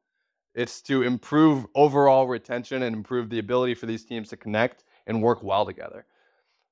It's 0.59 0.83
to 0.83 1.05
improve 1.05 1.66
overall 1.77 2.27
retention 2.27 2.83
and 2.83 2.96
improve 2.96 3.31
the 3.31 3.38
ability 3.38 3.74
for 3.74 3.87
these 3.87 4.05
teams 4.05 4.29
to 4.31 4.37
connect 4.37 4.83
and 5.07 5.22
work 5.22 5.40
well 5.40 5.64
together. 5.64 6.05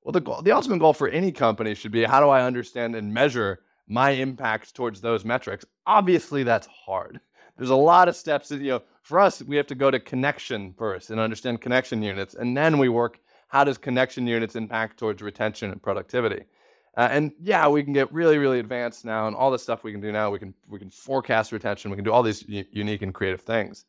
Well, 0.03 0.11
the 0.11 0.21
goal, 0.21 0.43
the 0.43 0.51
ultimate 0.51 0.81
goal 0.81 0.93
for 0.93 1.09
any 1.09 1.31
company 1.31 1.73
should 1.73 1.93
be 1.93 2.03
how 2.03 2.19
do 2.19 2.29
I 2.29 2.43
understand 2.43 2.97
and 2.97 3.15
measure 3.15 3.61
my 3.87 4.11
impact 4.11 4.75
towards 4.75 5.01
those 5.01 5.25
metrics? 5.25 5.65
Obviously, 5.87 6.43
that's 6.43 6.67
hard. 6.67 7.21
There's 7.57 7.71
a 7.71 7.77
lot 7.77 8.09
of 8.09 8.17
steps 8.17 8.49
that, 8.49 8.61
you 8.61 8.71
know, 8.71 8.83
for 9.03 9.21
us, 9.21 9.41
we 9.41 9.55
have 9.55 9.69
to 9.69 9.77
go 9.77 9.93
to 9.93 10.01
connection 10.01 10.75
first 10.77 11.11
and 11.11 11.21
understand 11.21 11.61
connection 11.61 12.03
units. 12.03 12.35
And 12.35 12.57
then 12.57 12.79
we 12.79 12.89
work 12.89 13.21
how 13.49 13.65
does 13.65 13.79
connection 13.79 14.27
units 14.27 14.57
impact 14.57 14.99
towards 14.99 15.23
retention 15.23 15.71
and 15.71 15.83
productivity. 15.83 16.45
Uh, 16.97 17.09
and 17.11 17.33
yeah, 17.41 17.69
we 17.69 17.83
can 17.83 17.93
get 17.93 18.13
really, 18.13 18.39
really 18.39 18.59
advanced 18.59 19.05
now, 19.05 19.27
and 19.27 19.37
all 19.37 19.51
the 19.51 19.59
stuff 19.59 19.85
we 19.85 19.93
can 19.93 20.01
do 20.01 20.13
now, 20.13 20.31
we 20.31 20.39
can 20.39 20.55
we 20.69 20.79
can 20.79 20.91
forecast 20.91 21.53
retention, 21.53 21.91
we 21.91 21.97
can 21.97 22.05
do 22.05 22.13
all 22.13 22.23
these 22.23 22.49
u- 22.49 22.65
unique 22.73 23.03
and 23.03 23.13
creative 23.13 23.43
things. 23.43 23.85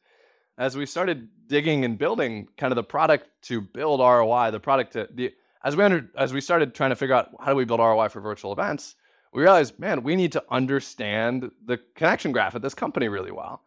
As 0.58 0.76
we 0.76 0.86
started 0.86 1.30
digging 1.48 1.86
and 1.86 1.98
building 1.98 2.48
kind 2.58 2.72
of 2.72 2.76
the 2.76 2.84
product 2.84 3.30
to 3.44 3.62
build 3.62 4.02
ROI, 4.02 4.52
the 4.52 4.60
product 4.60 4.94
to 4.94 5.08
the 5.14 5.34
as 5.64 5.76
we 5.76 5.84
under, 5.84 6.06
as 6.18 6.34
we 6.34 6.42
started 6.42 6.76
trying 6.76 6.90
to 6.90 6.96
figure 6.96 7.16
out 7.16 7.30
how 7.40 7.52
do 7.52 7.56
we 7.56 7.66
build 7.66 7.80
ROI 7.80 8.10
for 8.10 8.20
virtual 8.20 8.52
events, 8.52 8.96
we 9.34 9.42
realized, 9.42 9.80
man, 9.80 10.04
we 10.04 10.16
need 10.16 10.32
to 10.34 10.44
understand 10.50 11.50
the 11.66 11.80
connection 11.96 12.32
graph 12.32 12.56
at 12.56 12.62
this 12.62 12.74
company 12.74 13.08
really 13.08 13.32
well. 13.32 13.62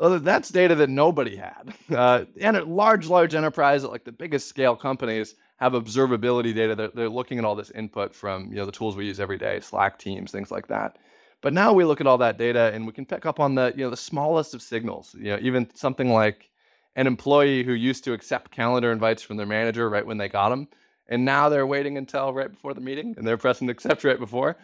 Well 0.00 0.18
that's 0.18 0.48
data 0.48 0.74
that 0.74 0.90
nobody 0.90 1.36
had. 1.36 1.74
Uh, 1.90 2.24
and 2.40 2.56
large, 2.64 3.06
large 3.06 3.34
enterprise, 3.34 3.84
like 3.84 4.04
the 4.04 4.12
biggest 4.12 4.48
scale 4.48 4.74
companies, 4.74 5.34
have 5.56 5.72
observability 5.72 6.54
data. 6.54 6.74
They're, 6.74 6.88
they're 6.88 7.08
looking 7.08 7.38
at 7.38 7.44
all 7.44 7.54
this 7.54 7.70
input 7.70 8.14
from 8.14 8.48
you 8.48 8.56
know 8.56 8.66
the 8.66 8.72
tools 8.72 8.96
we 8.96 9.06
use 9.06 9.20
every 9.20 9.38
day, 9.38 9.60
Slack, 9.60 9.98
Teams, 9.98 10.32
things 10.32 10.50
like 10.50 10.66
that. 10.68 10.98
But 11.42 11.52
now 11.52 11.72
we 11.72 11.84
look 11.84 12.00
at 12.00 12.06
all 12.06 12.18
that 12.18 12.38
data 12.38 12.70
and 12.74 12.86
we 12.86 12.92
can 12.92 13.06
pick 13.06 13.26
up 13.26 13.38
on 13.38 13.54
the 13.54 13.72
you 13.76 13.84
know 13.84 13.90
the 13.90 13.96
smallest 13.96 14.54
of 14.54 14.62
signals. 14.62 15.14
You 15.18 15.32
know, 15.32 15.38
even 15.42 15.68
something 15.74 16.10
like 16.10 16.48
an 16.96 17.06
employee 17.06 17.62
who 17.62 17.72
used 17.72 18.04
to 18.04 18.14
accept 18.14 18.50
calendar 18.50 18.90
invites 18.90 19.22
from 19.22 19.36
their 19.36 19.46
manager 19.46 19.88
right 19.88 20.04
when 20.04 20.18
they 20.18 20.28
got 20.28 20.48
them, 20.48 20.66
and 21.08 21.24
now 21.24 21.48
they're 21.48 21.66
waiting 21.66 21.98
until 21.98 22.32
right 22.32 22.50
before 22.50 22.72
the 22.72 22.80
meeting 22.80 23.14
and 23.18 23.26
they're 23.26 23.36
pressing 23.36 23.68
accept 23.68 24.02
right 24.02 24.18
before. 24.18 24.56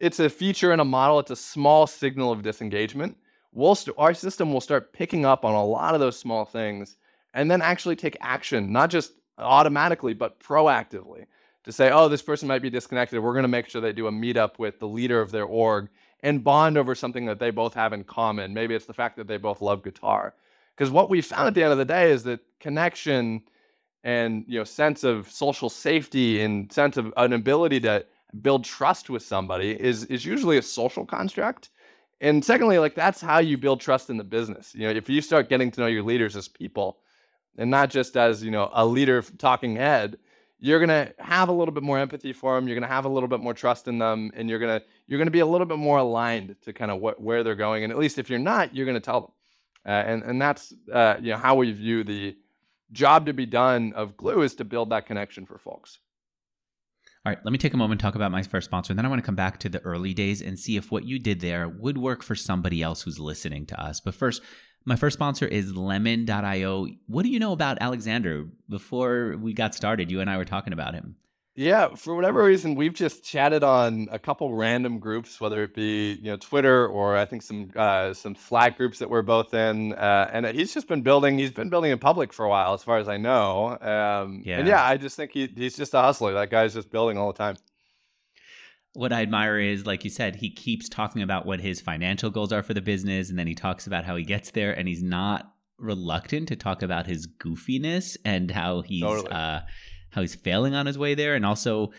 It's 0.00 0.20
a 0.20 0.28
feature 0.28 0.72
in 0.72 0.80
a 0.80 0.84
model. 0.84 1.18
It's 1.20 1.30
a 1.30 1.36
small 1.36 1.86
signal 1.86 2.32
of 2.32 2.42
disengagement. 2.42 3.16
We'll 3.52 3.74
st- 3.74 3.96
our 3.98 4.14
system 4.14 4.52
will 4.52 4.60
start 4.60 4.92
picking 4.92 5.24
up 5.24 5.44
on 5.44 5.54
a 5.54 5.64
lot 5.64 5.94
of 5.94 6.00
those 6.00 6.18
small 6.18 6.44
things 6.44 6.96
and 7.34 7.50
then 7.50 7.62
actually 7.62 7.96
take 7.96 8.16
action, 8.20 8.72
not 8.72 8.90
just 8.90 9.12
automatically, 9.38 10.14
but 10.14 10.40
proactively 10.40 11.26
to 11.64 11.72
say, 11.72 11.90
oh, 11.90 12.08
this 12.08 12.22
person 12.22 12.48
might 12.48 12.62
be 12.62 12.70
disconnected. 12.70 13.20
We're 13.20 13.32
going 13.32 13.42
to 13.42 13.48
make 13.48 13.68
sure 13.68 13.80
they 13.80 13.92
do 13.92 14.06
a 14.06 14.12
meetup 14.12 14.58
with 14.58 14.78
the 14.78 14.88
leader 14.88 15.20
of 15.20 15.30
their 15.30 15.44
org 15.44 15.88
and 16.22 16.42
bond 16.42 16.76
over 16.76 16.94
something 16.94 17.26
that 17.26 17.38
they 17.38 17.50
both 17.50 17.74
have 17.74 17.92
in 17.92 18.04
common. 18.04 18.54
Maybe 18.54 18.74
it's 18.74 18.86
the 18.86 18.94
fact 18.94 19.16
that 19.16 19.26
they 19.26 19.36
both 19.36 19.60
love 19.60 19.82
guitar. 19.82 20.34
Because 20.76 20.90
what 20.90 21.10
we 21.10 21.20
found 21.20 21.48
at 21.48 21.54
the 21.54 21.62
end 21.62 21.72
of 21.72 21.78
the 21.78 21.84
day 21.84 22.10
is 22.10 22.22
that 22.24 22.40
connection 22.60 23.42
and 24.04 24.44
you 24.46 24.58
know 24.58 24.64
sense 24.64 25.04
of 25.04 25.30
social 25.30 25.68
safety 25.68 26.40
and 26.40 26.72
sense 26.72 26.96
of 26.96 27.12
an 27.16 27.32
ability 27.32 27.80
to 27.80 28.04
build 28.42 28.64
trust 28.64 29.10
with 29.10 29.22
somebody 29.22 29.72
is 29.72 30.04
is 30.04 30.24
usually 30.24 30.58
a 30.58 30.62
social 30.62 31.04
construct. 31.04 31.70
And 32.20 32.44
secondly, 32.44 32.78
like 32.78 32.94
that's 32.94 33.20
how 33.20 33.38
you 33.38 33.56
build 33.56 33.80
trust 33.80 34.10
in 34.10 34.16
the 34.16 34.24
business. 34.24 34.74
You 34.74 34.82
know, 34.82 34.90
if 34.90 35.08
you 35.08 35.20
start 35.20 35.48
getting 35.48 35.70
to 35.70 35.80
know 35.80 35.86
your 35.86 36.02
leaders 36.02 36.34
as 36.36 36.48
people, 36.48 36.98
and 37.58 37.70
not 37.70 37.90
just 37.90 38.16
as 38.16 38.42
you 38.42 38.50
know 38.50 38.70
a 38.72 38.86
leader 38.86 39.20
talking 39.36 39.76
head 39.76 40.16
you're 40.60 40.84
going 40.84 40.88
to 40.88 41.12
have 41.22 41.48
a 41.48 41.52
little 41.52 41.72
bit 41.72 41.82
more 41.82 41.98
empathy 41.98 42.32
for 42.32 42.54
them 42.54 42.66
you're 42.66 42.74
going 42.74 42.88
to 42.88 42.94
have 42.94 43.04
a 43.04 43.08
little 43.08 43.28
bit 43.28 43.40
more 43.40 43.52
trust 43.52 43.88
in 43.88 43.98
them 43.98 44.30
and 44.34 44.48
you're 44.48 44.58
going 44.58 44.80
to 44.80 44.86
you're 45.06 45.18
going 45.18 45.26
to 45.26 45.32
be 45.32 45.40
a 45.40 45.46
little 45.46 45.66
bit 45.66 45.78
more 45.78 45.98
aligned 45.98 46.56
to 46.62 46.72
kind 46.72 46.90
of 46.90 47.00
what 47.00 47.20
where 47.20 47.44
they're 47.44 47.54
going 47.54 47.84
and 47.84 47.92
at 47.92 47.98
least 47.98 48.18
if 48.18 48.30
you're 48.30 48.38
not 48.38 48.74
you're 48.74 48.86
going 48.86 48.94
to 48.94 49.00
tell 49.00 49.20
them 49.20 49.30
uh, 49.86 49.90
and 49.90 50.22
and 50.22 50.40
that's 50.40 50.72
uh, 50.92 51.16
you 51.20 51.32
know 51.32 51.38
how 51.38 51.54
we 51.54 51.72
view 51.72 52.02
the 52.04 52.36
job 52.92 53.26
to 53.26 53.34
be 53.34 53.44
done 53.44 53.92
of 53.94 54.16
glue 54.16 54.42
is 54.42 54.54
to 54.54 54.64
build 54.64 54.90
that 54.90 55.04
connection 55.04 55.44
for 55.44 55.58
folks 55.58 55.98
all 57.28 57.34
right, 57.34 57.44
let 57.44 57.52
me 57.52 57.58
take 57.58 57.74
a 57.74 57.76
moment 57.76 58.00
talk 58.00 58.14
about 58.14 58.32
my 58.32 58.42
first 58.42 58.64
sponsor, 58.64 58.90
and 58.90 58.98
then 58.98 59.04
I 59.04 59.08
want 59.10 59.20
to 59.20 59.26
come 59.26 59.34
back 59.34 59.58
to 59.58 59.68
the 59.68 59.80
early 59.80 60.14
days 60.14 60.40
and 60.40 60.58
see 60.58 60.78
if 60.78 60.90
what 60.90 61.04
you 61.04 61.18
did 61.18 61.40
there 61.40 61.68
would 61.68 61.98
work 61.98 62.22
for 62.22 62.34
somebody 62.34 62.82
else 62.82 63.02
who's 63.02 63.18
listening 63.18 63.66
to 63.66 63.78
us. 63.78 64.00
But 64.00 64.14
first, 64.14 64.40
my 64.86 64.96
first 64.96 65.12
sponsor 65.12 65.46
is 65.46 65.76
lemon.io. 65.76 66.86
What 67.06 67.24
do 67.24 67.28
you 67.28 67.38
know 67.38 67.52
about 67.52 67.82
Alexander? 67.82 68.46
Before 68.70 69.36
we 69.36 69.52
got 69.52 69.74
started, 69.74 70.10
you 70.10 70.22
and 70.22 70.30
I 70.30 70.38
were 70.38 70.46
talking 70.46 70.72
about 70.72 70.94
him. 70.94 71.16
Yeah, 71.58 71.96
for 71.96 72.14
whatever 72.14 72.44
reason, 72.44 72.76
we've 72.76 72.94
just 72.94 73.24
chatted 73.24 73.64
on 73.64 74.06
a 74.12 74.18
couple 74.18 74.54
random 74.54 75.00
groups, 75.00 75.40
whether 75.40 75.64
it 75.64 75.74
be 75.74 76.12
you 76.12 76.30
know 76.30 76.36
Twitter 76.36 76.86
or 76.86 77.16
I 77.16 77.24
think 77.24 77.42
some 77.42 77.72
uh, 77.74 78.14
some 78.14 78.36
Slack 78.36 78.76
groups 78.76 79.00
that 79.00 79.10
we're 79.10 79.22
both 79.22 79.52
in. 79.52 79.92
Uh, 79.94 80.30
and 80.32 80.46
he's 80.46 80.72
just 80.72 80.86
been 80.86 81.02
building. 81.02 81.36
He's 81.36 81.50
been 81.50 81.68
building 81.68 81.90
in 81.90 81.98
public 81.98 82.32
for 82.32 82.44
a 82.44 82.48
while, 82.48 82.74
as 82.74 82.84
far 82.84 82.98
as 82.98 83.08
I 83.08 83.16
know. 83.16 83.76
Um, 83.80 84.42
yeah. 84.44 84.60
And 84.60 84.68
yeah, 84.68 84.84
I 84.84 84.98
just 84.98 85.16
think 85.16 85.32
he, 85.32 85.48
he's 85.52 85.76
just 85.76 85.94
a 85.94 86.00
hustler. 86.00 86.32
That 86.34 86.48
guy's 86.48 86.74
just 86.74 86.92
building 86.92 87.18
all 87.18 87.32
the 87.32 87.38
time 87.38 87.56
what 88.94 89.12
I 89.12 89.22
admire 89.22 89.58
is, 89.58 89.86
like 89.86 90.02
you 90.02 90.10
said, 90.10 90.36
he 90.36 90.50
keeps 90.50 90.88
talking 90.88 91.22
about 91.22 91.46
what 91.46 91.60
his 91.60 91.80
financial 91.80 92.30
goals 92.30 92.52
are 92.52 92.64
for 92.64 92.74
the 92.74 92.80
business, 92.80 93.30
and 93.30 93.38
then 93.38 93.46
he 93.46 93.54
talks 93.54 93.86
about 93.86 94.04
how 94.04 94.16
he 94.16 94.24
gets 94.24 94.50
there, 94.50 94.72
and 94.72 94.88
he's 94.88 95.02
not 95.02 95.52
reluctant 95.78 96.48
to 96.48 96.56
talk 96.56 96.82
about 96.82 97.06
his 97.06 97.28
goofiness 97.28 98.16
and 98.24 98.50
how 98.50 98.82
he's 98.82 99.02
totally. 99.02 99.30
uh, 99.30 99.60
how 100.10 100.20
he's 100.20 100.34
failing 100.34 100.74
on 100.74 100.86
his 100.86 100.98
way 100.98 101.14
there, 101.14 101.34
and 101.34 101.44
also 101.44 101.92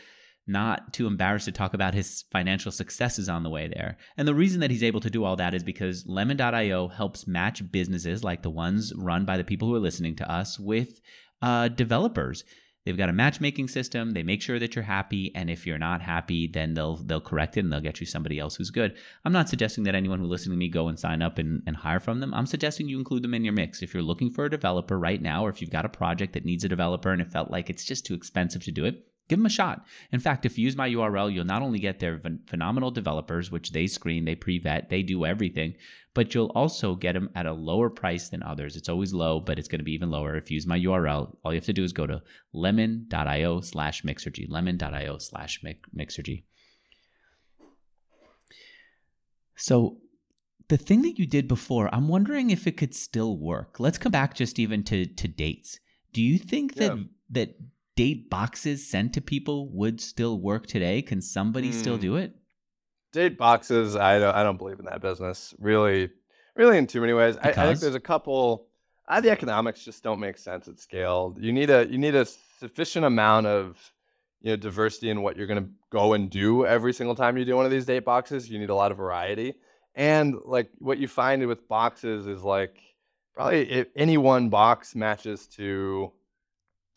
not 0.48 0.94
too 0.94 1.06
embarrassed 1.06 1.46
to 1.46 1.52
talk 1.52 1.74
about 1.74 1.94
his 1.94 2.24
financial 2.32 2.72
successes 2.72 3.30
on 3.30 3.44
the 3.44 3.50
way 3.50 3.68
there. 3.68 3.98
And 4.18 4.28
the 4.28 4.34
reason 4.34 4.62
that 4.62 4.72
he's 4.72 4.84
able 4.84 5.00
to 5.02 5.10
do 5.10 5.24
all 5.24 5.36
that 5.36 5.54
is 5.54 5.64
because 5.64 6.08
Lemon.io 6.08 6.88
helps 6.88 7.28
match 7.28 7.72
businesses 7.72 8.24
like 8.24 8.42
the 8.42 8.50
ones 8.50 8.92
run 8.96 9.26
by 9.26 9.38
the 9.38 9.44
people 9.44 9.68
who 9.68 9.76
are 9.76 9.80
listening 9.80 10.16
to 10.16 10.32
us 10.32 10.60
with 10.60 11.02
uh, 11.42 11.68
developers. 11.68 12.44
They've 12.90 12.98
got 12.98 13.10
a 13.10 13.14
matchmaking 13.14 13.68
system. 13.68 14.14
They 14.14 14.24
make 14.24 14.42
sure 14.42 14.58
that 14.58 14.76
you're 14.76 14.84
happy, 14.84 15.32
and 15.36 15.48
if 15.48 15.68
you're 15.68 15.78
not 15.78 16.02
happy, 16.02 16.48
then 16.48 16.74
they'll 16.74 16.96
they'll 16.96 17.22
correct 17.22 17.56
it 17.56 17.60
and 17.60 17.72
they'll 17.72 17.82
get 17.82 18.00
you 18.00 18.08
somebody 18.08 18.40
else 18.40 18.56
who's 18.56 18.72
good. 18.72 18.98
I'm 19.24 19.32
not 19.32 19.48
suggesting 19.48 19.84
that 19.84 19.94
anyone 19.94 20.18
who 20.18 20.26
listens 20.26 20.56
to 20.56 20.58
me 20.58 20.70
go 20.70 20.88
and 20.88 20.98
sign 20.98 21.22
up 21.22 21.38
and, 21.38 21.62
and 21.68 21.76
hire 21.76 22.00
from 22.00 22.20
them. 22.20 22.34
I'm 22.34 22.48
suggesting 22.48 22.90
you 22.90 22.98
include 22.98 23.22
them 23.22 23.36
in 23.36 23.44
your 23.44 23.54
mix. 23.54 23.84
If 23.84 23.94
you're 23.94 24.02
looking 24.02 24.32
for 24.32 24.46
a 24.46 24.50
developer 24.50 24.98
right 24.98 25.22
now, 25.22 25.46
or 25.46 25.50
if 25.50 25.62
you've 25.62 25.70
got 25.70 25.86
a 25.86 25.90
project 25.90 26.34
that 26.34 26.46
needs 26.46 26.64
a 26.64 26.68
developer 26.68 27.12
and 27.12 27.22
it 27.22 27.32
felt 27.32 27.52
like 27.52 27.70
it's 27.70 27.86
just 27.86 28.08
too 28.08 28.16
expensive 28.16 28.64
to 28.64 28.72
do 28.72 28.86
it, 28.86 29.08
Give 29.30 29.38
them 29.38 29.46
a 29.46 29.50
shot. 29.50 29.86
In 30.12 30.20
fact, 30.20 30.46
if 30.46 30.58
you 30.58 30.66
use 30.66 30.76
my 30.76 30.90
URL, 30.90 31.32
you'll 31.32 31.46
not 31.46 31.62
only 31.62 31.78
get 31.78 32.00
their 32.00 32.20
phenomenal 32.48 32.90
developers, 32.90 33.52
which 33.52 33.72
they 33.72 33.86
screen, 33.86 34.26
they 34.26 34.34
pre 34.34 34.58
vet, 34.58 34.90
they 34.90 35.04
do 35.04 35.24
everything, 35.24 35.76
but 36.16 36.34
you'll 36.34 36.52
also 36.56 36.96
get 36.96 37.14
them 37.14 37.30
at 37.36 37.46
a 37.46 37.54
lower 37.54 37.92
price 37.92 38.30
than 38.30 38.42
others. 38.42 38.76
It's 38.76 38.90
always 38.90 39.14
low, 39.14 39.40
but 39.40 39.60
it's 39.60 39.68
going 39.68 39.80
to 39.80 39.86
be 39.86 39.94
even 39.94 40.10
lower 40.10 40.36
if 40.36 40.50
you 40.50 40.56
use 40.56 40.66
my 40.66 40.80
URL. 40.80 41.36
All 41.46 41.54
you 41.54 41.58
have 41.58 41.66
to 41.66 41.74
do 41.74 41.84
is 41.84 41.94
go 41.94 42.08
to 42.08 42.24
lemon.io 42.54 43.62
slash 43.62 44.02
mixergy, 44.02 44.50
lemon.io 44.50 45.20
slash 45.20 45.64
mixergy. 45.96 46.44
So 49.56 50.00
the 50.70 50.78
thing 50.78 51.04
that 51.04 51.20
you 51.20 51.28
did 51.28 51.48
before, 51.48 51.94
I'm 51.94 52.08
wondering 52.08 52.50
if 52.50 52.66
it 52.66 52.78
could 52.78 52.96
still 52.96 53.38
work. 53.38 53.80
Let's 53.80 54.00
come 54.00 54.12
back 54.12 54.34
just 54.34 54.58
even 54.58 54.84
to, 54.86 55.06
to 55.06 55.28
dates. 55.28 55.80
Do 56.14 56.24
you 56.24 56.40
think 56.40 56.76
that 56.76 56.98
yeah. 56.98 57.04
that 57.30 57.56
date 58.00 58.30
boxes 58.30 58.90
sent 58.90 59.14
to 59.14 59.20
people 59.20 59.68
would 59.72 60.00
still 60.00 60.40
work 60.40 60.66
today? 60.66 61.02
Can 61.02 61.22
somebody 61.22 61.70
mm. 61.70 61.74
still 61.74 61.98
do 61.98 62.16
it? 62.16 62.34
Date 63.12 63.38
boxes, 63.38 63.98
I 63.98 64.20
don't, 64.20 64.34
I 64.34 64.42
don't 64.42 64.56
believe 64.56 64.80
in 64.80 64.86
that 64.86 65.02
business. 65.02 65.54
Really, 65.60 66.10
really, 66.56 66.78
in 66.78 66.88
too 66.88 67.02
many 67.02 67.12
ways. 67.12 67.36
I, 67.44 67.50
I, 67.50 67.54
think 67.54 67.82
there's 67.82 67.96
a 67.96 68.00
couple. 68.00 68.68
Uh, 69.06 69.20
the 69.20 69.30
economics 69.30 69.84
just 69.84 70.02
don't 70.02 70.22
make 70.22 70.38
sense 70.38 70.70
at 70.70 70.80
scale. 70.80 71.36
You 71.42 71.52
need 71.52 71.70
a 71.70 71.88
you 71.92 71.98
need 71.98 72.16
a 72.16 72.26
sufficient 72.60 73.04
amount 73.04 73.48
of 73.48 73.78
you 74.40 74.52
know 74.52 74.56
diversity 74.56 75.10
in 75.10 75.22
what 75.22 75.36
you're 75.36 75.48
going 75.48 75.62
to 75.62 75.70
go 75.92 76.14
and 76.14 76.30
do 76.30 76.66
every 76.66 76.94
single 76.94 77.16
time 77.16 77.38
you 77.38 77.44
do 77.44 77.58
one 77.58 77.66
of 77.66 77.72
these 77.72 77.86
date 77.86 78.06
boxes. 78.06 78.50
You 78.50 78.60
need 78.60 78.70
a 78.70 78.76
lot 78.76 78.92
of 78.92 78.98
variety, 78.98 79.56
and 79.96 80.36
like 80.46 80.70
what 80.78 81.00
you 81.00 81.10
find 81.10 81.46
with 81.48 81.68
boxes 81.68 82.28
is 82.28 82.44
like 82.44 82.78
probably 83.36 83.70
if 83.70 83.88
any 83.98 84.18
one 84.18 84.48
box 84.48 84.96
matches 84.96 85.48
to 85.58 86.14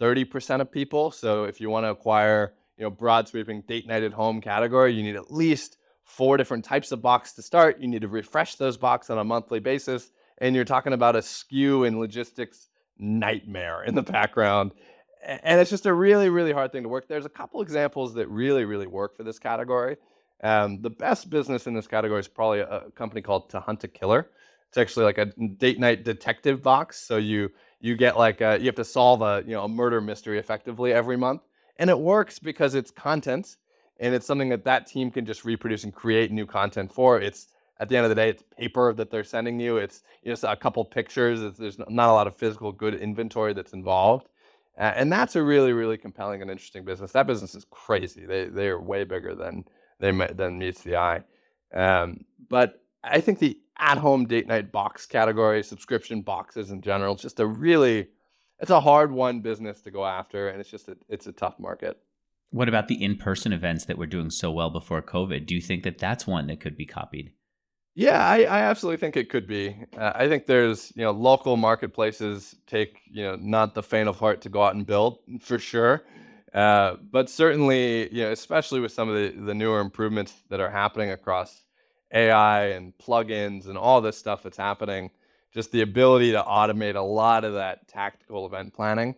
30% 0.03 0.61
of 0.61 0.71
people. 0.71 1.13
So 1.13 1.45
if 1.45 1.61
you 1.61 1.71
want 1.71 1.85
to 1.85 1.91
acquire, 1.91 2.55
you 2.77 2.83
know, 2.83 2.91
broad 2.91 3.29
sweeping 3.29 3.63
date 3.63 3.87
night 3.87 4.03
at 4.03 4.13
home 4.13 4.41
category, 4.41 4.93
you 4.93 5.03
need 5.03 5.15
at 5.15 5.33
least 5.33 5.77
four 6.03 6.37
different 6.37 6.65
types 6.65 6.91
of 6.91 7.01
box 7.01 7.33
to 7.35 7.43
start. 7.43 7.81
You 7.81 7.87
need 7.87 8.03
to 8.03 8.09
refresh 8.09 8.57
those 8.57 8.77
box 8.77 9.11
on 9.11 9.19
a 9.19 9.25
monthly 9.25 9.61
basis. 9.61 10.11
And 10.39 10.57
you're 10.57 10.65
talking 10.65 10.93
about 10.93 11.15
a 11.15 11.21
SKU 11.21 11.87
and 11.87 12.01
logistics 12.01 12.69
nightmare 12.99 13.85
in 13.85 13.95
the 13.95 14.03
background. 14.03 14.73
And 15.25 15.61
it's 15.61 15.71
just 15.71 15.87
a 15.87 15.95
really, 15.95 16.31
really 16.31 16.53
hard 16.53 16.73
thing 16.73 16.83
to 16.83 16.89
work. 16.89 17.07
There's 17.07 17.27
a 17.27 17.31
couple 17.31 17.63
examples 17.63 18.13
that 18.15 18.29
really, 18.29 18.65
really 18.65 18.89
work 18.89 19.17
for 19.17 19.23
this 19.23 19.39
category. 19.39 19.97
Um, 20.43 20.83
the 20.83 20.91
best 20.91 21.31
business 21.31 21.69
in 21.69 21.75
this 21.75 21.87
category 21.87 22.19
is 22.19 22.27
probably 22.27 22.59
a 22.59 22.87
company 22.97 23.23
called 23.23 23.51
To 23.51 23.61
Hunt 23.61 23.85
a 23.85 23.89
Killer. 23.89 24.31
It's 24.69 24.79
actually 24.79 25.05
like 25.05 25.19
a 25.19 25.27
date 25.27 25.79
night 25.79 26.03
detective 26.03 26.61
box. 26.61 26.99
So 26.99 27.19
you 27.19 27.51
you 27.83 27.97
get 27.97 28.17
like 28.17 28.41
a, 28.41 28.59
you 28.59 28.67
have 28.67 28.77
to 28.77 28.85
solve 28.85 29.21
a 29.21 29.43
you 29.47 29.53
know 29.53 29.65
a 29.65 29.69
murder 29.69 30.01
mystery 30.01 30.39
effectively 30.39 30.95
every 30.95 31.19
month, 31.19 31.43
and 31.77 31.91
it 31.91 31.99
works 31.99 32.39
because 32.39 32.75
it's 32.75 32.91
content 32.91 33.57
and 34.01 34.15
it's 34.15 34.27
something 34.27 34.49
that 34.49 34.65
that 34.65 34.87
team 34.87 35.11
can 35.11 35.27
just 35.27 35.45
reproduce 35.45 35.85
and 35.85 35.95
create 35.95 36.33
new 36.33 36.47
content 36.47 36.93
for. 36.93 37.21
It's 37.21 37.49
at 37.79 37.89
the 37.89 37.97
end 37.97 38.05
of 38.05 38.11
the 38.11 38.15
day, 38.15 38.29
it's 38.29 38.43
paper 38.59 38.93
that 38.93 39.11
they're 39.11 39.25
sending 39.25 39.59
you. 39.59 39.77
It's 39.79 40.03
just 40.25 40.45
a 40.45 40.57
couple 40.57 40.85
pictures. 40.85 41.43
It's, 41.43 41.59
there's 41.59 41.79
not 41.79 42.09
a 42.09 42.13
lot 42.13 42.27
of 42.27 42.37
physical 42.37 42.73
good 42.73 42.95
inventory 42.95 43.55
that's 43.55 43.73
involved. 43.73 44.29
Uh, 44.79 44.93
and 44.97 45.13
that's 45.13 45.37
a 45.37 45.43
really, 45.43 45.73
really 45.73 45.97
compelling 45.97 46.43
and 46.43 46.51
interesting 46.51 46.85
business. 46.85 47.13
That 47.13 47.27
business 47.27 47.55
is 47.55 47.67
crazy. 47.71 48.25
They, 48.25 48.47
they 48.47 48.69
are 48.69 48.81
way 48.81 49.05
bigger 49.05 49.35
than, 49.35 49.65
they, 49.99 50.13
than 50.13 50.59
meets 50.59 50.83
the 50.83 50.97
eye. 50.97 51.23
Um, 51.75 52.25
but 52.49 52.82
I 53.05 53.21
think 53.21 53.39
the 53.39 53.59
at-home 53.79 54.27
date 54.27 54.47
night 54.47 54.71
box 54.71 55.07
category, 55.07 55.63
subscription 55.63 56.23
boxes 56.23 56.71
in 56.71 56.81
general, 56.81 57.15
it's 57.15 57.23
just 57.23 57.41
a 57.41 57.47
really, 57.47 58.09
it's 58.61 58.71
a 58.71 58.81
hard 58.81 59.11
one 59.11 59.41
business 59.41 59.81
to 59.83 59.91
go 59.91 60.07
after, 60.07 60.49
and 60.49 60.61
it's 60.61 60.71
just 60.71 60.89
a, 60.89 60.97
it's 61.09 61.27
a 61.27 61.33
tough 61.33 61.59
market. 61.59 61.99
What 62.51 62.69
about 62.69 62.89
the 62.89 63.03
in-person 63.03 63.53
events 63.53 63.87
that 63.87 63.99
were 63.99 64.07
doing 64.07 64.31
so 64.31 64.51
well 64.51 64.71
before 64.71 65.03
COVID? 65.03 65.47
Do 65.47 65.55
you 65.55 65.61
think 65.61 65.85
that 65.85 65.99
that's 65.99 66.27
one 66.27 66.47
that 66.49 66.61
could 66.61 66.77
be 66.77 66.87
copied? 66.87 67.33
Yeah, 67.95 68.25
I, 68.25 68.45
I 68.45 68.61
absolutely 68.61 68.99
think 68.99 69.17
it 69.17 69.29
could 69.29 69.47
be. 69.47 69.77
Uh, 69.97 70.13
I 70.15 70.29
think 70.29 70.47
there's, 70.47 70.93
you 70.95 71.03
know, 71.03 71.11
local 71.11 71.57
marketplaces 71.57 72.55
take, 72.67 73.01
you 73.11 73.23
know, 73.23 73.37
not 73.37 73.75
the 73.75 73.83
faint 73.83 74.09
of 74.09 74.19
heart 74.19 74.41
to 74.43 74.49
go 74.49 74.63
out 74.63 74.75
and 74.75 74.87
build 74.87 75.19
for 75.41 75.59
sure. 75.59 76.05
Uh, 76.55 76.97
but 77.11 77.29
certainly, 77.29 78.15
you 78.15 78.23
know, 78.23 78.33
especially 78.33 78.81
with 78.81 78.93
some 78.93 79.09
of 79.09 79.15
the, 79.15 79.39
the 79.45 79.55
newer 79.55 79.81
improvements 79.81 80.35
that 80.49 80.61
are 80.61 80.71
happening 80.71 81.11
across 81.11 81.65
AI 82.13 82.67
and 82.69 82.93
plugins 82.99 83.69
and 83.69 83.79
all 83.79 84.01
this 84.01 84.19
stuff 84.19 84.43
that's 84.43 84.57
happening, 84.57 85.11
just 85.53 85.73
the 85.73 85.83
ability 85.83 86.33
to 86.33 86.43
automate 86.43 86.97
a 86.97 87.01
lot 87.01 87.45
of 87.45 87.55
that 87.55 87.89
tactical 87.89 88.47
event 88.47 88.75
planning. 88.75 89.15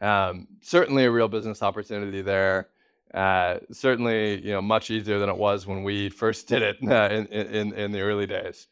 Um, 0.00 0.46
certainly 0.60 1.04
a 1.04 1.10
real 1.10 1.28
business 1.28 1.62
opportunity 1.62 2.22
there. 2.22 2.68
Uh, 3.12 3.58
certainly, 3.72 4.40
you 4.44 4.52
know, 4.52 4.62
much 4.62 4.90
easier 4.90 5.18
than 5.18 5.28
it 5.28 5.36
was 5.36 5.66
when 5.66 5.82
we 5.82 6.08
first 6.10 6.46
did 6.46 6.62
it 6.62 6.76
uh, 6.88 7.08
in, 7.10 7.26
in 7.26 7.72
in 7.72 7.92
the 7.92 8.00
early 8.00 8.26
days. 8.26 8.68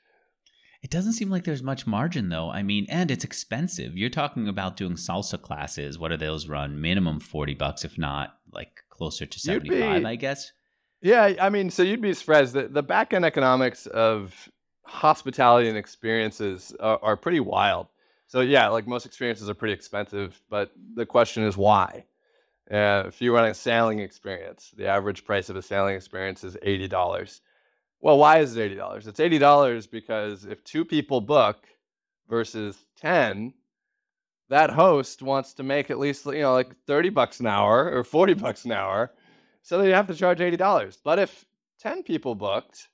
It 0.83 0.91
doesn't 0.91 1.15
seem 1.15 1.31
like 1.31 1.45
there's 1.45 1.63
much 1.63 1.87
margin 1.87 2.29
though. 2.29 2.51
I 2.51 2.63
mean, 2.63 2.87
and 2.89 3.11
it's 3.11 3.25
expensive. 3.25 3.97
You're 3.97 4.11
talking 4.11 4.47
about 4.47 4.77
doing 4.77 4.93
salsa 4.95 5.41
classes. 5.41 5.99
What 5.99 6.11
do 6.11 6.17
those 6.17 6.47
run? 6.47 6.81
Minimum 6.81 7.21
40 7.21 7.55
bucks 7.55 7.85
if 7.85 7.99
not 7.99 8.37
like 8.53 8.85
closer 8.91 9.27
to 9.27 9.39
75, 9.39 10.03
be, 10.03 10.07
I 10.07 10.15
guess. 10.17 10.53
Yeah, 11.03 11.35
I 11.41 11.51
mean, 11.51 11.71
so 11.71 11.83
you'd 11.83 12.01
be 12.01 12.15
surprised 12.15 12.55
that 12.55 12.73
the 12.73 12.83
back 12.83 13.13
end 13.13 13.25
economics 13.25 13.87
of 13.87 14.49
hospitality 14.85 15.69
and 15.69 15.77
experiences 15.77 16.75
are, 16.81 16.99
are 17.03 17.17
pretty 17.17 17.41
wild. 17.41 17.89
So 18.27 18.41
yeah, 18.41 18.69
like 18.69 18.87
most 18.87 19.07
experiences 19.07 19.49
are 19.49 19.55
pretty 19.55 19.75
expensive, 19.75 20.41
but 20.51 20.73
the 20.95 21.07
question 21.07 21.45
is 21.45 21.57
why? 21.57 22.07
Uh, 22.71 23.05
if 23.07 23.23
you 23.23 23.33
run 23.33 23.49
a 23.49 23.55
sailing 23.55 24.01
experience, 24.01 24.73
the 24.77 24.87
average 24.89 25.25
price 25.25 25.49
of 25.49 25.57
a 25.57 25.63
sailing 25.63 25.95
experience 25.95 26.43
is 26.43 26.57
eighty 26.63 26.89
dollars. 26.89 27.41
Well, 28.01 28.19
why 28.19 28.39
is 28.41 28.57
it 28.57 28.63
eighty 28.63 28.75
dollars? 28.75 29.07
It's 29.07 29.21
eighty 29.21 29.39
dollars 29.39 29.87
because 29.87 30.45
if 30.45 30.65
two 30.65 30.85
people 30.85 31.21
book 31.21 31.65
versus 32.29 32.85
ten, 32.97 33.55
that 34.49 34.71
host 34.71 35.23
wants 35.23 35.55
to 35.55 35.63
make 35.63 35.91
at 35.91 35.99
least 36.01 36.27
you 36.27 36.41
know 36.41 36.55
like 36.55 36.75
thirty 36.87 37.11
bucks 37.11 37.39
an 37.39 37.47
hour 37.47 37.93
or 37.93 38.03
forty 38.03 38.35
bucks 38.35 38.65
an 38.65 38.73
hour, 38.73 39.13
so 39.67 39.79
they 39.79 39.91
have 39.91 40.07
to 40.07 40.15
charge 40.15 40.41
eighty 40.41 40.57
dollars. 40.57 40.97
But 41.03 41.19
if 41.19 41.45
ten 41.81 42.05
people 42.05 42.37
booked, 42.37 42.87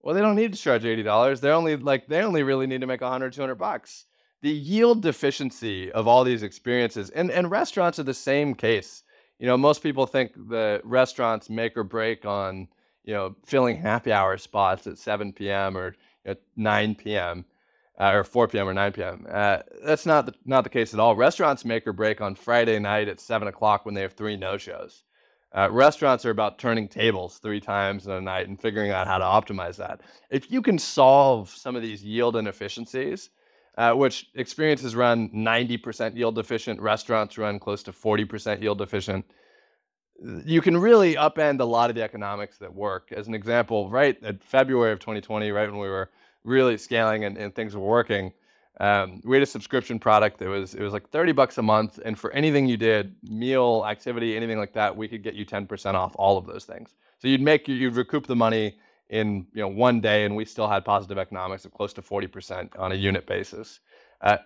well, 0.00 0.16
they 0.16 0.20
don't 0.20 0.34
need 0.34 0.52
to 0.52 0.58
charge 0.58 0.84
eighty 0.84 1.04
dollars. 1.04 1.40
They 1.40 1.50
only 1.50 1.76
like 1.76 2.08
they 2.08 2.22
only 2.22 2.42
really 2.42 2.66
need 2.66 2.80
to 2.80 2.88
make 2.88 3.00
100, 3.00 3.32
200 3.32 3.54
bucks. 3.54 4.06
The 4.40 4.50
yield 4.50 5.00
deficiency 5.00 5.92
of 5.92 6.08
all 6.08 6.24
these 6.24 6.42
experiences 6.42 7.10
and, 7.10 7.30
and 7.30 7.52
restaurants 7.52 8.00
are 8.00 8.02
the 8.02 8.14
same 8.14 8.56
case. 8.56 9.04
You 9.38 9.46
know 9.46 9.56
most 9.56 9.80
people 9.80 10.06
think 10.06 10.32
that 10.48 10.80
restaurants 10.84 11.48
make 11.48 11.76
or 11.76 11.84
break 11.84 12.26
on 12.26 12.66
you 13.04 13.14
know 13.14 13.36
filling 13.46 13.76
happy 13.76 14.10
hour 14.10 14.36
spots 14.38 14.88
at 14.88 14.98
7 14.98 15.32
p.m 15.32 15.78
or 15.78 15.94
at 16.26 16.40
9 16.56 16.96
p.m 16.96 17.44
uh, 18.00 18.10
or 18.10 18.24
4 18.24 18.48
p.m 18.48 18.68
or 18.68 18.74
9 18.74 18.92
p.m 18.92 19.24
uh, 19.30 19.58
that's 19.84 20.04
not 20.04 20.26
the, 20.26 20.34
not 20.44 20.64
the 20.64 20.70
case 20.70 20.92
at 20.94 20.98
all. 20.98 21.14
Restaurants 21.14 21.64
make 21.64 21.86
or 21.86 21.92
break 21.92 22.20
on 22.20 22.34
friday 22.34 22.80
night 22.80 23.06
at 23.06 23.20
7 23.20 23.46
o'clock 23.46 23.86
when 23.86 23.94
they 23.94 24.02
have 24.02 24.14
three 24.14 24.36
no 24.36 24.58
shows 24.58 25.04
uh, 25.54 25.68
restaurants 25.70 26.24
are 26.24 26.30
about 26.30 26.58
turning 26.58 26.88
tables 26.88 27.38
three 27.38 27.60
times 27.60 28.06
in 28.06 28.12
a 28.12 28.20
night 28.20 28.48
and 28.48 28.60
figuring 28.60 28.90
out 28.90 29.06
how 29.06 29.18
to 29.18 29.24
optimize 29.24 29.76
that 29.76 30.00
if 30.30 30.50
you 30.50 30.62
can 30.62 30.78
solve 30.78 31.48
some 31.50 31.76
of 31.76 31.82
these 31.82 32.02
yield 32.02 32.36
inefficiencies 32.36 33.30
uh, 33.78 33.92
which 33.92 34.28
experiences 34.34 34.94
run 34.94 35.30
90% 35.30 36.16
yield 36.16 36.38
efficient, 36.38 36.80
restaurants 36.80 37.38
run 37.38 37.58
close 37.58 37.82
to 37.84 37.92
40% 37.92 38.60
yield 38.60 38.82
efficient. 38.82 39.24
You 40.44 40.60
can 40.60 40.76
really 40.76 41.14
upend 41.14 41.60
a 41.60 41.64
lot 41.64 41.90
of 41.90 41.96
the 41.96 42.02
economics 42.02 42.58
that 42.58 42.72
work. 42.72 43.12
As 43.12 43.28
an 43.28 43.34
example, 43.34 43.88
right 43.90 44.22
at 44.22 44.44
February 44.44 44.92
of 44.92 45.00
2020, 45.00 45.50
right 45.50 45.70
when 45.70 45.80
we 45.80 45.88
were 45.88 46.10
really 46.44 46.76
scaling 46.76 47.24
and, 47.24 47.36
and 47.38 47.54
things 47.54 47.74
were 47.74 47.82
working, 47.82 48.32
um, 48.82 49.20
we 49.22 49.36
had 49.36 49.44
a 49.44 49.46
subscription 49.46 50.00
product 50.00 50.38
that 50.40 50.48
was 50.48 50.74
it 50.74 50.82
was 50.82 50.92
like 50.92 51.08
30 51.08 51.30
bucks 51.30 51.56
a 51.56 51.62
month, 51.62 52.00
and 52.04 52.18
for 52.18 52.32
anything 52.32 52.66
you 52.66 52.76
did, 52.76 53.14
meal, 53.22 53.84
activity, 53.86 54.36
anything 54.36 54.58
like 54.58 54.72
that, 54.72 54.96
we 54.96 55.06
could 55.06 55.22
get 55.22 55.34
you 55.34 55.46
10% 55.46 55.94
off 55.94 56.16
all 56.16 56.36
of 56.36 56.46
those 56.46 56.64
things. 56.64 56.96
So 57.18 57.28
you'd 57.28 57.40
make 57.40 57.68
you'd 57.68 57.94
recoup 57.94 58.26
the 58.26 58.34
money 58.34 58.74
in 59.08 59.46
you 59.54 59.62
know 59.62 59.68
one 59.68 60.00
day, 60.00 60.24
and 60.24 60.34
we 60.34 60.44
still 60.44 60.66
had 60.66 60.84
positive 60.84 61.16
economics 61.16 61.64
of 61.64 61.72
close 61.72 61.92
to 61.92 62.02
40% 62.02 62.76
on 62.76 62.90
a 62.90 62.96
unit 62.96 63.24
basis. 63.24 63.78
Uh, 64.20 64.38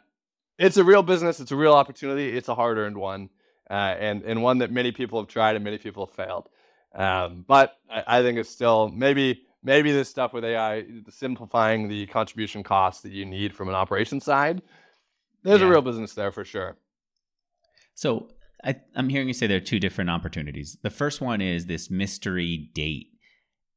it's 0.59 0.77
a 0.77 0.85
real 0.85 1.03
business. 1.03 1.41
It's 1.41 1.53
a 1.53 1.57
real 1.57 1.73
opportunity. 1.73 2.37
It's 2.37 2.49
a 2.49 2.55
hard-earned 2.55 2.99
one, 2.99 3.31
uh, 3.71 3.73
and 3.99 4.23
and 4.23 4.43
one 4.43 4.59
that 4.59 4.71
many 4.71 4.93
people 4.93 5.19
have 5.19 5.29
tried 5.29 5.57
and 5.57 5.65
many 5.65 5.79
people 5.79 6.05
have 6.05 6.15
failed. 6.15 6.51
Um, 6.95 7.43
but 7.49 7.79
I, 7.91 8.19
I, 8.19 8.23
think 8.23 8.39
it's 8.39 8.51
still 8.51 8.89
maybe 8.89 9.46
maybe 9.67 9.93
this 9.93 10.09
stuff 10.09 10.33
with 10.33 10.45
AI, 10.45 10.85
simplifying 11.11 11.89
the 11.89 12.07
contribution 12.07 12.63
costs 12.63 13.03
that 13.03 13.13
you 13.13 13.27
need 13.27 13.55
from 13.55 13.69
an 13.69 13.75
operation 13.75 14.21
side. 14.21 14.63
There's 15.43 15.61
yeah. 15.61 15.67
a 15.67 15.71
real 15.71 15.83
business 15.83 16.15
there 16.15 16.31
for 16.31 16.45
sure. 16.45 16.77
So 17.95 18.29
I, 18.65 18.77
I'm 18.95 19.09
hearing 19.09 19.29
you 19.29 19.35
say 19.35 19.47
there 19.47 19.57
are 19.57 19.61
two 19.61 19.81
different 19.81 20.11
opportunities. 20.11 20.79
The 20.83 20.91
first 20.91 21.21
one 21.21 21.41
is 21.41 21.67
this 21.67 21.91
mystery 21.91 22.71
date 22.75 23.09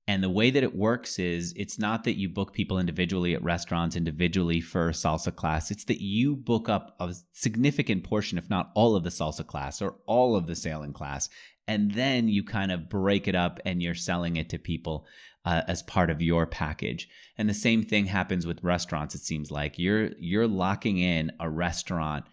and 0.10 0.24
the 0.24 0.30
way 0.30 0.50
that 0.50 0.64
it 0.64 0.76
works 0.76 1.20
is 1.20 1.54
it's 1.56 1.78
not 1.78 2.04
that 2.06 2.18
you 2.18 2.30
book 2.30 2.52
people 2.52 2.80
individually 2.80 3.36
at 3.36 3.44
restaurants 3.44 3.96
individually 3.96 4.60
for 4.60 4.90
a 4.90 4.92
salsa 4.92 5.36
class. 5.36 5.70
It's 5.70 5.84
that 5.84 6.02
you 6.02 6.36
book 6.36 6.68
up 6.68 6.96
a 7.00 7.14
significant 7.34 8.04
portion, 8.04 8.40
if 8.40 8.50
not 8.50 8.72
all 8.74 8.96
of 8.96 9.04
the 9.04 9.12
salsa 9.12 9.46
class 9.46 9.84
or 9.84 9.98
all 10.08 10.36
of 10.36 10.48
the 10.48 10.56
sailing 10.56 10.94
class. 10.94 11.30
And 11.68 11.92
then 11.92 12.28
you 12.28 12.44
kind 12.44 12.72
of 12.72 12.90
break 12.90 13.28
it 13.28 13.36
up 13.36 13.60
and 13.68 13.84
you're 13.84 13.94
selling 13.94 14.36
it 14.36 14.50
to 14.50 14.58
people 14.58 15.06
uh, 15.46 15.62
as 15.68 15.84
part 15.84 16.10
of 16.10 16.22
your 16.22 16.46
package. 16.46 17.08
And 17.38 17.50
the 17.50 17.54
same 17.54 17.84
thing 17.84 18.06
happens 18.06 18.46
with 18.46 18.64
restaurants. 18.64 19.16
It 19.16 19.22
seems 19.22 19.52
like 19.52 19.80
you're 19.80 20.12
you're 20.20 20.48
locking 20.48 20.98
in 20.98 21.32
a 21.40 21.50
restaurant 21.50 22.26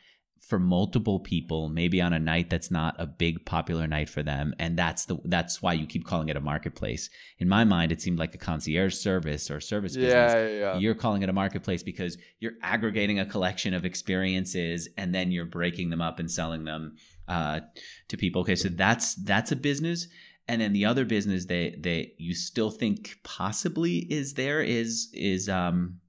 for 0.47 0.61
multiple 0.61 1.19
people 1.19 1.69
maybe 1.69 2.01
on 2.01 2.12
a 2.12 2.19
night 2.21 2.49
that's 2.49 2.71
not 2.71 2.95
a 2.99 3.07
big 3.07 3.45
popular 3.45 3.87
night 3.88 4.09
for 4.09 4.23
them 4.23 4.55
and 4.61 4.79
that's 4.79 5.07
the 5.07 5.16
that's 5.25 5.61
why 5.61 5.73
you 5.73 5.87
keep 5.87 6.05
calling 6.07 6.29
it 6.29 6.37
a 6.37 6.40
marketplace 6.40 7.11
in 7.38 7.49
my 7.49 7.64
mind 7.64 7.90
it 7.90 8.01
seemed 8.01 8.19
like 8.19 8.33
a 8.33 8.38
concierge 8.38 8.95
service 8.95 9.51
or 9.51 9.61
service 9.61 9.97
business 9.97 10.33
yeah, 10.33 10.47
yeah. 10.47 10.79
you're 10.79 10.95
calling 10.95 11.23
it 11.23 11.29
a 11.29 11.33
marketplace 11.33 11.83
because 11.83 12.16
you're 12.38 12.53
aggregating 12.62 13.19
a 13.19 13.27
collection 13.27 13.75
of 13.75 13.85
experiences 13.85 14.88
and 14.97 15.12
then 15.12 15.33
you're 15.33 15.47
breaking 15.47 15.90
them 15.90 16.01
up 16.01 16.21
and 16.21 16.31
selling 16.31 16.64
them 16.64 16.95
uh, 17.27 17.59
to 18.07 18.16
people 18.16 18.42
okay 18.42 18.55
so 18.55 18.69
that's 18.69 19.16
that's 19.16 19.51
a 19.51 19.57
business 19.57 20.07
and 20.48 20.61
then 20.61 20.72
the 20.72 20.85
other 20.85 21.04
business 21.04 21.46
that 21.46 21.82
that 21.82 22.12
you 22.18 22.35
still 22.35 22.70
think 22.70 23.18
possibly 23.22 23.98
is 23.98 24.35
there 24.35 24.62
is 24.62 25.09
is 25.12 25.48
um 25.48 26.00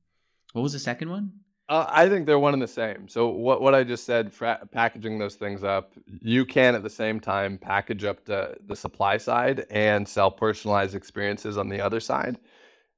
what 0.54 0.62
was 0.62 0.73
the 0.73 0.80
second 0.80 1.10
one 1.10 1.32
uh, 1.69 1.86
I 1.89 2.08
think 2.08 2.26
they're 2.26 2.39
one 2.39 2.54
and 2.54 2.62
the 2.62 2.67
same. 2.67 3.10
So 3.10 3.28
what 3.28 3.62
what 3.62 3.76
I 3.76 3.84
just 3.84 4.06
said, 4.06 4.32
fra- 4.32 4.67
packaging 4.71 5.19
those 5.19 5.36
things 5.36 5.63
up, 5.65 5.91
you 6.21 6.45
can 6.45 6.76
at 6.76 6.84
the 6.84 6.89
same 6.89 7.19
time 7.19 7.58
package 7.58 8.06
up 8.06 8.23
the 8.23 8.56
the 8.67 8.76
supply 8.76 9.17
side 9.17 9.65
and 9.69 10.08
sell 10.08 10.32
personalized 10.32 10.95
experiences 10.95 11.58
on 11.58 11.67
the 11.67 11.82
other 11.82 12.00
side. 12.00 12.39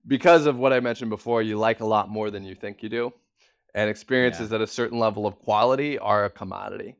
Because 0.07 0.45
of 0.45 0.57
what 0.57 0.71
I 0.71 0.79
mentioned 0.79 1.09
before, 1.09 1.41
you 1.41 1.57
like 1.57 1.79
a 1.79 1.85
lot 1.85 2.09
more 2.09 2.29
than 2.29 2.43
you 2.43 2.53
think 2.53 2.83
you 2.83 2.89
do, 2.89 3.11
and 3.73 3.89
experiences 3.89 4.51
yeah. 4.51 4.57
at 4.57 4.61
a 4.61 4.67
certain 4.67 4.99
level 4.99 5.25
of 5.25 5.39
quality 5.39 5.97
are 5.97 6.25
a 6.25 6.29
commodity. 6.29 6.95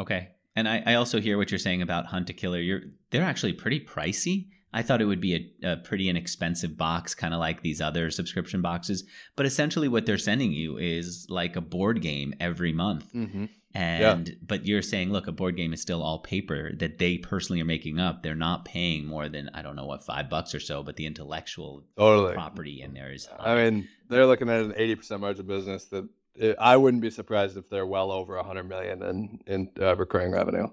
Okay, 0.00 0.30
and 0.58 0.68
I, 0.68 0.82
I 0.84 0.94
also 0.94 1.20
hear 1.20 1.38
what 1.38 1.52
you're 1.52 1.58
saying 1.58 1.82
about 1.82 2.06
Hunt 2.06 2.28
a 2.30 2.32
Killer. 2.32 2.58
You're 2.60 2.80
they're 3.10 3.22
actually 3.22 3.52
pretty 3.52 3.78
pricey. 3.78 4.48
I 4.72 4.82
thought 4.82 5.00
it 5.00 5.04
would 5.04 5.20
be 5.20 5.52
a, 5.62 5.72
a 5.72 5.76
pretty 5.76 6.08
inexpensive 6.08 6.76
box, 6.76 7.14
kind 7.14 7.32
of 7.32 7.38
like 7.38 7.62
these 7.62 7.80
other 7.80 8.10
subscription 8.10 8.60
boxes. 8.60 9.04
But 9.36 9.46
essentially, 9.46 9.86
what 9.86 10.04
they're 10.04 10.18
sending 10.18 10.50
you 10.52 10.76
is 10.76 11.26
like 11.30 11.54
a 11.54 11.60
board 11.60 12.02
game 12.02 12.34
every 12.40 12.72
month. 12.72 13.12
Mm-hmm. 13.14 13.44
And 13.72 14.28
yeah. 14.28 14.34
but 14.44 14.66
you're 14.66 14.82
saying, 14.82 15.12
look, 15.12 15.28
a 15.28 15.32
board 15.32 15.56
game 15.56 15.72
is 15.72 15.80
still 15.80 16.02
all 16.02 16.18
paper 16.18 16.72
that 16.78 16.98
they 16.98 17.18
personally 17.18 17.60
are 17.60 17.66
making 17.66 18.00
up. 18.00 18.24
They're 18.24 18.34
not 18.34 18.64
paying 18.64 19.06
more 19.06 19.28
than 19.28 19.50
I 19.54 19.62
don't 19.62 19.76
know 19.76 19.86
what 19.86 20.04
five 20.04 20.28
bucks 20.28 20.56
or 20.56 20.60
so, 20.60 20.82
but 20.82 20.96
the 20.96 21.06
intellectual 21.06 21.84
totally. 21.96 22.34
property 22.34 22.82
in 22.82 22.94
there 22.94 23.12
is. 23.12 23.28
I 23.38 23.54
mean, 23.54 23.88
they're 24.08 24.26
looking 24.26 24.48
at 24.48 24.62
an 24.62 24.74
eighty 24.76 24.96
percent 24.96 25.20
margin 25.20 25.46
business 25.46 25.84
that 25.86 26.08
it, 26.38 26.56
I 26.58 26.76
wouldn't 26.76 27.02
be 27.02 27.10
surprised 27.10 27.56
if 27.56 27.68
they're 27.68 27.86
well 27.86 28.10
over 28.10 28.36
a 28.36 28.44
hundred 28.44 28.68
million 28.68 29.02
in 29.02 29.40
in 29.46 29.70
uh, 29.80 29.96
recurring 29.96 30.32
revenue 30.32 30.68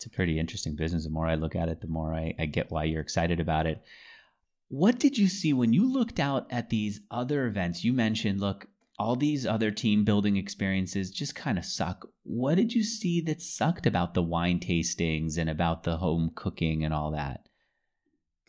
it's 0.00 0.06
a 0.06 0.10
pretty 0.10 0.38
interesting 0.38 0.76
business. 0.76 1.04
The 1.04 1.10
more 1.10 1.26
I 1.26 1.34
look 1.34 1.54
at 1.54 1.68
it, 1.68 1.82
the 1.82 1.86
more 1.86 2.14
I, 2.14 2.34
I 2.38 2.46
get 2.46 2.70
why 2.70 2.84
you're 2.84 3.02
excited 3.02 3.38
about 3.38 3.66
it. 3.66 3.82
What 4.68 4.98
did 4.98 5.18
you 5.18 5.28
see 5.28 5.52
when 5.52 5.74
you 5.74 5.92
looked 5.92 6.18
out 6.18 6.46
at 6.50 6.70
these 6.70 7.02
other 7.10 7.46
events? 7.46 7.84
You 7.84 7.92
mentioned, 7.92 8.40
look, 8.40 8.68
all 8.98 9.14
these 9.14 9.44
other 9.44 9.70
team 9.70 10.04
building 10.04 10.38
experiences 10.38 11.10
just 11.10 11.34
kind 11.34 11.58
of 11.58 11.66
suck. 11.66 12.08
What 12.22 12.54
did 12.54 12.72
you 12.72 12.82
see 12.82 13.20
that 13.22 13.42
sucked 13.42 13.86
about 13.86 14.14
the 14.14 14.22
wine 14.22 14.58
tastings 14.58 15.36
and 15.36 15.50
about 15.50 15.82
the 15.82 15.98
home 15.98 16.30
cooking 16.34 16.82
and 16.82 16.94
all 16.94 17.10
that? 17.10 17.49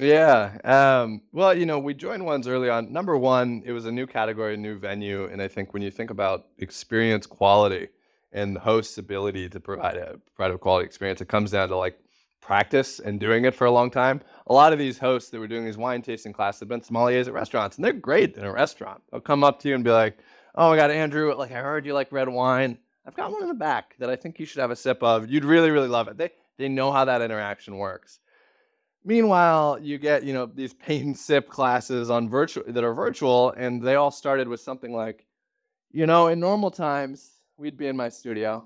Yeah. 0.01 0.57
Um, 0.63 1.21
well, 1.31 1.55
you 1.55 1.67
know, 1.67 1.77
we 1.77 1.93
joined 1.93 2.25
ones 2.25 2.47
early 2.47 2.69
on. 2.69 2.91
Number 2.91 3.15
one, 3.17 3.61
it 3.65 3.71
was 3.71 3.85
a 3.85 3.91
new 3.91 4.07
category, 4.07 4.55
a 4.55 4.57
new 4.57 4.79
venue. 4.79 5.25
And 5.25 5.39
I 5.41 5.47
think 5.47 5.73
when 5.73 5.83
you 5.83 5.91
think 5.91 6.09
about 6.09 6.47
experience 6.57 7.27
quality 7.27 7.89
and 8.31 8.55
the 8.55 8.61
host's 8.61 8.97
ability 8.97 9.47
to 9.49 9.59
provide 9.59 9.97
a 9.97 10.19
provide 10.35 10.55
a 10.55 10.57
quality 10.57 10.87
experience, 10.87 11.21
it 11.21 11.27
comes 11.27 11.51
down 11.51 11.69
to 11.69 11.77
like 11.77 11.99
practice 12.41 12.99
and 12.99 13.19
doing 13.19 13.45
it 13.45 13.53
for 13.53 13.65
a 13.65 13.71
long 13.71 13.91
time. 13.91 14.21
A 14.47 14.53
lot 14.53 14.73
of 14.73 14.79
these 14.79 14.97
hosts 14.97 15.29
that 15.29 15.39
were 15.39 15.47
doing 15.47 15.65
these 15.65 15.77
wine 15.77 16.01
tasting 16.01 16.33
classes 16.33 16.61
have 16.61 16.69
been 16.69 16.81
sommeliers 16.81 17.27
at 17.27 17.33
restaurants, 17.33 17.75
and 17.75 17.85
they're 17.85 17.93
great 17.93 18.37
in 18.37 18.43
a 18.43 18.51
restaurant. 18.51 19.03
They'll 19.11 19.21
come 19.21 19.43
up 19.43 19.59
to 19.59 19.69
you 19.69 19.75
and 19.75 19.83
be 19.83 19.91
like, 19.91 20.17
"Oh 20.55 20.71
my 20.71 20.77
God, 20.77 20.89
Andrew! 20.89 21.35
Like 21.35 21.51
I 21.51 21.61
heard 21.61 21.85
you 21.85 21.93
like 21.93 22.11
red 22.11 22.27
wine. 22.27 22.79
I've 23.05 23.15
got 23.15 23.31
one 23.31 23.43
in 23.43 23.49
the 23.49 23.53
back 23.53 23.95
that 23.99 24.09
I 24.09 24.15
think 24.15 24.39
you 24.39 24.47
should 24.47 24.61
have 24.61 24.71
a 24.71 24.75
sip 24.75 25.03
of. 25.03 25.29
You'd 25.29 25.45
really, 25.45 25.69
really 25.69 25.87
love 25.87 26.07
it." 26.07 26.17
They 26.17 26.31
they 26.57 26.69
know 26.69 26.91
how 26.91 27.05
that 27.05 27.21
interaction 27.21 27.77
works. 27.77 28.20
Meanwhile, 29.03 29.79
you 29.81 29.97
get 29.97 30.23
you 30.23 30.33
know 30.33 30.45
these 30.45 30.73
pain 30.73 31.15
sip 31.15 31.49
classes 31.49 32.09
on 32.09 32.29
virtual 32.29 32.63
that 32.67 32.83
are 32.83 32.93
virtual, 32.93 33.51
and 33.51 33.81
they 33.81 33.95
all 33.95 34.11
started 34.11 34.47
with 34.47 34.59
something 34.59 34.93
like, 34.93 35.25
you 35.91 36.05
know, 36.05 36.27
in 36.27 36.39
normal 36.39 36.71
times 36.71 37.31
we'd 37.57 37.77
be 37.77 37.87
in 37.87 37.97
my 37.97 38.09
studio, 38.09 38.63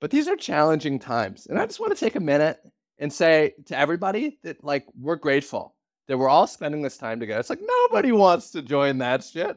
but 0.00 0.10
these 0.10 0.28
are 0.28 0.36
challenging 0.36 0.98
times, 0.98 1.46
and 1.46 1.58
I 1.58 1.66
just 1.66 1.80
want 1.80 1.94
to 1.94 1.98
take 1.98 2.16
a 2.16 2.20
minute 2.20 2.60
and 2.98 3.12
say 3.12 3.54
to 3.66 3.78
everybody 3.78 4.38
that 4.42 4.62
like 4.64 4.86
we're 4.98 5.16
grateful 5.16 5.74
that 6.06 6.18
we're 6.18 6.28
all 6.28 6.46
spending 6.46 6.82
this 6.82 6.98
time 6.98 7.18
together. 7.18 7.40
It's 7.40 7.50
like 7.50 7.62
nobody 7.62 8.12
wants 8.12 8.50
to 8.50 8.62
join 8.62 8.98
that 8.98 9.24
shit, 9.24 9.56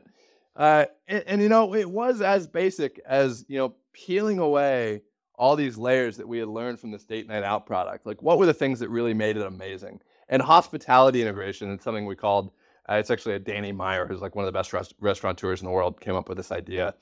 uh, 0.56 0.86
and, 1.08 1.24
and 1.26 1.42
you 1.42 1.50
know 1.50 1.74
it 1.74 1.90
was 1.90 2.22
as 2.22 2.48
basic 2.48 3.02
as 3.06 3.46
you 3.48 3.58
know 3.58 3.76
peeling 3.94 4.38
away 4.38 5.02
all 5.38 5.56
these 5.56 5.78
layers 5.78 6.18
that 6.18 6.28
we 6.28 6.40
had 6.40 6.48
learned 6.48 6.80
from 6.80 6.92
this 6.92 7.04
date 7.04 7.28
night 7.28 7.44
out 7.44 7.66
product. 7.66 8.06
Like, 8.06 8.22
what 8.22 8.40
were 8.40 8.46
the 8.46 8.54
things 8.54 8.80
that 8.80 8.90
really 8.90 9.14
made 9.14 9.38
it 9.38 9.46
amazing? 9.46 10.02
And 10.30 10.42
hospitality 10.42 11.22
integration 11.22 11.72
is 11.72 11.84
something 11.84 12.06
we 12.06 12.16
called. 12.16 12.52
Uh, 12.90 12.96
it's 12.96 13.12
actually 13.12 13.36
a 13.36 13.40
Danny 13.40 13.72
Meyer, 13.72 14.08
who's 14.08 14.22
like 14.22 14.36
one 14.36 14.46
of 14.46 14.48
the 14.48 14.58
best 14.58 14.74
rest- 14.74 14.96
restaurateurs 15.00 15.62
in 15.62 15.66
the 15.66 15.72
world, 15.72 16.02
came 16.02 16.16
up 16.16 16.28
with 16.28 16.38
this 16.38 16.52
idea. 16.52 16.96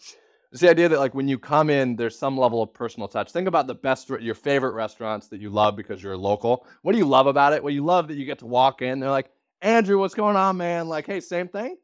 It's 0.52 0.62
the 0.62 0.70
idea 0.70 0.90
that 0.90 1.00
like 1.00 1.14
when 1.14 1.28
you 1.28 1.38
come 1.38 1.70
in, 1.70 1.96
there's 1.96 2.18
some 2.18 2.38
level 2.38 2.62
of 2.62 2.74
personal 2.74 3.08
touch. 3.08 3.32
Think 3.32 3.48
about 3.48 3.68
the 3.68 3.76
best, 3.76 4.10
your 4.10 4.36
favorite 4.36 4.74
restaurants 4.74 5.28
that 5.28 5.42
you 5.42 5.50
love 5.50 5.76
because 5.76 6.02
you're 6.02 6.18
local. 6.18 6.66
What 6.82 6.94
do 6.94 6.98
you 6.98 7.06
love 7.06 7.28
about 7.28 7.54
it? 7.54 7.64
Well, 7.64 7.74
you 7.74 7.84
love 7.84 8.08
that 8.08 8.16
you 8.16 8.26
get 8.26 8.40
to 8.40 8.46
walk 8.46 8.82
in. 8.82 9.00
They're 9.00 9.10
like, 9.10 9.32
Andrew, 9.62 10.00
what's 10.00 10.14
going 10.14 10.36
on, 10.36 10.58
man? 10.58 10.88
Like, 10.88 11.08
hey, 11.08 11.20
same 11.20 11.48
thing. 11.48 11.78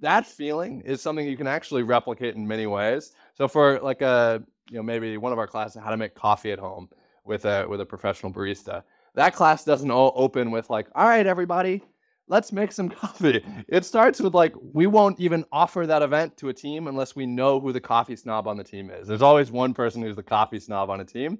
That 0.00 0.26
feeling 0.26 0.82
is 0.82 1.00
something 1.00 1.26
you 1.26 1.36
can 1.36 1.46
actually 1.46 1.82
replicate 1.82 2.34
in 2.34 2.46
many 2.46 2.66
ways. 2.66 3.12
So 3.34 3.48
for 3.48 3.80
like 3.80 4.02
a 4.02 4.42
you 4.70 4.76
know 4.76 4.82
maybe 4.82 5.16
one 5.16 5.32
of 5.32 5.38
our 5.38 5.46
classes 5.46 5.82
how 5.82 5.90
to 5.90 5.96
make 5.96 6.14
coffee 6.14 6.52
at 6.52 6.58
home 6.58 6.88
with 7.24 7.44
a 7.44 7.66
with 7.68 7.80
a 7.80 7.86
professional 7.86 8.32
barista. 8.32 8.82
That 9.14 9.34
class 9.34 9.64
doesn't 9.64 9.90
all 9.90 10.12
open 10.14 10.50
with 10.50 10.70
like, 10.70 10.86
all 10.94 11.06
right, 11.06 11.26
everybody, 11.26 11.82
let's 12.28 12.52
make 12.52 12.72
some 12.72 12.88
coffee. 13.02 13.44
It 13.68 13.84
starts 13.84 14.20
with 14.20 14.34
like, 14.34 14.54
we 14.72 14.86
won't 14.86 15.18
even 15.20 15.44
offer 15.52 15.86
that 15.86 16.00
event 16.00 16.36
to 16.38 16.48
a 16.48 16.54
team 16.54 16.86
unless 16.86 17.16
we 17.16 17.26
know 17.26 17.60
who 17.60 17.72
the 17.72 17.80
coffee 17.80 18.16
snob 18.16 18.46
on 18.46 18.56
the 18.56 18.64
team 18.64 18.90
is. 18.90 19.08
There's 19.08 19.20
always 19.20 19.50
one 19.50 19.74
person 19.74 20.00
who's 20.00 20.16
the 20.16 20.22
coffee 20.22 20.60
snob 20.60 20.88
on 20.90 21.00
a 21.00 21.04
team. 21.04 21.38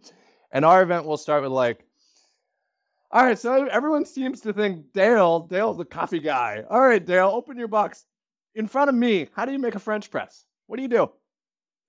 And 0.52 0.64
our 0.64 0.82
event 0.82 1.06
will 1.06 1.16
start 1.16 1.42
with 1.42 1.52
like, 1.52 1.86
all 3.12 3.24
right, 3.24 3.38
so 3.38 3.66
everyone 3.66 4.04
seems 4.04 4.40
to 4.42 4.52
think 4.52 4.92
Dale, 4.92 5.40
Dale's 5.40 5.78
the 5.78 5.84
coffee 5.84 6.20
guy. 6.20 6.64
All 6.68 6.80
right, 6.80 7.04
Dale, 7.04 7.28
open 7.28 7.56
your 7.56 7.68
box. 7.68 8.04
In 8.56 8.66
front 8.66 8.88
of 8.88 8.94
me, 8.94 9.28
how 9.34 9.44
do 9.44 9.52
you 9.52 9.58
make 9.58 9.76
a 9.76 9.80
French 9.80 10.10
press? 10.10 10.44
What 10.66 10.76
do 10.76 10.82
you 10.82 10.88
do? 10.88 11.10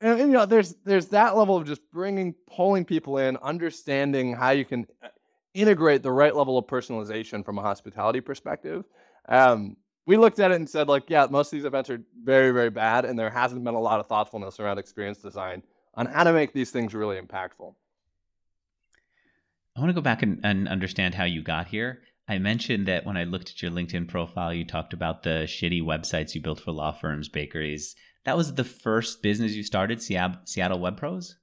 And, 0.01 0.19
and, 0.19 0.31
you 0.31 0.37
know 0.37 0.45
there's 0.45 0.75
there's 0.83 1.07
that 1.07 1.37
level 1.37 1.55
of 1.55 1.65
just 1.65 1.81
bringing 1.91 2.33
pulling 2.47 2.85
people 2.85 3.17
in 3.17 3.37
understanding 3.37 4.33
how 4.33 4.49
you 4.49 4.65
can 4.65 4.87
uh, 5.03 5.07
integrate 5.53 6.03
the 6.03 6.11
right 6.11 6.35
level 6.35 6.57
of 6.57 6.65
personalization 6.65 7.45
from 7.45 7.57
a 7.57 7.61
hospitality 7.61 8.21
perspective. 8.21 8.83
Um, 9.29 9.77
we 10.05 10.17
looked 10.17 10.39
at 10.39 10.51
it 10.51 10.55
and 10.55 10.69
said 10.69 10.87
like 10.87 11.09
yeah 11.09 11.27
most 11.29 11.47
of 11.47 11.57
these 11.57 11.65
events 11.65 11.89
are 11.89 12.01
very 12.23 12.51
very 12.51 12.69
bad 12.69 13.05
and 13.05 13.17
there 13.17 13.29
hasn't 13.29 13.63
been 13.63 13.75
a 13.75 13.79
lot 13.79 13.99
of 13.99 14.07
thoughtfulness 14.07 14.59
around 14.59 14.77
experience 14.77 15.19
design 15.19 15.63
on 15.93 16.05
how 16.05 16.23
to 16.23 16.33
make 16.33 16.53
these 16.53 16.71
things 16.71 16.93
really 16.93 17.19
impactful. 17.19 17.75
I 19.75 19.79
want 19.79 19.89
to 19.89 19.93
go 19.93 20.01
back 20.01 20.21
and, 20.21 20.39
and 20.43 20.67
understand 20.67 21.15
how 21.15 21.23
you 21.23 21.41
got 21.41 21.67
here. 21.67 22.01
I 22.27 22.39
mentioned 22.39 22.87
that 22.87 23.05
when 23.05 23.17
I 23.17 23.23
looked 23.23 23.49
at 23.49 23.61
your 23.61 23.71
LinkedIn 23.71 24.07
profile, 24.07 24.53
you 24.53 24.65
talked 24.65 24.93
about 24.93 25.23
the 25.23 25.45
shitty 25.47 25.81
websites 25.81 26.35
you 26.35 26.41
built 26.41 26.59
for 26.59 26.71
law 26.71 26.91
firms, 26.91 27.29
bakeries, 27.29 27.95
that 28.25 28.37
was 28.37 28.53
the 28.55 28.63
first 28.63 29.21
business 29.21 29.53
you 29.53 29.63
started, 29.63 30.01
Seattle 30.01 30.79
Web 30.79 30.97
Pros. 30.97 31.37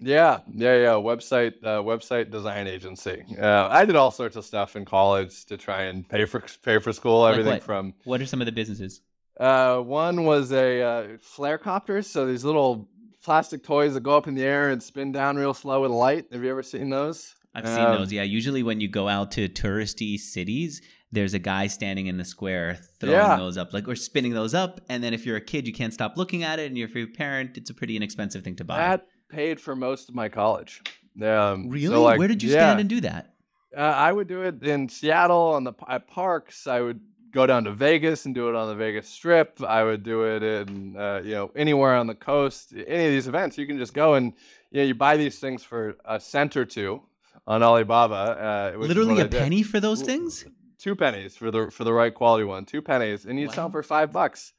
Yeah, 0.00 0.40
yeah, 0.52 0.76
yeah. 0.76 0.92
Website, 0.94 1.54
uh, 1.62 1.80
website 1.82 2.30
design 2.30 2.66
agency. 2.66 3.24
Uh, 3.40 3.68
I 3.68 3.84
did 3.84 3.96
all 3.96 4.10
sorts 4.10 4.36
of 4.36 4.44
stuff 4.44 4.76
in 4.76 4.84
college 4.84 5.46
to 5.46 5.56
try 5.56 5.84
and 5.84 6.08
pay 6.08 6.24
for 6.24 6.44
pay 6.62 6.78
for 6.78 6.92
school. 6.92 7.26
Everything 7.26 7.52
like 7.52 7.62
what? 7.62 7.66
from 7.66 7.94
what 8.04 8.20
are 8.20 8.26
some 8.26 8.40
of 8.40 8.46
the 8.46 8.52
businesses? 8.52 9.00
Uh, 9.38 9.78
one 9.78 10.24
was 10.24 10.52
a 10.52 10.82
uh, 10.82 11.06
flare 11.20 11.58
copters, 11.58 12.06
so 12.06 12.26
these 12.26 12.44
little 12.44 12.88
plastic 13.22 13.62
toys 13.62 13.94
that 13.94 14.02
go 14.02 14.16
up 14.16 14.26
in 14.28 14.34
the 14.34 14.42
air 14.42 14.70
and 14.70 14.82
spin 14.82 15.12
down 15.12 15.36
real 15.36 15.54
slow 15.54 15.82
with 15.82 15.90
light. 15.90 16.26
Have 16.32 16.44
you 16.44 16.50
ever 16.50 16.62
seen 16.62 16.90
those? 16.90 17.34
I've 17.54 17.66
um, 17.66 17.74
seen 17.74 17.84
those. 17.84 18.12
Yeah, 18.12 18.22
usually 18.22 18.62
when 18.62 18.80
you 18.80 18.88
go 18.88 19.08
out 19.08 19.30
to 19.32 19.48
touristy 19.48 20.18
cities, 20.18 20.82
there's 21.14 21.34
a 21.34 21.38
guy 21.38 21.66
standing 21.68 22.08
in 22.08 22.16
the 22.18 22.24
square 22.24 22.78
throwing 22.98 23.16
yeah. 23.16 23.36
those 23.36 23.56
up, 23.56 23.72
like 23.72 23.88
or 23.88 23.96
spinning 23.96 24.34
those 24.34 24.54
up. 24.54 24.80
And 24.88 25.02
then 25.02 25.14
if 25.14 25.24
you're 25.24 25.36
a 25.36 25.40
kid, 25.40 25.66
you 25.66 25.72
can't 25.72 25.94
stop 25.94 26.16
looking 26.16 26.42
at 26.42 26.58
it, 26.58 26.66
and 26.66 26.76
if 26.76 26.94
you're 26.94 27.04
a 27.04 27.10
parent, 27.10 27.56
it's 27.56 27.70
a 27.70 27.74
pretty 27.74 27.96
inexpensive 27.96 28.42
thing 28.42 28.56
to 28.56 28.64
buy. 28.64 28.78
That 28.78 29.06
paid 29.28 29.60
for 29.60 29.74
most 29.74 30.08
of 30.08 30.14
my 30.14 30.28
college. 30.28 30.82
Um, 31.22 31.68
really? 31.68 31.94
So 31.94 32.02
like, 32.02 32.18
Where 32.18 32.28
did 32.28 32.42
you 32.42 32.50
yeah. 32.50 32.56
stand 32.56 32.80
and 32.80 32.88
do 32.88 33.00
that? 33.02 33.34
Uh, 33.76 33.80
I 33.80 34.12
would 34.12 34.28
do 34.28 34.42
it 34.42 34.62
in 34.62 34.88
Seattle 34.88 35.54
on 35.54 35.64
the 35.64 35.72
at 35.88 36.06
parks. 36.06 36.66
I 36.66 36.80
would 36.80 37.00
go 37.32 37.46
down 37.46 37.64
to 37.64 37.72
Vegas 37.72 38.26
and 38.26 38.34
do 38.34 38.48
it 38.48 38.54
on 38.54 38.68
the 38.68 38.74
Vegas 38.74 39.08
Strip. 39.08 39.60
I 39.62 39.82
would 39.82 40.02
do 40.02 40.24
it 40.24 40.42
in 40.42 40.96
uh, 40.96 41.22
you 41.24 41.32
know 41.32 41.50
anywhere 41.56 41.94
on 41.96 42.06
the 42.06 42.14
coast. 42.14 42.72
Any 42.72 43.06
of 43.06 43.12
these 43.12 43.28
events, 43.28 43.58
you 43.58 43.66
can 43.66 43.78
just 43.78 43.94
go 43.94 44.14
and 44.14 44.32
you 44.70 44.80
know 44.80 44.86
you 44.86 44.94
buy 44.94 45.16
these 45.16 45.38
things 45.38 45.62
for 45.62 45.96
a 46.04 46.20
cent 46.20 46.56
or 46.56 46.64
two 46.64 47.02
on 47.46 47.62
Alibaba. 47.62 48.74
Uh, 48.74 48.78
Literally 48.78 49.20
a 49.20 49.28
penny 49.28 49.62
for 49.62 49.80
those 49.80 50.02
things 50.02 50.44
two 50.84 50.94
pennies 50.94 51.34
for 51.34 51.50
the 51.50 51.70
for 51.70 51.82
the 51.82 51.92
right 51.92 52.14
quality 52.14 52.44
one, 52.44 52.66
two 52.66 52.82
pennies, 52.82 53.24
and 53.24 53.40
you 53.40 53.46
wow. 53.46 53.52
sell 53.54 53.70
for 53.70 53.82
five 53.82 54.12
bucks. 54.12 54.52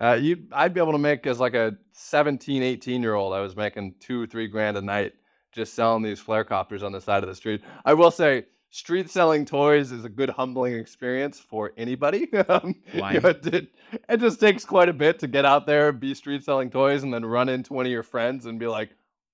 Uh, 0.00 0.12
you, 0.14 0.44
I'd 0.52 0.72
be 0.72 0.80
able 0.80 0.92
to 0.92 0.98
make 0.98 1.26
as 1.26 1.40
like 1.40 1.54
a 1.54 1.76
17, 1.92 2.62
18 2.62 3.02
year 3.02 3.14
old. 3.14 3.34
I 3.34 3.40
was 3.40 3.56
making 3.56 3.96
two, 3.98 4.26
three 4.28 4.46
grand 4.46 4.76
a 4.76 4.80
night 4.80 5.12
just 5.50 5.74
selling 5.74 6.02
these 6.02 6.20
flare 6.20 6.44
copters 6.44 6.84
on 6.84 6.92
the 6.92 7.00
side 7.00 7.24
of 7.24 7.28
the 7.28 7.34
street. 7.34 7.62
I 7.84 7.94
will 7.94 8.12
say, 8.12 8.46
street 8.70 9.10
selling 9.10 9.44
toys 9.44 9.90
is 9.90 10.04
a 10.04 10.08
good 10.08 10.30
humbling 10.30 10.74
experience 10.74 11.40
for 11.40 11.72
anybody. 11.76 12.32
Um, 12.48 12.76
Why? 12.94 13.14
You 13.14 13.20
know, 13.20 13.28
it, 13.30 13.46
it, 13.46 13.68
it, 14.08 14.20
just 14.20 14.38
takes 14.38 14.64
quite 14.64 14.88
a 14.88 14.92
bit 14.92 15.18
to 15.18 15.26
get 15.26 15.44
out 15.44 15.66
there, 15.66 15.90
be 15.92 16.14
street 16.14 16.44
selling 16.44 16.70
toys, 16.70 17.02
and 17.02 17.12
then 17.12 17.24
run 17.24 17.48
into 17.48 17.72
one 17.72 17.86
of 17.86 17.92
your 17.92 18.04
friends 18.04 18.46
and 18.46 18.58
be 18.58 18.68
like, 18.68 18.90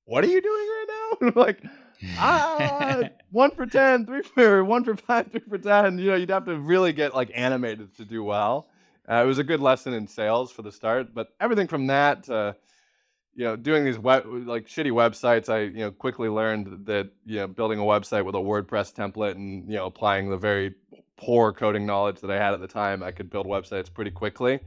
"What 0.06 0.24
are 0.24 0.28
you 0.28 0.40
doing 0.40 0.66
right 0.66 0.86
now?" 1.20 1.32
like 1.36 1.62
ah, 2.18 3.02
one 3.30 3.50
for 3.50 3.66
ten, 3.66 4.06
three 4.06 4.22
for 4.22 4.64
one 4.64 4.84
for 4.84 4.96
five, 4.96 5.30
three 5.30 5.40
for 5.48 5.58
ten. 5.58 5.98
You 5.98 6.10
know, 6.10 6.16
you'd 6.16 6.30
have 6.30 6.44
to 6.46 6.58
really 6.58 6.92
get 6.92 7.14
like 7.14 7.30
animated 7.34 7.96
to 7.96 8.04
do 8.04 8.22
well. 8.22 8.68
Uh, 9.10 9.22
it 9.22 9.26
was 9.26 9.38
a 9.38 9.44
good 9.44 9.60
lesson 9.60 9.94
in 9.94 10.06
sales 10.06 10.52
for 10.52 10.62
the 10.62 10.70
start, 10.70 11.14
but 11.14 11.28
everything 11.40 11.66
from 11.66 11.86
that 11.86 12.24
to 12.24 12.54
you 13.34 13.44
know 13.44 13.56
doing 13.56 13.84
these 13.84 13.98
web 13.98 14.24
like 14.26 14.66
shitty 14.66 14.90
websites, 14.90 15.48
I 15.48 15.62
you 15.62 15.78
know 15.78 15.90
quickly 15.90 16.28
learned 16.28 16.86
that 16.86 17.10
you 17.24 17.36
know 17.36 17.46
building 17.46 17.78
a 17.78 17.84
website 17.84 18.24
with 18.24 18.34
a 18.34 18.38
WordPress 18.38 18.92
template 18.94 19.32
and 19.32 19.68
you 19.68 19.76
know 19.76 19.86
applying 19.86 20.28
the 20.28 20.36
very 20.36 20.74
poor 21.16 21.52
coding 21.52 21.84
knowledge 21.86 22.20
that 22.20 22.30
I 22.30 22.36
had 22.36 22.54
at 22.54 22.60
the 22.60 22.68
time, 22.68 23.02
I 23.02 23.10
could 23.10 23.30
build 23.30 23.46
websites 23.46 23.92
pretty 23.92 24.10
quickly. 24.10 24.60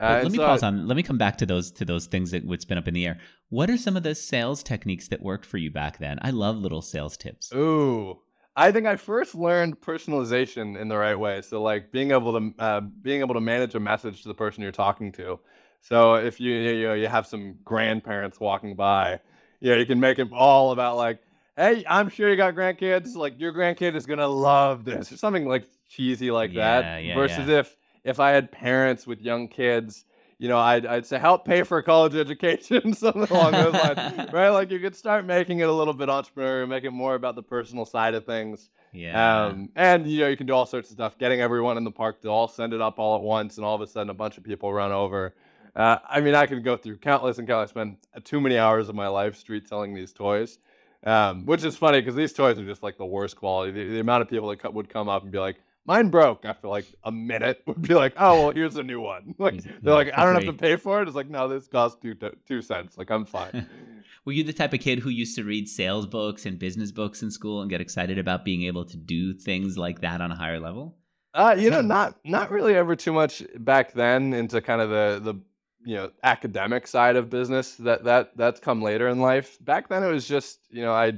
Uh, 0.00 0.20
let 0.22 0.32
me 0.32 0.38
so 0.38 0.46
pause 0.46 0.62
on. 0.62 0.86
Let 0.86 0.96
me 0.96 1.02
come 1.02 1.18
back 1.18 1.38
to 1.38 1.46
those 1.46 1.70
to 1.72 1.84
those 1.84 2.06
things 2.06 2.30
that 2.30 2.44
would 2.44 2.60
spin 2.60 2.78
up 2.78 2.86
in 2.86 2.94
the 2.94 3.06
air. 3.06 3.18
What 3.48 3.68
are 3.68 3.76
some 3.76 3.96
of 3.96 4.04
the 4.04 4.14
sales 4.14 4.62
techniques 4.62 5.08
that 5.08 5.22
worked 5.22 5.44
for 5.44 5.58
you 5.58 5.70
back 5.70 5.98
then? 5.98 6.18
I 6.22 6.30
love 6.30 6.56
little 6.56 6.82
sales 6.82 7.16
tips. 7.16 7.52
Ooh, 7.52 8.20
I 8.54 8.70
think 8.70 8.86
I 8.86 8.96
first 8.96 9.34
learned 9.34 9.80
personalization 9.80 10.80
in 10.80 10.88
the 10.88 10.96
right 10.96 11.18
way. 11.18 11.42
So 11.42 11.62
like 11.62 11.90
being 11.90 12.10
able 12.12 12.38
to 12.38 12.54
uh, 12.60 12.80
being 12.80 13.20
able 13.20 13.34
to 13.34 13.40
manage 13.40 13.74
a 13.74 13.80
message 13.80 14.22
to 14.22 14.28
the 14.28 14.34
person 14.34 14.62
you're 14.62 14.72
talking 14.72 15.10
to. 15.12 15.40
So 15.80 16.14
if 16.14 16.40
you 16.40 16.52
you 16.52 16.88
know 16.88 16.94
you 16.94 17.08
have 17.08 17.26
some 17.26 17.56
grandparents 17.64 18.38
walking 18.38 18.76
by, 18.76 19.20
you 19.60 19.70
know 19.70 19.76
you 19.78 19.86
can 19.86 19.98
make 19.98 20.18
it 20.18 20.28
all 20.32 20.72
about 20.72 20.96
like, 20.96 21.20
hey, 21.56 21.84
I'm 21.88 22.08
sure 22.08 22.30
you 22.30 22.36
got 22.36 22.54
grandkids. 22.54 23.16
Like 23.16 23.40
your 23.40 23.52
grandkid 23.52 23.96
is 23.96 24.06
gonna 24.06 24.28
love 24.28 24.84
this 24.84 25.10
or 25.10 25.16
something 25.16 25.46
like 25.46 25.64
cheesy 25.88 26.30
like 26.30 26.52
yeah, 26.52 26.82
that. 26.82 27.04
Yeah, 27.04 27.14
versus 27.14 27.48
yeah. 27.48 27.60
if 27.60 27.76
if 28.08 28.20
I 28.20 28.30
had 28.30 28.50
parents 28.50 29.06
with 29.06 29.20
young 29.20 29.48
kids, 29.48 30.04
you 30.38 30.48
know, 30.48 30.58
I'd, 30.58 30.86
I'd 30.86 31.04
say 31.04 31.18
help 31.18 31.44
pay 31.44 31.62
for 31.62 31.78
a 31.78 31.82
college 31.82 32.14
education, 32.14 32.92
something 32.94 33.24
along 33.24 33.52
those 33.52 33.74
lines, 33.74 34.30
right? 34.32 34.48
Like 34.48 34.70
you 34.70 34.78
could 34.78 34.96
start 34.96 35.26
making 35.26 35.60
it 35.60 35.68
a 35.68 35.72
little 35.72 35.92
bit 35.92 36.08
entrepreneurial, 36.08 36.68
make 36.68 36.84
it 36.84 36.92
more 36.92 37.14
about 37.14 37.34
the 37.34 37.42
personal 37.42 37.84
side 37.84 38.14
of 38.14 38.24
things. 38.24 38.70
Yeah. 38.92 39.46
Um, 39.46 39.68
and 39.76 40.06
you 40.06 40.20
know 40.20 40.28
you 40.28 40.36
can 40.36 40.46
do 40.46 40.54
all 40.54 40.64
sorts 40.64 40.88
of 40.88 40.94
stuff, 40.94 41.18
getting 41.18 41.42
everyone 41.42 41.76
in 41.76 41.84
the 41.84 41.90
park 41.90 42.22
to 42.22 42.28
all 42.28 42.48
send 42.48 42.72
it 42.72 42.80
up 42.80 42.98
all 42.98 43.16
at 43.16 43.22
once, 43.22 43.58
and 43.58 43.66
all 43.66 43.74
of 43.74 43.82
a 43.82 43.86
sudden 43.86 44.08
a 44.08 44.14
bunch 44.14 44.38
of 44.38 44.44
people 44.44 44.72
run 44.72 44.92
over. 44.92 45.34
Uh, 45.76 45.98
I 46.08 46.20
mean, 46.20 46.34
I 46.34 46.46
could 46.46 46.64
go 46.64 46.76
through 46.76 46.96
countless 46.96 47.38
and 47.38 47.46
countless. 47.46 47.70
I 47.70 47.72
spend 47.72 47.96
too 48.24 48.40
many 48.40 48.56
hours 48.56 48.88
of 48.88 48.94
my 48.94 49.08
life 49.08 49.36
street 49.36 49.68
selling 49.68 49.92
these 49.92 50.12
toys, 50.12 50.58
um, 51.04 51.44
which 51.44 51.62
is 51.62 51.76
funny 51.76 52.00
because 52.00 52.14
these 52.14 52.32
toys 52.32 52.58
are 52.58 52.64
just 52.64 52.82
like 52.82 52.96
the 52.96 53.04
worst 53.04 53.36
quality. 53.36 53.72
The, 53.72 53.92
the 53.92 54.00
amount 54.00 54.22
of 54.22 54.28
people 54.28 54.48
that 54.48 54.60
co- 54.60 54.70
would 54.70 54.88
come 54.88 55.08
up 55.08 55.22
and 55.24 55.30
be 55.30 55.38
like, 55.38 55.56
"Mine 55.88 56.10
broke," 56.10 56.44
after 56.44 56.68
like 56.68 56.84
a 57.02 57.10
minute, 57.10 57.62
would 57.66 57.80
be 57.80 57.94
like, 57.94 58.12
"Oh 58.18 58.42
well, 58.42 58.50
here's 58.50 58.76
a 58.76 58.82
new 58.82 59.00
one." 59.00 59.34
like 59.38 59.64
they're 59.82 59.94
like, 59.94 60.10
"I 60.16 60.24
don't 60.24 60.34
have 60.34 60.44
to 60.44 60.52
pay 60.52 60.76
for 60.76 61.00
it." 61.00 61.08
It's 61.08 61.16
like, 61.16 61.30
no, 61.30 61.48
this 61.48 61.66
costs 61.66 61.98
two 62.00 62.14
two 62.46 62.60
cents. 62.60 62.98
Like 62.98 63.10
I'm 63.10 63.24
fine. 63.24 63.66
Were 64.24 64.32
you 64.32 64.44
the 64.44 64.52
type 64.52 64.74
of 64.74 64.80
kid 64.80 64.98
who 64.98 65.08
used 65.08 65.34
to 65.36 65.44
read 65.44 65.66
sales 65.66 66.06
books 66.06 66.44
and 66.44 66.58
business 66.58 66.92
books 66.92 67.22
in 67.22 67.30
school 67.30 67.62
and 67.62 67.70
get 67.70 67.80
excited 67.80 68.18
about 68.18 68.44
being 68.44 68.64
able 68.64 68.84
to 68.84 68.96
do 68.98 69.32
things 69.32 69.78
like 69.78 70.02
that 70.02 70.20
on 70.20 70.30
a 70.30 70.36
higher 70.36 70.60
level? 70.60 70.98
Uh, 71.32 71.56
you 71.58 71.70
know, 71.70 71.80
not 71.80 72.18
not 72.24 72.50
really 72.50 72.74
ever 72.74 72.94
too 72.94 73.12
much 73.12 73.42
back 73.56 73.94
then 73.94 74.34
into 74.34 74.60
kind 74.60 74.82
of 74.82 74.90
the 74.90 75.20
the 75.22 75.40
you 75.86 75.96
know 75.96 76.10
academic 76.22 76.86
side 76.86 77.16
of 77.16 77.30
business. 77.30 77.76
That 77.76 78.04
that 78.04 78.36
that's 78.36 78.60
come 78.60 78.82
later 78.82 79.08
in 79.08 79.20
life. 79.20 79.56
Back 79.64 79.88
then, 79.88 80.04
it 80.04 80.10
was 80.10 80.28
just 80.28 80.60
you 80.68 80.82
know 80.82 80.92
I 80.92 81.14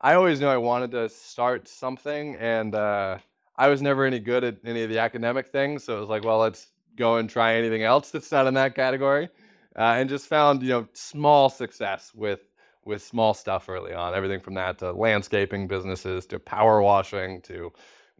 I 0.00 0.14
always 0.14 0.40
knew 0.40 0.48
I 0.48 0.56
wanted 0.56 0.90
to 0.92 1.08
start 1.08 1.68
something, 1.68 2.34
and 2.36 2.74
uh, 2.74 3.18
I 3.58 3.68
was 3.68 3.82
never 3.82 4.04
any 4.04 4.20
good 4.20 4.44
at 4.44 4.56
any 4.64 4.84
of 4.84 4.88
the 4.88 5.00
academic 5.00 5.48
things. 5.48 5.84
So 5.84 5.96
it 5.96 6.00
was 6.00 6.08
like, 6.08 6.24
well, 6.24 6.38
let's 6.38 6.68
go 6.96 7.16
and 7.16 7.28
try 7.28 7.56
anything 7.56 7.82
else 7.82 8.10
that's 8.10 8.30
not 8.30 8.46
in 8.46 8.54
that 8.54 8.74
category, 8.74 9.28
uh, 9.76 9.96
and 9.96 10.08
just 10.08 10.28
found 10.28 10.62
you 10.62 10.70
know 10.70 10.88
small 10.92 11.50
success 11.50 12.12
with 12.14 12.40
with 12.84 13.02
small 13.02 13.34
stuff 13.34 13.68
early 13.68 13.92
on. 13.92 14.14
Everything 14.14 14.40
from 14.40 14.54
that 14.54 14.78
to 14.78 14.92
landscaping 14.92 15.66
businesses 15.66 16.24
to 16.26 16.38
power 16.38 16.80
washing 16.80 17.42
to 17.42 17.72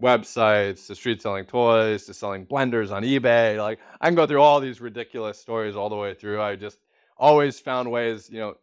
websites 0.03 0.87
to 0.87 0.95
street 0.95 1.23
selling 1.23 1.45
toys 1.45 2.05
to 2.05 2.15
selling 2.15 2.45
blenders 2.45 2.93
on 2.93 3.03
eBay. 3.03 3.59
Like 3.59 3.79
I 4.01 4.07
can 4.07 4.15
go 4.15 4.27
through 4.27 4.43
all 4.43 4.61
these 4.61 4.81
ridiculous 4.81 5.39
stories 5.39 5.77
all 5.77 5.89
the 5.89 5.97
way 5.97 6.15
through. 6.15 6.41
I 6.41 6.57
just 6.57 6.79
always 7.17 7.59
found 7.59 7.91
ways, 7.91 8.29
you 8.31 8.39
know, 8.39 8.55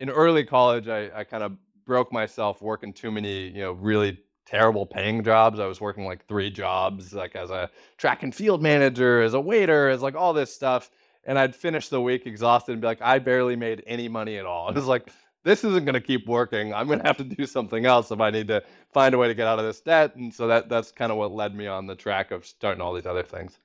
in 0.00 0.10
early 0.10 0.44
college 0.44 0.88
I, 0.88 1.10
I 1.14 1.24
kind 1.24 1.42
of 1.42 1.52
broke 1.84 2.12
myself 2.12 2.62
working 2.62 2.92
too 2.92 3.10
many, 3.10 3.48
you 3.48 3.60
know, 3.60 3.72
really 3.72 4.20
terrible 4.46 4.86
paying 4.86 5.22
jobs. 5.24 5.58
I 5.58 5.66
was 5.66 5.80
working 5.80 6.04
like 6.04 6.26
three 6.26 6.50
jobs, 6.50 7.12
like 7.12 7.36
as 7.36 7.50
a 7.50 7.70
track 7.96 8.22
and 8.22 8.34
field 8.34 8.62
manager, 8.62 9.22
as 9.22 9.34
a 9.34 9.40
waiter, 9.40 9.88
as 9.88 10.02
like 10.02 10.14
all 10.14 10.32
this 10.32 10.52
stuff. 10.52 10.90
And 11.24 11.38
I'd 11.38 11.56
finish 11.56 11.88
the 11.88 12.00
week 12.00 12.26
exhausted 12.26 12.72
and 12.72 12.80
be 12.80 12.86
like, 12.86 13.00
I 13.00 13.18
barely 13.18 13.56
made 13.56 13.82
any 13.86 14.08
money 14.08 14.36
at 14.36 14.46
all. 14.46 14.68
It 14.70 14.74
was 14.74 14.86
like, 14.86 15.08
this 15.42 15.62
isn't 15.62 15.84
going 15.84 15.94
to 15.94 16.00
keep 16.00 16.26
working. 16.26 16.74
I'm 16.74 16.86
going 16.86 17.00
to 17.00 17.06
have 17.06 17.18
to 17.18 17.24
do 17.24 17.46
something 17.46 17.86
else 17.86 18.10
if 18.10 18.20
I 18.20 18.30
need 18.30 18.48
to 18.48 18.62
find 18.92 19.14
a 19.14 19.18
way 19.18 19.28
to 19.28 19.34
get 19.34 19.46
out 19.46 19.58
of 19.58 19.64
this 19.64 19.80
debt. 19.80 20.16
And 20.16 20.32
so 20.32 20.46
that 20.48 20.68
that's 20.68 20.90
kind 20.90 21.12
of 21.12 21.18
what 21.18 21.32
led 21.32 21.54
me 21.54 21.66
on 21.66 21.86
the 21.86 21.94
track 21.94 22.30
of 22.30 22.46
starting 22.46 22.80
all 22.80 22.94
these 22.94 23.06
other 23.06 23.22
things. 23.22 23.58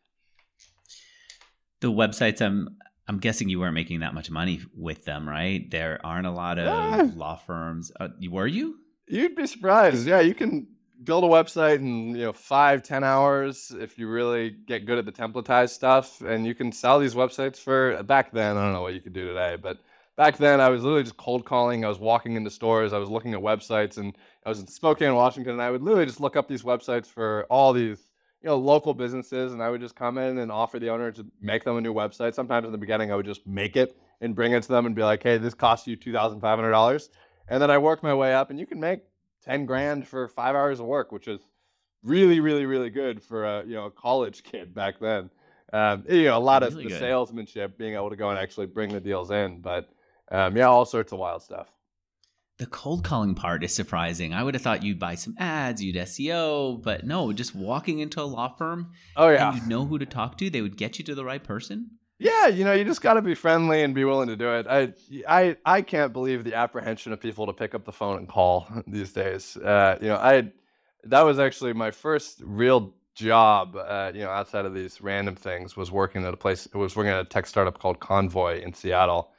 The 1.80 1.92
websites, 1.92 2.42
I'm 2.42 2.78
I'm 3.08 3.18
guessing 3.18 3.50
you 3.50 3.60
weren't 3.60 3.74
making 3.74 4.02
that 4.02 4.14
much 4.14 4.30
money 4.30 4.62
with 4.78 5.06
them, 5.06 5.28
right? 5.28 5.70
There 5.72 6.00
aren't 6.04 6.28
a 6.28 6.32
lot 6.32 6.60
of 6.60 6.66
yeah. 6.66 7.10
law 7.16 7.38
firms. 7.38 7.92
Uh, 8.00 8.10
were 8.30 8.46
you? 8.46 8.78
You'd 9.10 9.36
be 9.36 9.48
surprised. 9.48 10.06
Yeah, 10.06 10.20
you 10.20 10.36
can 10.36 10.68
build 11.04 11.24
a 11.24 11.28
website 11.28 11.78
in 11.78 12.16
you 12.16 12.26
know 12.26 12.34
five 12.34 12.84
ten 12.84 13.04
hours 13.04 13.74
if 13.80 13.98
you 13.98 14.08
really 14.08 14.52
get 14.52 14.86
good 14.86 15.00
at 15.00 15.06
the 15.06 15.12
templatized 15.12 15.72
stuff, 15.72 16.22
and 16.22 16.46
you 16.46 16.54
can 16.54 16.72
sell 16.72 17.00
these 17.00 17.16
websites 17.16 17.58
for 17.58 17.98
uh, 17.98 18.04
back 18.04 18.32
then. 18.32 18.56
I 18.56 18.62
don't 18.62 18.74
know 18.74 18.84
what 18.84 18.94
you 18.94 19.02
could 19.02 19.14
do 19.14 19.28
today, 19.28 19.58
but 19.60 19.80
back 20.16 20.38
then 20.38 20.62
I 20.62 20.70
was 20.70 20.84
literally 20.84 21.02
just 21.02 21.18
cold 21.18 21.44
calling. 21.44 21.84
I 21.84 21.88
was 21.90 21.98
walking 21.98 22.36
into 22.36 22.52
stores. 22.52 22.94
I 22.94 23.00
was 23.00 23.10
looking 23.10 23.34
at 23.34 23.40
websites, 23.40 23.98
and 23.98 24.16
I 24.46 24.50
was 24.50 24.60
in 24.60 24.68
Spokane, 24.68 25.16
Washington, 25.16 25.54
and 25.54 25.62
I 25.62 25.72
would 25.72 25.82
literally 25.82 26.06
just 26.06 26.22
look 26.22 26.36
up 26.36 26.48
these 26.48 26.62
websites 26.62 27.08
for 27.08 27.48
all 27.50 27.74
these 27.74 28.12
you 28.44 28.48
know 28.50 28.58
local 28.58 28.94
businesses, 28.94 29.54
and 29.54 29.64
I 29.64 29.72
would 29.72 29.82
just 29.82 29.96
come 29.96 30.20
in 30.20 30.38
and 30.38 30.52
offer 30.52 30.78
the 30.78 30.90
owner 30.90 31.12
to 31.14 31.26
make 31.42 31.64
them 31.64 31.78
a 31.78 31.82
new 31.82 31.96
website. 31.96 32.36
Sometimes 32.36 32.68
in 32.68 32.72
the 32.72 32.78
beginning, 32.78 33.12
I 33.12 33.16
would 33.16 33.26
just 33.26 33.48
make 33.48 33.76
it 33.76 33.98
and 34.22 34.36
bring 34.36 34.52
it 34.52 34.62
to 34.62 34.70
them 34.70 34.86
and 34.86 34.94
be 34.94 35.02
like, 35.02 35.24
"Hey, 35.24 35.40
this 35.40 35.56
costs 35.56 35.88
you 35.88 35.96
two 35.96 36.14
thousand 36.14 36.42
five 36.42 36.60
hundred 36.60 36.72
dollars," 36.72 37.10
and 37.50 37.62
then 37.62 37.72
I 37.72 37.78
worked 37.78 38.04
my 38.04 38.14
way 38.14 38.34
up, 38.34 38.50
and 38.50 38.60
you 38.60 38.66
can 38.66 38.80
make 38.80 39.02
ten 39.44 39.66
grand 39.66 40.08
for 40.08 40.28
five 40.28 40.56
hours 40.56 40.80
of 40.80 40.86
work, 40.86 41.12
which 41.12 41.28
is 41.28 41.40
really, 42.04 42.40
really, 42.40 42.66
really 42.66 42.90
good 42.90 43.22
for 43.22 43.46
a 43.46 43.66
you 43.66 43.74
know 43.74 43.86
a 43.86 43.92
college 43.92 44.44
kid 44.52 44.74
back 44.74 45.00
then. 45.00 45.30
Um, 45.72 46.04
you 46.10 46.26
know, 46.26 46.38
a 46.38 46.40
lot 46.40 46.64
really 46.64 46.74
of 46.74 46.84
the 46.84 46.90
good. 46.90 47.00
salesmanship, 47.00 47.78
being 47.78 47.94
able 47.94 48.10
to 48.10 48.16
go 48.16 48.30
and 48.30 48.40
actually 48.40 48.66
bring 48.66 48.92
the 48.92 49.00
deals 49.00 49.30
in, 49.30 49.62
but 49.62 49.90
um, 50.32 50.58
yeah, 50.58 50.66
all 50.66 50.86
sorts 50.86 51.12
of 51.12 51.20
wild 51.20 51.44
stuff. 51.44 51.68
The 52.58 52.66
cold 52.66 53.06
calling 53.06 53.36
part 53.36 53.64
is 53.64 53.74
surprising. 53.74 54.34
I 54.34 54.44
would 54.44 54.54
have 54.54 54.62
thought 54.62 54.84
you'd 54.84 55.00
buy 55.00 55.16
some 55.16 55.34
ads, 55.38 55.82
you'd 55.82 55.96
SEO, 55.96 56.82
but 56.82 57.06
no, 57.06 57.32
just 57.32 57.56
walking 57.56 58.00
into 58.00 58.22
a 58.22 58.24
law 58.24 58.50
firm. 58.50 58.92
Oh 59.16 59.30
yeah, 59.30 59.56
you 59.56 59.66
know 59.66 59.86
who 59.86 59.98
to 59.98 60.06
talk 60.06 60.38
to. 60.40 60.50
They 60.50 60.62
would 60.62 60.76
get 60.76 61.00
you 61.00 61.06
to 61.06 61.16
the 61.16 61.24
right 61.24 61.44
person. 61.44 61.92
Yeah, 62.20 62.48
you 62.48 62.66
know, 62.66 62.74
you 62.74 62.84
just 62.84 63.02
got 63.02 63.14
to 63.14 63.22
be 63.22 63.34
friendly 63.34 63.82
and 63.82 63.96
be 63.96 64.04
willing 64.04 64.28
to 64.28 64.36
do 64.36 64.54
it. 64.54 64.68
I, 64.68 64.94
I, 65.28 65.56
I 65.66 65.82
can't 65.82 66.12
believe 66.12 66.44
the 66.44 66.54
apprehension 66.54 67.14
of 67.14 67.20
people 67.22 67.46
to 67.46 67.54
pick 67.54 67.74
up 67.74 67.86
the 67.86 67.94
phone 67.94 68.18
and 68.18 68.28
call 68.28 68.68
these 68.88 69.14
days. 69.14 69.56
Uh, 69.58 69.98
you 70.02 70.10
know, 70.10 70.18
I, 70.18 70.52
that 71.06 71.22
was 71.22 71.40
actually 71.40 71.74
my 71.74 71.92
first 71.92 72.42
real 72.44 72.94
job. 73.16 73.76
Uh, 73.76 74.12
you 74.14 74.22
know, 74.22 74.30
outside 74.30 74.66
of 74.66 74.74
these 74.74 75.00
random 75.02 75.36
things, 75.36 75.78
was 75.78 75.92
working 75.92 76.26
at 76.26 76.34
a 76.34 76.38
place. 76.38 76.66
It 76.66 76.76
was 76.76 76.96
working 76.96 77.14
at 77.14 77.22
a 77.22 77.26
tech 77.26 77.48
startup 77.48 77.80
called 77.80 78.02
Convoy 78.02 78.62
in 78.62 78.74
Seattle 78.74 79.32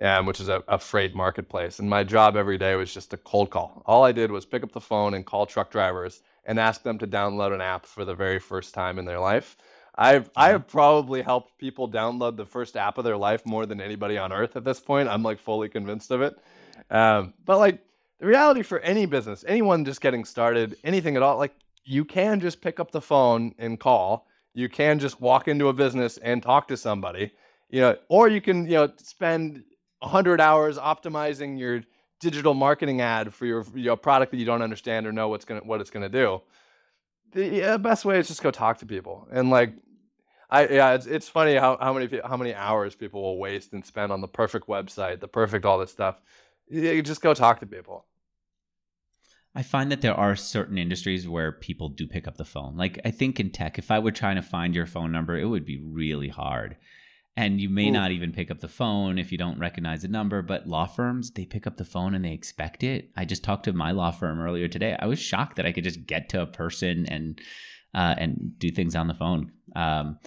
um, 0.00 0.26
which 0.26 0.40
is 0.40 0.48
a, 0.48 0.62
a, 0.68 0.78
freight 0.78 1.14
marketplace. 1.14 1.78
And 1.78 1.88
my 1.88 2.04
job 2.04 2.36
every 2.36 2.58
day 2.58 2.74
was 2.76 2.92
just 2.92 3.12
a 3.12 3.16
cold 3.16 3.50
call. 3.50 3.82
All 3.86 4.04
I 4.04 4.12
did 4.12 4.30
was 4.30 4.44
pick 4.44 4.62
up 4.62 4.72
the 4.72 4.80
phone 4.80 5.14
and 5.14 5.26
call 5.26 5.46
truck 5.46 5.70
drivers 5.70 6.22
and 6.44 6.58
ask 6.58 6.82
them 6.82 6.98
to 6.98 7.06
download 7.06 7.52
an 7.52 7.60
app 7.60 7.84
for 7.84 8.04
the 8.04 8.14
very 8.14 8.38
first 8.38 8.74
time 8.74 8.98
in 8.98 9.04
their 9.04 9.18
life. 9.18 9.56
I've 9.98 10.30
I 10.36 10.50
have 10.50 10.66
probably 10.68 11.22
helped 11.22 11.58
people 11.58 11.90
download 11.90 12.36
the 12.36 12.46
first 12.46 12.76
app 12.76 12.98
of 12.98 13.04
their 13.04 13.16
life 13.16 13.44
more 13.44 13.66
than 13.66 13.80
anybody 13.80 14.16
on 14.16 14.32
earth 14.32 14.56
at 14.56 14.64
this 14.64 14.80
point. 14.80 15.08
I'm 15.08 15.22
like 15.22 15.38
fully 15.38 15.68
convinced 15.68 16.10
of 16.10 16.22
it. 16.22 16.38
Um, 16.90 17.34
but 17.44 17.58
like 17.58 17.84
the 18.20 18.26
reality 18.26 18.62
for 18.62 18.78
any 18.80 19.06
business, 19.06 19.44
anyone 19.46 19.84
just 19.84 20.00
getting 20.00 20.24
started, 20.24 20.76
anything 20.84 21.16
at 21.16 21.22
all, 21.22 21.36
like 21.36 21.54
you 21.84 22.04
can 22.04 22.40
just 22.40 22.60
pick 22.60 22.80
up 22.80 22.92
the 22.92 23.00
phone 23.00 23.54
and 23.58 23.78
call. 23.78 24.26
You 24.54 24.68
can 24.68 24.98
just 24.98 25.20
walk 25.20 25.48
into 25.48 25.68
a 25.68 25.72
business 25.72 26.16
and 26.18 26.42
talk 26.42 26.68
to 26.68 26.76
somebody 26.76 27.32
you 27.68 27.80
know, 27.80 27.96
or 28.08 28.28
you 28.28 28.40
can, 28.40 28.64
you 28.64 28.72
know, 28.72 28.92
spend 28.96 29.62
100 30.00 30.40
hours 30.40 30.78
optimizing 30.78 31.58
your 31.58 31.82
digital 32.20 32.54
marketing 32.54 33.00
ad 33.00 33.32
for 33.32 33.46
your, 33.46 33.64
your 33.74 33.96
product 33.96 34.32
that 34.32 34.38
you 34.38 34.44
don't 34.44 34.62
understand 34.62 35.06
or 35.06 35.12
know 35.12 35.28
what's 35.28 35.44
gonna 35.44 35.60
what 35.60 35.80
it's 35.80 35.90
gonna 35.90 36.08
do. 36.08 36.40
The 37.32 37.78
best 37.80 38.04
way 38.04 38.18
is 38.18 38.28
just 38.28 38.42
go 38.42 38.50
talk 38.50 38.78
to 38.78 38.86
people 38.86 39.28
and 39.30 39.50
like 39.50 39.74
I 40.50 40.66
yeah, 40.68 40.94
it's 40.94 41.06
it's 41.06 41.28
funny 41.28 41.54
how, 41.54 41.76
how 41.80 41.92
many 41.92 42.20
how 42.24 42.36
many 42.36 42.54
hours 42.54 42.94
people 42.94 43.22
will 43.22 43.38
waste 43.38 43.72
and 43.72 43.84
spend 43.84 44.12
on 44.12 44.20
the 44.20 44.28
perfect 44.28 44.66
website, 44.66 45.20
the 45.20 45.28
perfect 45.28 45.64
all 45.64 45.78
this 45.78 45.90
stuff. 45.90 46.20
You 46.68 47.02
just 47.02 47.22
go 47.22 47.34
talk 47.34 47.60
to 47.60 47.66
people. 47.66 48.06
I 49.54 49.62
find 49.62 49.90
that 49.90 50.02
there 50.02 50.14
are 50.14 50.36
certain 50.36 50.78
industries 50.78 51.26
where 51.26 51.52
people 51.52 51.88
do 51.88 52.06
pick 52.06 52.28
up 52.28 52.36
the 52.36 52.44
phone. 52.44 52.76
Like 52.76 53.00
I 53.04 53.10
think 53.10 53.40
in 53.40 53.50
tech, 53.50 53.78
if 53.78 53.90
I 53.90 53.98
were 53.98 54.12
trying 54.12 54.36
to 54.36 54.42
find 54.42 54.74
your 54.74 54.86
phone 54.86 55.10
number, 55.10 55.38
it 55.38 55.46
would 55.46 55.64
be 55.64 55.80
really 55.82 56.28
hard 56.28 56.76
and 57.38 57.60
you 57.60 57.68
may 57.68 57.88
Ooh. 57.88 57.92
not 57.92 58.10
even 58.10 58.32
pick 58.32 58.50
up 58.50 58.58
the 58.58 58.66
phone 58.66 59.16
if 59.16 59.30
you 59.30 59.38
don't 59.38 59.60
recognize 59.60 60.02
the 60.02 60.08
number 60.08 60.42
but 60.42 60.66
law 60.66 60.86
firms 60.86 61.30
they 61.30 61.44
pick 61.44 61.66
up 61.66 61.76
the 61.76 61.84
phone 61.84 62.14
and 62.14 62.24
they 62.24 62.32
expect 62.32 62.82
it 62.82 63.10
i 63.16 63.24
just 63.24 63.44
talked 63.44 63.64
to 63.64 63.72
my 63.72 63.92
law 63.92 64.10
firm 64.10 64.40
earlier 64.40 64.66
today 64.66 64.96
i 64.98 65.06
was 65.06 65.20
shocked 65.20 65.56
that 65.56 65.64
i 65.64 65.72
could 65.72 65.84
just 65.84 66.04
get 66.04 66.28
to 66.28 66.42
a 66.42 66.46
person 66.46 67.06
and 67.06 67.40
uh, 67.98 68.14
and 68.18 68.58
do 68.58 68.70
things 68.70 68.94
on 68.94 69.08
the 69.08 69.14
phone 69.14 69.52
um, 69.76 70.18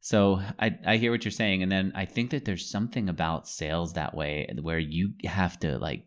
so 0.00 0.40
I, 0.58 0.76
I 0.86 0.96
hear 0.96 1.10
what 1.10 1.24
you're 1.24 1.32
saying 1.32 1.62
and 1.62 1.70
then 1.70 1.92
i 1.94 2.04
think 2.04 2.30
that 2.30 2.44
there's 2.44 2.70
something 2.70 3.08
about 3.08 3.48
sales 3.48 3.92
that 3.92 4.14
way 4.14 4.48
where 4.60 4.78
you 4.78 5.12
have 5.24 5.58
to 5.60 5.78
like 5.78 6.06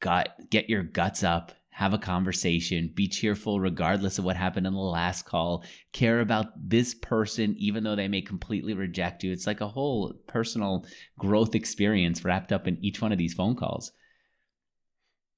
gut 0.00 0.30
get 0.50 0.68
your 0.68 0.82
guts 0.82 1.22
up 1.22 1.52
have 1.80 1.94
a 1.94 1.98
conversation, 1.98 2.92
be 2.94 3.08
cheerful 3.08 3.58
regardless 3.58 4.18
of 4.18 4.24
what 4.26 4.36
happened 4.36 4.66
in 4.66 4.74
the 4.74 4.78
last 4.78 5.24
call, 5.24 5.64
care 5.92 6.20
about 6.20 6.48
this 6.68 6.92
person 6.92 7.54
even 7.58 7.84
though 7.84 7.96
they 7.96 8.06
may 8.06 8.20
completely 8.20 8.74
reject 8.74 9.22
you. 9.22 9.32
It's 9.32 9.46
like 9.46 9.62
a 9.62 9.68
whole 9.68 10.12
personal 10.26 10.84
growth 11.18 11.54
experience 11.54 12.22
wrapped 12.22 12.52
up 12.52 12.68
in 12.68 12.76
each 12.84 13.00
one 13.00 13.12
of 13.12 13.18
these 13.18 13.32
phone 13.32 13.56
calls. 13.56 13.92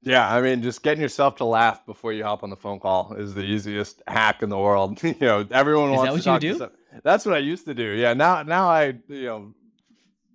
Yeah, 0.04 0.32
I 0.32 0.40
mean, 0.40 0.62
just 0.62 0.82
getting 0.82 1.00
yourself 1.00 1.36
to 1.36 1.44
laugh 1.44 1.86
before 1.86 2.12
you 2.12 2.24
hop 2.24 2.42
on 2.42 2.50
the 2.50 2.56
phone 2.56 2.80
call 2.80 3.14
is 3.14 3.34
the 3.34 3.42
easiest 3.42 4.02
hack 4.08 4.42
in 4.42 4.48
the 4.48 4.58
world. 4.58 5.00
you 5.02 5.14
know, 5.20 5.46
everyone 5.50 5.90
is 5.92 5.96
wants 5.96 6.24
that 6.24 6.30
what 6.32 6.40
to 6.40 6.46
you 6.48 6.58
do? 6.58 6.70
That's 7.04 7.24
what 7.24 7.36
I 7.36 7.38
used 7.38 7.64
to 7.66 7.74
do. 7.74 7.84
Yeah, 7.84 8.12
now 8.12 8.42
now 8.42 8.68
I 8.68 8.96
you 9.08 9.26
know, 9.26 9.54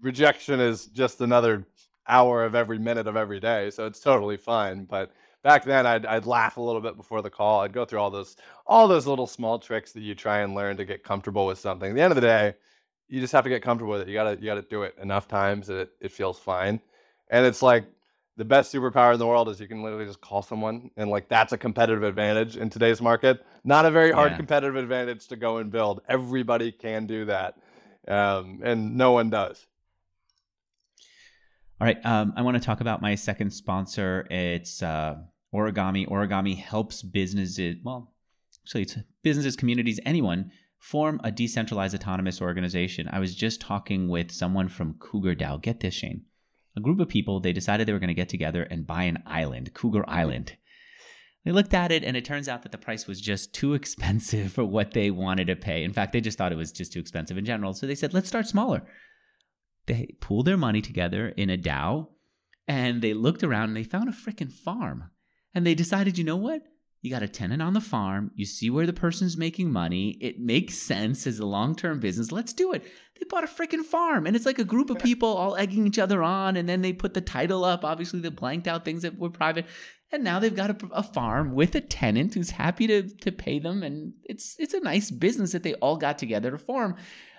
rejection 0.01 0.59
is 0.61 0.85
just 0.87 1.19
another 1.19 1.65
hour 2.07 2.45
of 2.45 2.55
every 2.55 2.79
minute 2.79 3.07
of 3.07 3.17
every 3.17 3.41
day, 3.41 3.69
so 3.69 3.85
it's 3.85 3.99
totally 3.99 4.37
fine. 4.37 4.85
But 4.85 5.11
back 5.43 5.65
then 5.65 5.85
I'd, 5.85 6.05
I'd 6.05 6.25
laugh 6.25 6.55
a 6.55 6.61
little 6.61 6.81
bit 6.81 6.95
before 6.95 7.21
the 7.21 7.29
call. 7.29 7.61
I'd 7.61 7.73
go 7.73 7.83
through 7.83 7.99
all 7.99 8.09
those 8.09 8.37
all 8.65 8.87
those 8.87 9.05
little 9.05 9.27
small 9.27 9.59
tricks 9.59 9.91
that 9.91 10.01
you 10.01 10.15
try 10.15 10.39
and 10.39 10.55
learn 10.55 10.77
to 10.77 10.85
get 10.85 11.03
comfortable 11.03 11.45
with 11.45 11.59
something. 11.59 11.89
At 11.91 11.95
the 11.95 12.01
end 12.01 12.11
of 12.11 12.15
the 12.15 12.21
day, 12.21 12.53
you 13.09 13.19
just 13.19 13.33
have 13.33 13.43
to 13.43 13.49
get 13.49 13.61
comfortable 13.61 13.91
with 13.91 14.03
it. 14.03 14.07
You 14.07 14.13
gotta 14.13 14.37
you 14.39 14.45
gotta 14.45 14.61
do 14.61 14.83
it 14.83 14.95
enough 15.01 15.27
times 15.27 15.67
that 15.67 15.77
it, 15.77 15.89
it 15.99 16.11
feels 16.13 16.39
fine. 16.39 16.79
And 17.29 17.45
it's 17.45 17.61
like 17.61 17.85
the 18.37 18.45
best 18.45 18.73
superpower 18.73 19.13
in 19.13 19.19
the 19.19 19.25
world 19.25 19.49
is 19.49 19.59
you 19.59 19.67
can 19.67 19.81
literally 19.81 20.05
just 20.05 20.21
call 20.21 20.43
someone 20.43 20.91
and 20.95 21.09
like 21.09 21.27
that's 21.27 21.53
a 21.53 21.57
competitive 21.57 22.03
advantage 22.03 22.55
in 22.55 22.69
today's 22.69 23.01
market. 23.01 23.43
Not 23.63 23.85
a 23.85 23.91
very 23.91 24.11
hard 24.11 24.31
yeah. 24.31 24.37
competitive 24.37 24.75
advantage 24.75 25.27
to 25.27 25.35
go 25.35 25.57
and 25.57 25.71
build. 25.71 26.01
Everybody 26.07 26.71
can 26.71 27.07
do 27.07 27.25
that 27.25 27.55
um, 28.07 28.61
and 28.63 28.95
no 28.95 29.11
one 29.11 29.31
does. 29.31 29.65
All 31.79 31.85
right 31.85 32.03
um, 32.05 32.33
i 32.35 32.41
want 32.41 32.57
to 32.57 32.63
talk 32.63 32.79
about 32.79 33.01
my 33.01 33.15
second 33.15 33.51
sponsor. 33.51 34.27
It's 34.29 34.83
uh, 34.83 35.15
origami. 35.53 36.07
Origami 36.07 36.55
helps 36.57 37.01
businesses 37.01 37.77
well 37.83 38.13
actually 38.63 38.83
it's 38.83 38.97
businesses 39.23 39.55
communities 39.55 39.99
anyone 40.05 40.51
form 40.77 41.19
a 41.23 41.31
decentralized 41.31 41.95
autonomous 41.95 42.39
organization. 42.39 43.09
I 43.11 43.17
was 43.17 43.35
just 43.35 43.61
talking 43.61 44.09
with 44.09 44.29
someone 44.29 44.69
from 44.69 44.93
cougar 44.99 45.35
dao 45.35 45.59
get 45.59 45.79
this 45.79 45.95
shane 45.95 46.25
a 46.77 46.81
group 46.81 46.99
of 46.99 47.09
people, 47.09 47.39
they 47.39 47.53
decided 47.53 47.87
they 47.87 47.93
were 47.93 47.99
going 47.99 48.07
to 48.07 48.13
get 48.13 48.29
together 48.29 48.63
and 48.63 48.87
buy 48.87 49.03
an 49.03 49.23
island, 49.25 49.73
Cougar 49.73 50.07
Island. 50.07 50.55
They 51.43 51.51
looked 51.51 51.73
at 51.73 51.91
it 51.91 52.03
and 52.03 52.17
it 52.17 52.25
turns 52.25 52.47
out 52.47 52.63
that 52.63 52.71
the 52.71 52.77
price 52.77 53.07
was 53.07 53.21
just 53.21 53.53
too 53.53 53.73
expensive 53.73 54.51
for 54.51 54.63
what 54.65 54.91
they 54.91 55.11
wanted 55.11 55.47
to 55.47 55.55
pay. 55.55 55.83
In 55.83 55.93
fact, 55.93 56.13
they 56.13 56.21
just 56.21 56.37
thought 56.37 56.51
it 56.51 56.57
was 56.57 56.71
just 56.71 56.93
too 56.93 56.99
expensive 56.99 57.37
in 57.37 57.45
general. 57.45 57.73
So 57.73 57.87
they 57.87 57.95
said, 57.95 58.13
let's 58.13 58.27
start 58.27 58.47
smaller. 58.47 58.83
They 59.85 60.15
pooled 60.19 60.45
their 60.45 60.57
money 60.57 60.81
together 60.81 61.29
in 61.29 61.49
a 61.49 61.57
DAO 61.57 62.09
and 62.67 63.01
they 63.01 63.13
looked 63.13 63.43
around 63.43 63.69
and 63.69 63.77
they 63.77 63.83
found 63.83 64.09
a 64.09 64.11
freaking 64.11 64.51
farm. 64.51 65.09
And 65.55 65.65
they 65.65 65.73
decided, 65.73 66.17
you 66.17 66.23
know 66.23 66.35
what? 66.35 66.63
You 67.07 67.13
got 67.13 67.23
a 67.23 67.29
tenant 67.29 67.61
on 67.61 67.71
the 67.71 67.79
farm. 67.79 68.31
You 68.35 68.43
see 68.43 68.69
where 68.69 68.85
the 68.85 68.91
person's 68.91 69.37
making 69.37 69.71
money. 69.71 70.17
It 70.19 70.41
makes 70.41 70.77
sense 70.77 71.25
as 71.25 71.39
a 71.39 71.45
long 71.45 71.73
term 71.73 72.01
business. 72.01 72.33
Let's 72.33 72.51
do 72.51 72.73
it. 72.73 72.83
They 72.83 73.25
bought 73.29 73.45
a 73.45 73.47
freaking 73.47 73.85
farm. 73.85 74.27
And 74.27 74.35
it's 74.35 74.45
like 74.45 74.59
a 74.59 74.65
group 74.65 74.89
of 74.89 74.99
people 74.99 75.29
all 75.29 75.55
egging 75.55 75.87
each 75.87 75.99
other 75.99 76.21
on. 76.21 76.57
And 76.57 76.67
then 76.67 76.81
they 76.81 76.91
put 76.91 77.13
the 77.13 77.21
title 77.21 77.63
up. 77.63 77.85
Obviously, 77.85 78.19
they 78.19 78.27
blanked 78.27 78.67
out 78.67 78.83
things 78.83 79.03
that 79.03 79.17
were 79.17 79.29
private. 79.29 79.67
And 80.11 80.21
now 80.21 80.39
they've 80.39 80.53
got 80.53 80.69
a, 80.69 80.87
a 80.91 81.01
farm 81.01 81.55
with 81.55 81.75
a 81.75 81.81
tenant 81.81 82.33
who's 82.33 82.49
happy 82.49 82.87
to, 82.87 83.03
to 83.03 83.31
pay 83.31 83.57
them. 83.57 83.83
And 83.83 84.11
it's, 84.25 84.57
it's 84.59 84.73
a 84.73 84.81
nice 84.81 85.09
business 85.09 85.53
that 85.53 85.63
they 85.63 85.75
all 85.75 85.95
got 85.95 86.17
together 86.17 86.51
to 86.51 86.57
form. 86.57 86.97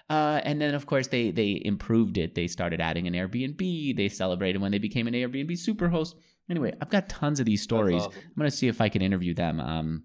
Uh, 0.09 0.41
and 0.45 0.63
then, 0.63 0.75
of 0.75 0.87
course, 0.87 1.09
they 1.09 1.31
they 1.31 1.61
improved 1.63 2.17
it. 2.17 2.35
They 2.35 2.47
started 2.47 2.81
adding 2.81 3.07
an 3.07 3.13
Airbnb. 3.13 3.95
They 3.95 4.09
celebrated 4.09 4.63
when 4.63 4.73
they 4.73 4.79
became 4.79 5.07
an 5.07 5.13
Airbnb 5.13 5.53
superhost. 5.53 6.15
Anyway, 6.51 6.73
I've 6.81 6.91
got 6.91 7.09
tons 7.09 7.41
of 7.41 7.47
these 7.47 7.63
stories. 7.63 8.03
Awesome. 8.03 8.13
I'm 8.25 8.35
going 8.37 8.51
to 8.51 8.57
see 8.57 8.69
if 8.69 8.81
I 8.81 8.89
can 8.89 9.03
interview 9.03 9.35
them. 9.35 9.61
Um, 9.61 10.05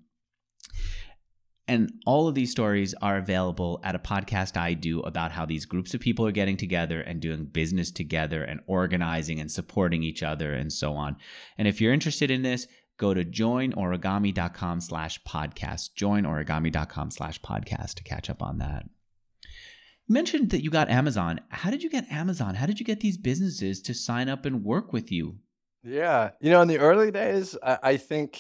and 1.68 1.94
all 2.06 2.28
of 2.28 2.36
these 2.36 2.52
stories 2.52 2.94
are 3.02 3.18
available 3.18 3.80
at 3.84 3.96
a 3.96 4.00
podcast 4.00 4.58
I 4.58 4.74
do 4.74 5.00
about 5.02 5.32
how 5.32 5.46
these 5.46 5.66
groups 5.66 5.94
of 5.94 6.02
people 6.02 6.26
are 6.26 6.32
getting 6.32 6.58
together 6.58 7.00
and 7.00 7.22
doing 7.22 7.46
business 7.46 7.90
together 7.90 8.44
and 8.44 8.60
organizing 8.68 9.40
and 9.40 9.50
supporting 9.50 10.04
each 10.04 10.22
other 10.22 10.54
and 10.54 10.74
so 10.74 10.94
on. 10.94 11.16
And 11.58 11.68
if 11.68 11.80
you're 11.80 11.94
interested 11.94 12.30
in 12.30 12.42
this, 12.42 12.68
go 12.98 13.14
to 13.14 13.24
joinorigami.com 13.24 14.82
slash 14.82 15.22
podcast. 15.24 15.92
Joinorigami.com 15.98 17.12
slash 17.12 17.40
podcast 17.40 17.94
to 17.96 18.04
catch 18.04 18.30
up 18.30 18.44
on 18.44 18.58
that. 18.58 18.84
You 20.08 20.14
mentioned 20.14 20.50
that 20.50 20.64
you 20.64 20.70
got 20.70 20.90
Amazon. 20.90 21.40
How 21.48 21.72
did 21.72 21.82
you 21.82 21.90
get 21.90 22.12
Amazon? 22.12 22.56
How 22.56 22.66
did 22.66 22.82
you 22.82 22.86
get 22.86 23.00
these 23.00 23.18
businesses 23.18 23.82
to 23.84 23.94
sign 23.94 24.28
up 24.28 24.46
and 24.46 24.66
work 24.66 24.92
with 24.92 25.14
you? 25.14 25.38
Yeah, 25.84 26.32
you 26.40 26.50
know, 26.50 26.62
in 26.62 26.68
the 26.68 26.80
early 26.80 27.12
days, 27.12 27.58
I, 27.62 27.78
I 27.84 27.98
think, 27.98 28.40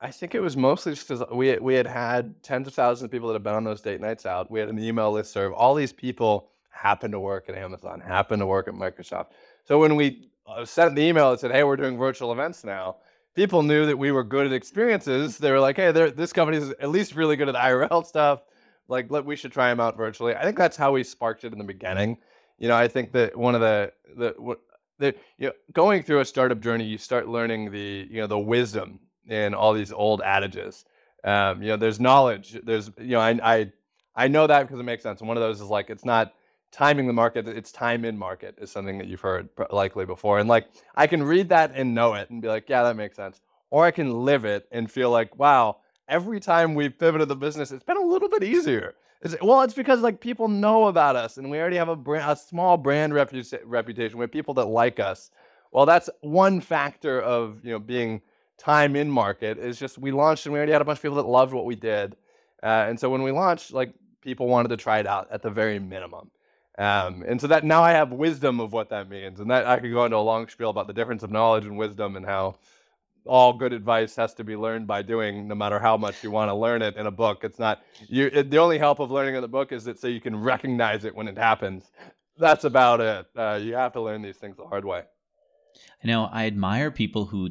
I 0.00 0.10
think 0.10 0.34
it 0.34 0.40
was 0.40 0.56
mostly 0.56 0.92
just 0.92 1.08
because 1.08 1.24
we 1.32 1.56
we 1.58 1.74
had 1.74 1.86
had 1.86 2.42
tens 2.42 2.68
of 2.68 2.74
thousands 2.74 3.06
of 3.06 3.10
people 3.10 3.28
that 3.28 3.34
had 3.34 3.42
been 3.42 3.54
on 3.54 3.64
those 3.64 3.80
date 3.80 4.00
nights 4.00 4.26
out. 4.26 4.50
We 4.50 4.60
had 4.60 4.68
an 4.68 4.78
email 4.78 5.10
list 5.10 5.32
serve. 5.32 5.52
All 5.54 5.74
these 5.74 5.92
people 5.92 6.50
happened 6.70 7.12
to 7.12 7.20
work 7.20 7.48
at 7.48 7.54
Amazon, 7.54 8.00
happened 8.00 8.40
to 8.40 8.46
work 8.46 8.68
at 8.68 8.74
Microsoft. 8.74 9.28
So 9.64 9.78
when 9.78 9.96
we 9.96 10.28
uh, 10.46 10.64
sent 10.66 10.94
the 10.94 11.02
email 11.02 11.30
that 11.30 11.40
said, 11.40 11.50
"Hey, 11.50 11.64
we're 11.64 11.76
doing 11.76 11.96
virtual 11.96 12.30
events 12.30 12.62
now," 12.62 12.96
people 13.34 13.62
knew 13.62 13.86
that 13.86 13.96
we 13.96 14.12
were 14.12 14.24
good 14.24 14.46
at 14.46 14.52
experiences. 14.52 15.38
They 15.38 15.50
were 15.50 15.60
like, 15.60 15.76
"Hey, 15.76 15.92
this 15.92 16.32
company 16.32 16.58
is 16.58 16.70
at 16.72 16.90
least 16.90 17.14
really 17.14 17.36
good 17.36 17.48
at 17.48 17.54
IRL 17.54 18.04
stuff. 18.04 18.42
Like, 18.88 19.10
let, 19.10 19.24
we 19.24 19.36
should 19.36 19.52
try 19.52 19.70
them 19.70 19.80
out 19.80 19.96
virtually." 19.96 20.34
I 20.36 20.42
think 20.42 20.58
that's 20.58 20.76
how 20.76 20.92
we 20.92 21.04
sparked 21.04 21.44
it 21.44 21.52
in 21.52 21.58
the 21.58 21.64
beginning. 21.64 22.18
You 22.58 22.68
know, 22.68 22.76
I 22.76 22.86
think 22.86 23.12
that 23.12 23.34
one 23.34 23.54
of 23.54 23.62
the 23.62 23.92
the 24.16 24.56
the, 25.00 25.14
you 25.38 25.48
know, 25.48 25.52
going 25.72 26.02
through 26.02 26.20
a 26.20 26.24
startup 26.24 26.60
journey, 26.60 26.84
you 26.84 26.98
start 26.98 27.28
learning 27.28 27.72
the 27.72 28.06
you 28.10 28.20
know 28.20 28.26
the 28.26 28.38
wisdom 28.38 29.00
in 29.26 29.54
all 29.54 29.72
these 29.72 29.92
old 29.92 30.22
adages. 30.24 30.84
Um, 31.24 31.62
you 31.62 31.68
know, 31.68 31.76
there's 31.76 32.00
knowledge. 32.00 32.58
There's 32.64 32.90
you 32.98 33.12
know, 33.12 33.20
I 33.20 33.30
I 33.42 33.72
I 34.14 34.28
know 34.28 34.46
that 34.46 34.62
because 34.62 34.80
it 34.80 34.84
makes 34.84 35.02
sense. 35.02 35.20
And 35.20 35.28
one 35.28 35.36
of 35.36 35.42
those 35.42 35.60
is 35.60 35.68
like 35.68 35.90
it's 35.90 36.04
not 36.04 36.34
timing 36.72 37.06
the 37.06 37.12
market; 37.12 37.48
it's 37.48 37.72
time 37.72 38.04
in 38.04 38.16
market 38.16 38.56
is 38.60 38.70
something 38.70 38.98
that 38.98 39.08
you've 39.08 39.20
heard 39.20 39.48
likely 39.70 40.06
before. 40.06 40.38
And 40.38 40.48
like 40.48 40.68
I 40.94 41.06
can 41.06 41.22
read 41.22 41.48
that 41.50 41.72
and 41.74 41.94
know 41.94 42.14
it 42.14 42.30
and 42.30 42.40
be 42.42 42.48
like, 42.48 42.68
yeah, 42.68 42.82
that 42.84 42.96
makes 42.96 43.16
sense. 43.16 43.40
Or 43.70 43.84
I 43.84 43.90
can 43.90 44.24
live 44.24 44.44
it 44.44 44.68
and 44.72 44.90
feel 44.90 45.10
like, 45.10 45.38
wow, 45.38 45.78
every 46.08 46.40
time 46.40 46.74
we've 46.74 46.98
pivoted 46.98 47.28
the 47.28 47.36
business, 47.36 47.70
it's 47.70 47.84
been 47.84 47.96
a 47.96 48.04
little 48.04 48.28
bit 48.28 48.42
easier. 48.42 48.94
Well, 49.42 49.60
it's 49.62 49.74
because 49.74 50.00
like 50.00 50.20
people 50.20 50.48
know 50.48 50.86
about 50.86 51.14
us, 51.16 51.36
and 51.36 51.50
we 51.50 51.58
already 51.58 51.76
have 51.76 51.88
a 51.90 51.96
brand, 51.96 52.30
a 52.30 52.36
small 52.36 52.78
brand 52.78 53.12
repu- 53.12 53.60
reputation 53.64 54.18
with 54.18 54.30
people 54.32 54.54
that 54.54 54.64
like 54.66 54.98
us. 54.98 55.30
Well, 55.72 55.84
that's 55.86 56.08
one 56.22 56.60
factor 56.60 57.20
of 57.20 57.64
you 57.64 57.72
know 57.72 57.78
being 57.78 58.22
time 58.56 58.96
in 58.96 59.10
market. 59.10 59.58
Is 59.58 59.78
just 59.78 59.98
we 59.98 60.10
launched 60.10 60.46
and 60.46 60.54
we 60.54 60.58
already 60.58 60.72
had 60.72 60.80
a 60.80 60.84
bunch 60.86 60.98
of 60.98 61.02
people 61.02 61.16
that 61.18 61.26
loved 61.26 61.52
what 61.52 61.66
we 61.66 61.74
did, 61.74 62.16
uh, 62.62 62.86
and 62.88 62.98
so 62.98 63.10
when 63.10 63.22
we 63.22 63.30
launched, 63.30 63.72
like 63.72 63.92
people 64.22 64.48
wanted 64.48 64.70
to 64.70 64.78
try 64.78 65.00
it 65.00 65.06
out 65.06 65.28
at 65.30 65.42
the 65.42 65.50
very 65.50 65.78
minimum. 65.78 66.30
Um, 66.78 67.22
and 67.26 67.38
so 67.38 67.46
that 67.48 67.62
now 67.62 67.82
I 67.82 67.92
have 67.92 68.12
wisdom 68.12 68.58
of 68.58 68.72
what 68.72 68.88
that 68.88 69.10
means, 69.10 69.40
and 69.40 69.50
that 69.50 69.66
I 69.66 69.80
could 69.80 69.92
go 69.92 70.06
into 70.06 70.16
a 70.16 70.18
long 70.18 70.48
spiel 70.48 70.70
about 70.70 70.86
the 70.86 70.94
difference 70.94 71.22
of 71.22 71.30
knowledge 71.30 71.66
and 71.66 71.76
wisdom 71.76 72.16
and 72.16 72.24
how 72.24 72.56
all 73.26 73.52
good 73.52 73.72
advice 73.72 74.16
has 74.16 74.34
to 74.34 74.44
be 74.44 74.56
learned 74.56 74.86
by 74.86 75.02
doing, 75.02 75.48
no 75.48 75.54
matter 75.54 75.78
how 75.78 75.96
much 75.96 76.22
you 76.22 76.30
want 76.30 76.48
to 76.48 76.54
learn 76.54 76.82
it 76.82 76.96
in 76.96 77.06
a 77.06 77.10
book. 77.10 77.44
It's 77.44 77.58
not 77.58 77.82
you. 78.08 78.30
It, 78.32 78.50
the 78.50 78.58
only 78.58 78.78
help 78.78 78.98
of 78.98 79.10
learning 79.10 79.34
in 79.34 79.42
the 79.42 79.48
book 79.48 79.72
is 79.72 79.84
that 79.84 79.98
so 79.98 80.08
you 80.08 80.20
can 80.20 80.40
recognize 80.40 81.04
it 81.04 81.14
when 81.14 81.28
it 81.28 81.38
happens. 81.38 81.90
That's 82.38 82.64
about 82.64 83.00
it. 83.00 83.26
Uh, 83.36 83.58
you 83.62 83.74
have 83.74 83.92
to 83.92 84.00
learn 84.00 84.22
these 84.22 84.36
things 84.36 84.56
the 84.56 84.66
hard 84.66 84.84
way. 84.84 85.02
I 86.02 86.06
know. 86.06 86.28
I 86.32 86.46
admire 86.46 86.90
people 86.90 87.26
who 87.26 87.50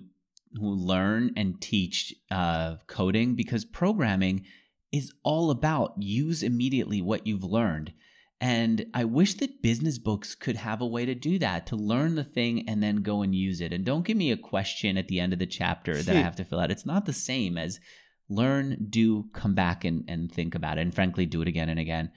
who 0.56 0.68
learn 0.68 1.32
and 1.38 1.62
teach 1.62 2.16
uh, 2.32 2.78
coding 2.88 3.36
because 3.36 3.66
programming 3.66 4.46
is 4.92 5.14
all 5.24 5.52
about 5.52 5.94
use 6.02 6.42
immediately 6.42 7.02
what 7.02 7.28
you've 7.28 7.44
learned. 7.44 7.94
And 8.42 8.86
I 8.94 9.04
wish 9.04 9.34
that 9.36 9.62
business 9.62 9.98
books 9.98 10.34
could 10.34 10.56
have 10.56 10.80
a 10.80 10.88
way 10.88 11.06
to 11.06 11.14
do 11.14 11.40
that, 11.40 11.68
to 11.68 11.76
learn 11.76 12.16
the 12.16 12.24
thing 12.24 12.70
and 12.70 12.82
then 12.82 12.98
go 12.98 13.22
and 13.22 13.36
use 13.36 13.60
it. 13.60 13.74
And 13.74 13.84
don't 13.84 14.06
give 14.06 14.16
me 14.16 14.32
a 14.32 14.38
question 14.38 14.98
at 14.98 15.10
the 15.10 15.20
end 15.20 15.34
of 15.34 15.40
the 15.40 15.46
chapter 15.46 16.02
that 16.02 16.16
I 16.16 16.20
have 16.22 16.38
to 16.38 16.46
fill 16.46 16.60
out. 16.60 16.72
It's 16.72 16.86
not 16.86 17.06
the 17.06 17.14
same 17.14 17.58
as 17.58 17.82
learn, 18.30 18.88
do, 18.90 19.26
come 19.34 19.56
back 19.56 19.84
and, 19.84 20.06
and 20.08 20.32
think 20.32 20.56
about 20.56 20.78
it. 20.78 20.82
And 20.82 20.96
frankly, 20.96 21.26
do 21.26 21.42
it 21.42 21.50
again 21.50 21.68
and 21.68 21.80
again. 21.80 22.12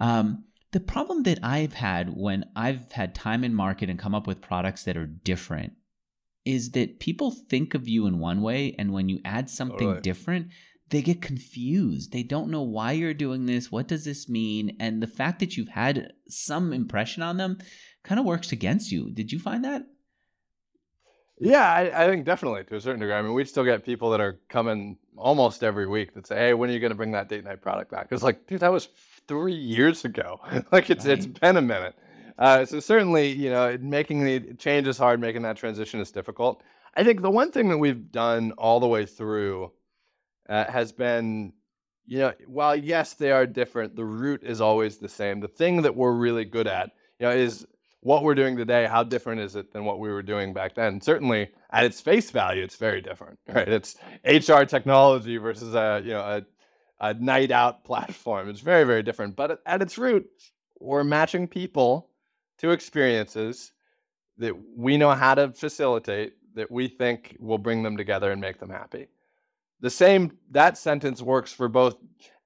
Um, 0.00 0.44
the 0.72 0.80
problem 0.80 1.22
that 1.24 1.38
I've 1.42 1.74
had 1.74 2.16
when 2.16 2.46
I've 2.56 2.90
had 2.92 3.14
time 3.14 3.44
in 3.44 3.54
market 3.54 3.88
and 3.88 3.98
come 3.98 4.14
up 4.14 4.26
with 4.26 4.40
products 4.40 4.84
that 4.84 4.96
are 4.96 5.06
different 5.06 5.74
is 6.44 6.72
that 6.72 6.98
people 6.98 7.30
think 7.30 7.74
of 7.74 7.86
you 7.86 8.06
in 8.06 8.18
one 8.18 8.42
way. 8.42 8.74
And 8.78 8.92
when 8.92 9.08
you 9.08 9.20
add 9.24 9.48
something 9.48 9.78
totally. 9.78 10.00
different, 10.00 10.48
they 10.90 11.02
get 11.02 11.22
confused. 11.22 12.12
They 12.12 12.22
don't 12.22 12.50
know 12.50 12.62
why 12.62 12.92
you're 12.92 13.14
doing 13.14 13.46
this. 13.46 13.72
What 13.72 13.88
does 13.88 14.04
this 14.04 14.28
mean? 14.28 14.76
And 14.78 15.02
the 15.02 15.06
fact 15.06 15.40
that 15.40 15.56
you've 15.56 15.68
had 15.68 16.12
some 16.28 16.72
impression 16.72 17.22
on 17.22 17.38
them 17.38 17.58
kind 18.02 18.18
of 18.18 18.26
works 18.26 18.52
against 18.52 18.92
you. 18.92 19.10
Did 19.10 19.32
you 19.32 19.38
find 19.38 19.64
that? 19.64 19.86
Yeah, 21.40 21.68
I, 21.68 22.04
I, 22.04 22.08
think 22.08 22.24
definitely 22.24 22.62
to 22.64 22.76
a 22.76 22.80
certain 22.80 23.00
degree. 23.00 23.14
I 23.14 23.22
mean, 23.22 23.32
we 23.32 23.44
still 23.44 23.64
get 23.64 23.84
people 23.84 24.10
that 24.10 24.20
are 24.20 24.38
coming 24.48 24.96
almost 25.16 25.64
every 25.64 25.88
week 25.88 26.14
that 26.14 26.26
say, 26.26 26.36
"Hey, 26.36 26.54
when 26.54 26.70
are 26.70 26.72
you 26.72 26.78
going 26.78 26.92
to 26.92 26.96
bring 26.96 27.10
that 27.12 27.28
date 27.28 27.42
night 27.42 27.60
product 27.60 27.90
back?" 27.90 28.08
It's 28.12 28.22
like, 28.22 28.46
dude, 28.46 28.60
that 28.60 28.70
was 28.70 28.88
three 29.26 29.54
years 29.54 30.04
ago. 30.04 30.38
like 30.72 30.88
it's 30.88 31.04
right. 31.04 31.18
it's 31.18 31.26
been 31.26 31.56
a 31.56 31.62
minute. 31.62 31.96
Uh, 32.38 32.64
so 32.64 32.78
certainly, 32.78 33.32
you 33.32 33.50
know, 33.50 33.76
making 33.80 34.24
the 34.24 34.54
change 34.54 34.86
is 34.86 34.98
hard. 34.98 35.20
Making 35.20 35.42
that 35.42 35.56
transition 35.56 36.00
is 36.00 36.12
difficult. 36.12 36.62
I 36.94 37.02
think 37.02 37.22
the 37.22 37.30
one 37.30 37.50
thing 37.50 37.68
that 37.70 37.78
we've 37.78 38.12
done 38.12 38.52
all 38.52 38.78
the 38.78 38.86
way 38.86 39.04
through 39.04 39.72
uh, 40.48 40.70
has 40.70 40.92
been, 40.92 41.52
you 42.06 42.18
know, 42.18 42.32
while 42.46 42.76
yes, 42.76 43.14
they 43.14 43.30
are 43.30 43.46
different, 43.46 43.96
the 43.96 44.04
root 44.04 44.42
is 44.42 44.60
always 44.60 44.98
the 44.98 45.08
same. 45.08 45.40
The 45.40 45.48
thing 45.48 45.82
that 45.82 45.94
we're 45.94 46.12
really 46.12 46.44
good 46.44 46.66
at, 46.66 46.90
you 47.18 47.26
know, 47.26 47.32
is 47.32 47.66
what 48.00 48.24
we're 48.24 48.34
doing 48.34 48.56
today. 48.56 48.86
How 48.86 49.04
different 49.04 49.40
is 49.40 49.56
it 49.56 49.72
than 49.72 49.84
what 49.84 50.00
we 50.00 50.10
were 50.10 50.22
doing 50.22 50.52
back 50.52 50.74
then? 50.74 51.00
Certainly, 51.00 51.50
at 51.70 51.84
its 51.84 52.00
face 52.00 52.30
value, 52.30 52.62
it's 52.62 52.76
very 52.76 53.00
different, 53.00 53.38
right? 53.48 53.68
It's 53.68 53.96
HR 54.24 54.64
technology 54.64 55.36
versus 55.36 55.74
a, 55.74 56.02
you 56.04 56.10
know, 56.10 56.20
a, 56.20 56.42
a 57.00 57.14
night 57.14 57.50
out 57.50 57.84
platform. 57.84 58.48
It's 58.48 58.60
very, 58.60 58.84
very 58.84 59.02
different. 59.02 59.36
But 59.36 59.62
at 59.66 59.82
its 59.82 59.98
root, 59.98 60.28
we're 60.80 61.04
matching 61.04 61.46
people 61.46 62.10
to 62.58 62.70
experiences 62.70 63.72
that 64.38 64.54
we 64.76 64.96
know 64.96 65.10
how 65.10 65.34
to 65.34 65.52
facilitate 65.52 66.34
that 66.54 66.70
we 66.70 66.88
think 66.88 67.36
will 67.38 67.58
bring 67.58 67.82
them 67.82 67.96
together 67.96 68.32
and 68.32 68.40
make 68.40 68.58
them 68.58 68.70
happy 68.70 69.08
the 69.82 69.90
same 69.90 70.38
that 70.52 70.78
sentence 70.78 71.22
works 71.22 71.52
for 71.52 71.68
both 71.68 71.96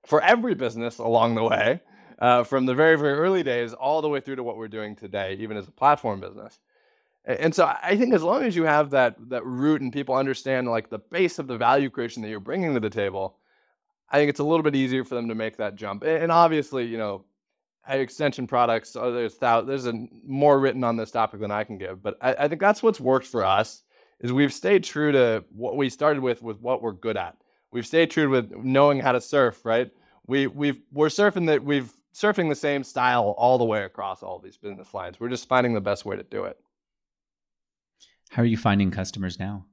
for 0.07 0.23
every 0.23 0.57
business 0.57 0.99
along 0.99 1.37
the 1.37 1.45
way 1.45 1.81
uh, 2.21 2.45
from 2.45 2.67
the 2.67 2.75
very 2.75 2.99
very 2.99 3.15
early 3.15 3.45
days 3.45 3.75
all 3.75 4.03
the 4.03 4.11
way 4.11 4.21
through 4.21 4.37
to 4.37 4.45
what 4.45 4.59
we're 4.59 4.69
doing 4.69 4.97
today 4.97 5.37
even 5.41 5.57
as 5.59 5.69
a 5.69 5.73
platform 5.73 6.21
business 6.21 6.59
And 7.25 7.55
so 7.55 7.73
I 7.83 7.97
think 7.97 8.15
as 8.15 8.23
long 8.23 8.43
as 8.45 8.57
you 8.57 8.65
have 8.65 8.91
that 8.91 9.17
that 9.31 9.45
root 9.47 9.81
and 9.83 9.93
people 9.93 10.15
understand 10.17 10.69
like 10.69 10.91
the 10.91 10.99
base 10.99 11.39
of 11.39 11.47
the 11.47 11.57
value 11.57 11.91
creation 11.91 12.23
that 12.23 12.31
you're 12.31 12.41
bringing 12.41 12.75
to 12.75 12.81
the 12.81 12.91
table, 12.91 13.39
I 14.11 14.19
think 14.19 14.31
it's 14.31 14.41
a 14.41 14.45
little 14.45 14.65
bit 14.65 14.77
easier 14.77 15.05
for 15.05 15.15
them 15.17 15.29
to 15.29 15.37
make 15.37 15.57
that 15.59 15.77
jump. 15.77 16.05
And 16.05 16.33
obviously, 16.33 16.87
you 16.87 16.99
know, 16.99 17.25
extension 17.89 18.47
products, 18.49 18.97
oh, 18.97 19.13
there's 19.13 19.39
thou- 19.39 19.63
there's 19.63 19.87
a, 19.87 19.95
more 20.27 20.61
written 20.61 20.85
on 20.85 20.97
this 20.97 21.13
topic 21.13 21.41
than 21.41 21.53
I 21.53 21.65
can 21.65 21.79
give, 21.79 22.03
but 22.03 22.19
I, 22.21 22.35
I 22.35 22.49
think 22.49 22.61
that's 22.61 22.83
what's 22.83 23.01
worked 23.01 23.27
for 23.29 23.45
us 23.45 23.83
is 24.21 24.33
we've 24.33 24.53
stayed 24.53 24.85
true 24.85 25.13
to 25.13 25.45
what 25.51 25.77
we 25.77 25.89
started 25.91 26.23
with 26.23 26.43
with 26.43 26.61
what 26.61 26.83
we're 26.83 26.93
good 26.93 27.17
at. 27.17 27.37
We've 27.73 27.87
stayed 27.87 28.11
true 28.11 28.31
with 28.31 28.53
knowing 28.53 29.01
how 29.01 29.13
to 29.13 29.21
surf, 29.21 29.65
right? 29.65 29.91
We 30.27 30.47
we've 30.47 30.81
we're 30.93 31.09
surfing 31.09 31.47
that 31.47 31.63
we've 31.63 31.93
surfing 32.15 32.49
the 32.49 32.55
same 32.57 32.83
style 32.83 33.35
all 33.37 33.59
the 33.59 33.65
way 33.65 33.85
across 33.85 34.23
all 34.23 34.39
these 34.39 34.57
business 34.57 34.95
lines. 34.95 35.21
We're 35.21 35.29
just 35.29 35.49
finding 35.49 35.75
the 35.75 35.81
best 35.81 36.05
way 36.05 36.17
to 36.17 36.23
do 36.23 36.45
it. 36.45 36.59
How 38.31 38.43
are 38.43 38.47
you 38.47 38.57
finding 38.57 38.91
customers 38.91 39.39
now? 39.39 39.67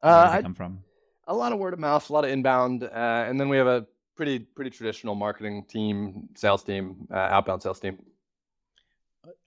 Where 0.00 0.12
Where 0.12 0.22
uh, 0.22 0.30
I, 0.30 0.42
come 0.42 0.54
from? 0.54 0.80
a 1.26 1.34
lot 1.34 1.52
of 1.52 1.58
word 1.58 1.74
of 1.74 1.78
mouth, 1.78 2.08
a 2.08 2.12
lot 2.12 2.24
of 2.24 2.30
inbound, 2.30 2.84
uh, 2.84 3.24
and 3.28 3.38
then 3.38 3.48
we 3.48 3.56
have 3.56 3.66
a 3.66 3.86
pretty 4.16 4.38
pretty 4.38 4.70
traditional 4.70 5.14
marketing 5.14 5.64
team, 5.68 6.28
sales 6.34 6.62
team, 6.62 7.06
uh, 7.12 7.16
outbound 7.16 7.62
sales 7.62 7.80
team. 7.80 7.98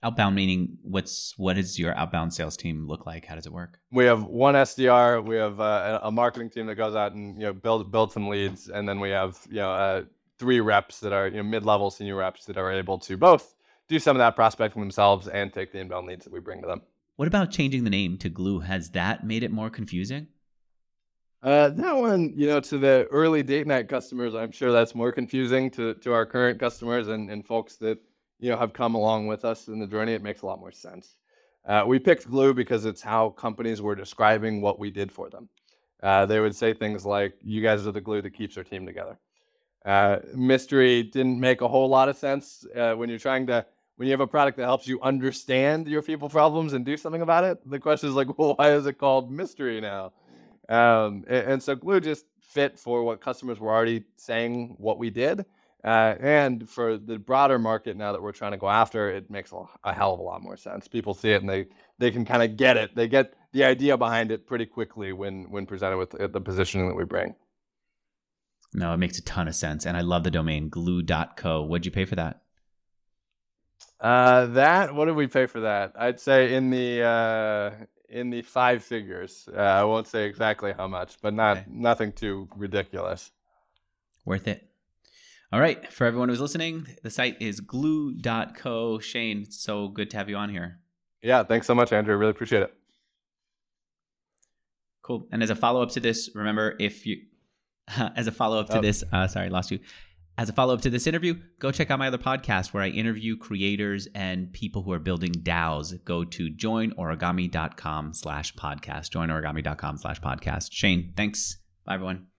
Outbound 0.02 0.34
meaning 0.34 0.78
what's 0.82 1.34
what 1.36 1.56
does 1.56 1.78
your 1.78 1.94
outbound 1.96 2.34
sales 2.34 2.56
team 2.56 2.86
look 2.86 3.06
like? 3.06 3.26
How 3.26 3.34
does 3.34 3.46
it 3.46 3.52
work? 3.52 3.78
We 3.92 4.04
have 4.04 4.24
one 4.24 4.54
SDR, 4.54 5.24
we 5.24 5.36
have 5.36 5.60
uh, 5.60 6.00
a 6.02 6.10
marketing 6.10 6.50
team 6.50 6.66
that 6.66 6.76
goes 6.76 6.94
out 6.94 7.12
and 7.12 7.36
you 7.36 7.46
know 7.46 7.52
build 7.52 7.90
build 7.90 8.12
some 8.12 8.28
leads, 8.28 8.68
and 8.68 8.88
then 8.88 9.00
we 9.00 9.10
have 9.10 9.38
you 9.48 9.56
know 9.56 9.72
uh, 9.72 10.02
three 10.38 10.60
reps 10.60 11.00
that 11.00 11.12
are 11.12 11.28
you 11.28 11.36
know 11.36 11.42
mid 11.42 11.64
level 11.64 11.90
senior 11.90 12.16
reps 12.16 12.44
that 12.46 12.56
are 12.56 12.72
able 12.72 12.98
to 12.98 13.16
both 13.16 13.54
do 13.88 13.98
some 13.98 14.16
of 14.16 14.18
that 14.18 14.36
prospecting 14.36 14.80
themselves 14.80 15.28
and 15.28 15.52
take 15.52 15.72
the 15.72 15.78
inbound 15.78 16.06
leads 16.06 16.24
that 16.24 16.32
we 16.32 16.40
bring 16.40 16.60
to 16.62 16.66
them. 16.66 16.82
What 17.16 17.28
about 17.28 17.50
changing 17.50 17.84
the 17.84 17.90
name 17.90 18.16
to 18.18 18.28
Glue? 18.28 18.60
Has 18.60 18.90
that 18.90 19.26
made 19.26 19.42
it 19.42 19.50
more 19.50 19.68
confusing? 19.68 20.28
Uh, 21.42 21.70
that 21.70 21.96
one, 21.96 22.32
you 22.36 22.46
know, 22.46 22.60
to 22.60 22.78
the 22.78 23.06
early 23.10 23.42
date 23.42 23.66
night 23.66 23.88
customers, 23.88 24.34
I'm 24.34 24.52
sure 24.52 24.72
that's 24.72 24.94
more 24.94 25.10
confusing 25.10 25.70
to 25.72 25.94
to 25.94 26.12
our 26.12 26.26
current 26.26 26.60
customers 26.60 27.08
and, 27.08 27.30
and 27.30 27.46
folks 27.46 27.76
that 27.76 27.98
you 28.40 28.50
know 28.50 28.56
have 28.56 28.72
come 28.72 28.94
along 28.94 29.26
with 29.26 29.44
us 29.44 29.68
in 29.68 29.78
the 29.78 29.86
journey. 29.86 30.12
It 30.12 30.22
makes 30.22 30.42
a 30.42 30.46
lot 30.46 30.60
more 30.60 30.72
sense. 30.72 31.16
Uh, 31.66 31.84
we 31.86 31.98
picked 31.98 32.28
Glue 32.28 32.54
because 32.54 32.84
it's 32.86 33.02
how 33.02 33.30
companies 33.30 33.82
were 33.82 33.94
describing 33.94 34.60
what 34.60 34.78
we 34.78 34.90
did 34.90 35.12
for 35.12 35.28
them. 35.28 35.48
Uh, 36.02 36.24
they 36.26 36.40
would 36.40 36.56
say 36.56 36.72
things 36.72 37.04
like, 37.04 37.34
"You 37.42 37.62
guys 37.62 37.86
are 37.86 37.92
the 37.92 38.00
glue 38.00 38.22
that 38.22 38.30
keeps 38.30 38.56
our 38.56 38.64
team 38.64 38.86
together." 38.86 39.18
Uh, 39.84 40.18
mystery 40.34 41.02
didn't 41.02 41.40
make 41.40 41.60
a 41.62 41.68
whole 41.68 41.88
lot 41.88 42.08
of 42.08 42.16
sense 42.16 42.66
uh, 42.76 42.94
when 42.94 43.08
you're 43.08 43.18
trying 43.18 43.46
to 43.46 43.64
when 43.96 44.06
you 44.06 44.12
have 44.12 44.20
a 44.20 44.26
product 44.26 44.56
that 44.56 44.64
helps 44.64 44.88
you 44.88 44.98
understand 45.02 45.86
your 45.86 46.00
people 46.00 46.28
problems 46.28 46.72
and 46.72 46.86
do 46.86 46.96
something 46.96 47.20
about 47.20 47.44
it. 47.44 47.58
The 47.68 47.78
question 47.78 48.08
is 48.08 48.14
like, 48.14 48.38
well, 48.38 48.54
why 48.54 48.72
is 48.72 48.86
it 48.86 48.94
called 48.94 49.30
mystery 49.30 49.78
now? 49.78 50.12
Um, 50.70 51.24
a- 51.28 51.50
and, 51.50 51.62
so 51.62 51.74
Glue 51.74 52.00
just 52.00 52.24
fit 52.40 52.78
for 52.78 53.02
what 53.02 53.20
customers 53.20 53.60
were 53.60 53.68
already 53.70 54.04
saying 54.16 54.74
what 54.78 54.98
we 54.98 55.10
did. 55.10 55.44
Uh, 55.82 56.14
and 56.20 56.68
for 56.68 56.98
the 56.98 57.18
broader 57.18 57.58
market 57.58 57.96
now 57.96 58.12
that 58.12 58.22
we're 58.22 58.32
trying 58.32 58.52
to 58.52 58.58
go 58.58 58.68
after, 58.68 59.10
it 59.10 59.30
makes 59.30 59.52
a, 59.52 59.62
a 59.84 59.92
hell 59.92 60.12
of 60.12 60.20
a 60.20 60.22
lot 60.22 60.42
more 60.42 60.56
sense. 60.56 60.86
People 60.88 61.14
see 61.14 61.30
it 61.30 61.40
and 61.40 61.48
they, 61.48 61.66
they 61.98 62.10
can 62.10 62.24
kind 62.24 62.42
of 62.42 62.56
get 62.56 62.76
it. 62.76 62.94
They 62.94 63.08
get 63.08 63.34
the 63.52 63.64
idea 63.64 63.96
behind 63.96 64.30
it 64.30 64.46
pretty 64.46 64.66
quickly 64.66 65.12
when, 65.12 65.50
when 65.50 65.66
presented 65.66 65.96
with 65.96 66.14
uh, 66.20 66.26
the 66.26 66.40
positioning 66.40 66.88
that 66.88 66.94
we 66.96 67.04
bring. 67.04 67.34
No, 68.74 68.92
it 68.92 68.98
makes 68.98 69.18
a 69.18 69.22
ton 69.22 69.48
of 69.48 69.54
sense. 69.54 69.86
And 69.86 69.96
I 69.96 70.00
love 70.02 70.22
the 70.22 70.30
domain 70.30 70.68
glue.co. 70.68 71.62
What'd 71.62 71.86
you 71.86 71.92
pay 71.92 72.04
for 72.04 72.16
that? 72.16 72.42
Uh, 74.00 74.46
that 74.46 74.94
what 74.94 75.06
did 75.06 75.16
we 75.16 75.26
pay 75.26 75.46
for 75.46 75.60
that? 75.60 75.92
I'd 75.96 76.20
say 76.20 76.54
in 76.54 76.70
the 76.70 77.02
uh, 77.02 77.70
in 78.08 78.30
the 78.30 78.42
five 78.42 78.82
figures. 78.82 79.48
Uh, 79.52 79.60
I 79.60 79.84
won't 79.84 80.06
say 80.06 80.24
exactly 80.24 80.72
how 80.72 80.88
much, 80.88 81.18
but 81.20 81.34
not 81.34 81.58
Okay. 81.58 81.66
nothing 81.68 82.12
too 82.12 82.48
ridiculous. 82.56 83.30
Worth 84.24 84.48
it. 84.48 84.69
All 85.52 85.60
right. 85.60 85.92
For 85.92 86.06
everyone 86.06 86.28
who's 86.28 86.40
listening, 86.40 86.86
the 87.02 87.10
site 87.10 87.36
is 87.40 87.60
glue.co. 87.60 88.98
Shane, 89.00 89.42
it's 89.42 89.60
so 89.60 89.88
good 89.88 90.10
to 90.10 90.16
have 90.16 90.28
you 90.28 90.36
on 90.36 90.48
here. 90.50 90.78
Yeah, 91.22 91.42
thanks 91.42 91.66
so 91.66 91.74
much, 91.74 91.92
Andrew. 91.92 92.16
Really 92.16 92.30
appreciate 92.30 92.62
it. 92.62 92.74
Cool. 95.02 95.26
And 95.32 95.42
as 95.42 95.50
a 95.50 95.56
follow 95.56 95.82
up 95.82 95.90
to 95.92 96.00
this, 96.00 96.30
remember 96.34 96.76
if 96.78 97.04
you, 97.06 97.22
as 98.16 98.26
a 98.26 98.32
follow 98.32 98.60
up 98.60 98.68
to 98.70 98.78
Oh. 98.78 98.80
this, 98.80 99.02
uh, 99.12 99.26
sorry, 99.26 99.50
lost 99.50 99.70
you. 99.70 99.80
As 100.38 100.48
a 100.48 100.52
follow 100.54 100.72
up 100.72 100.80
to 100.82 100.90
this 100.90 101.06
interview, 101.06 101.34
go 101.58 101.70
check 101.70 101.90
out 101.90 101.98
my 101.98 102.06
other 102.06 102.16
podcast 102.16 102.72
where 102.72 102.82
I 102.82 102.88
interview 102.88 103.36
creators 103.36 104.08
and 104.14 104.50
people 104.52 104.82
who 104.82 104.92
are 104.92 104.98
building 104.98 105.32
DAOs. 105.32 106.02
Go 106.04 106.24
to 106.24 106.48
joinorigami.com 106.48 108.14
slash 108.14 108.54
podcast. 108.54 109.10
Joinorigami.com 109.10 109.98
slash 109.98 110.20
podcast. 110.20 110.68
Shane, 110.72 111.12
thanks. 111.16 111.58
Bye, 111.84 111.94
everyone. 111.94 112.26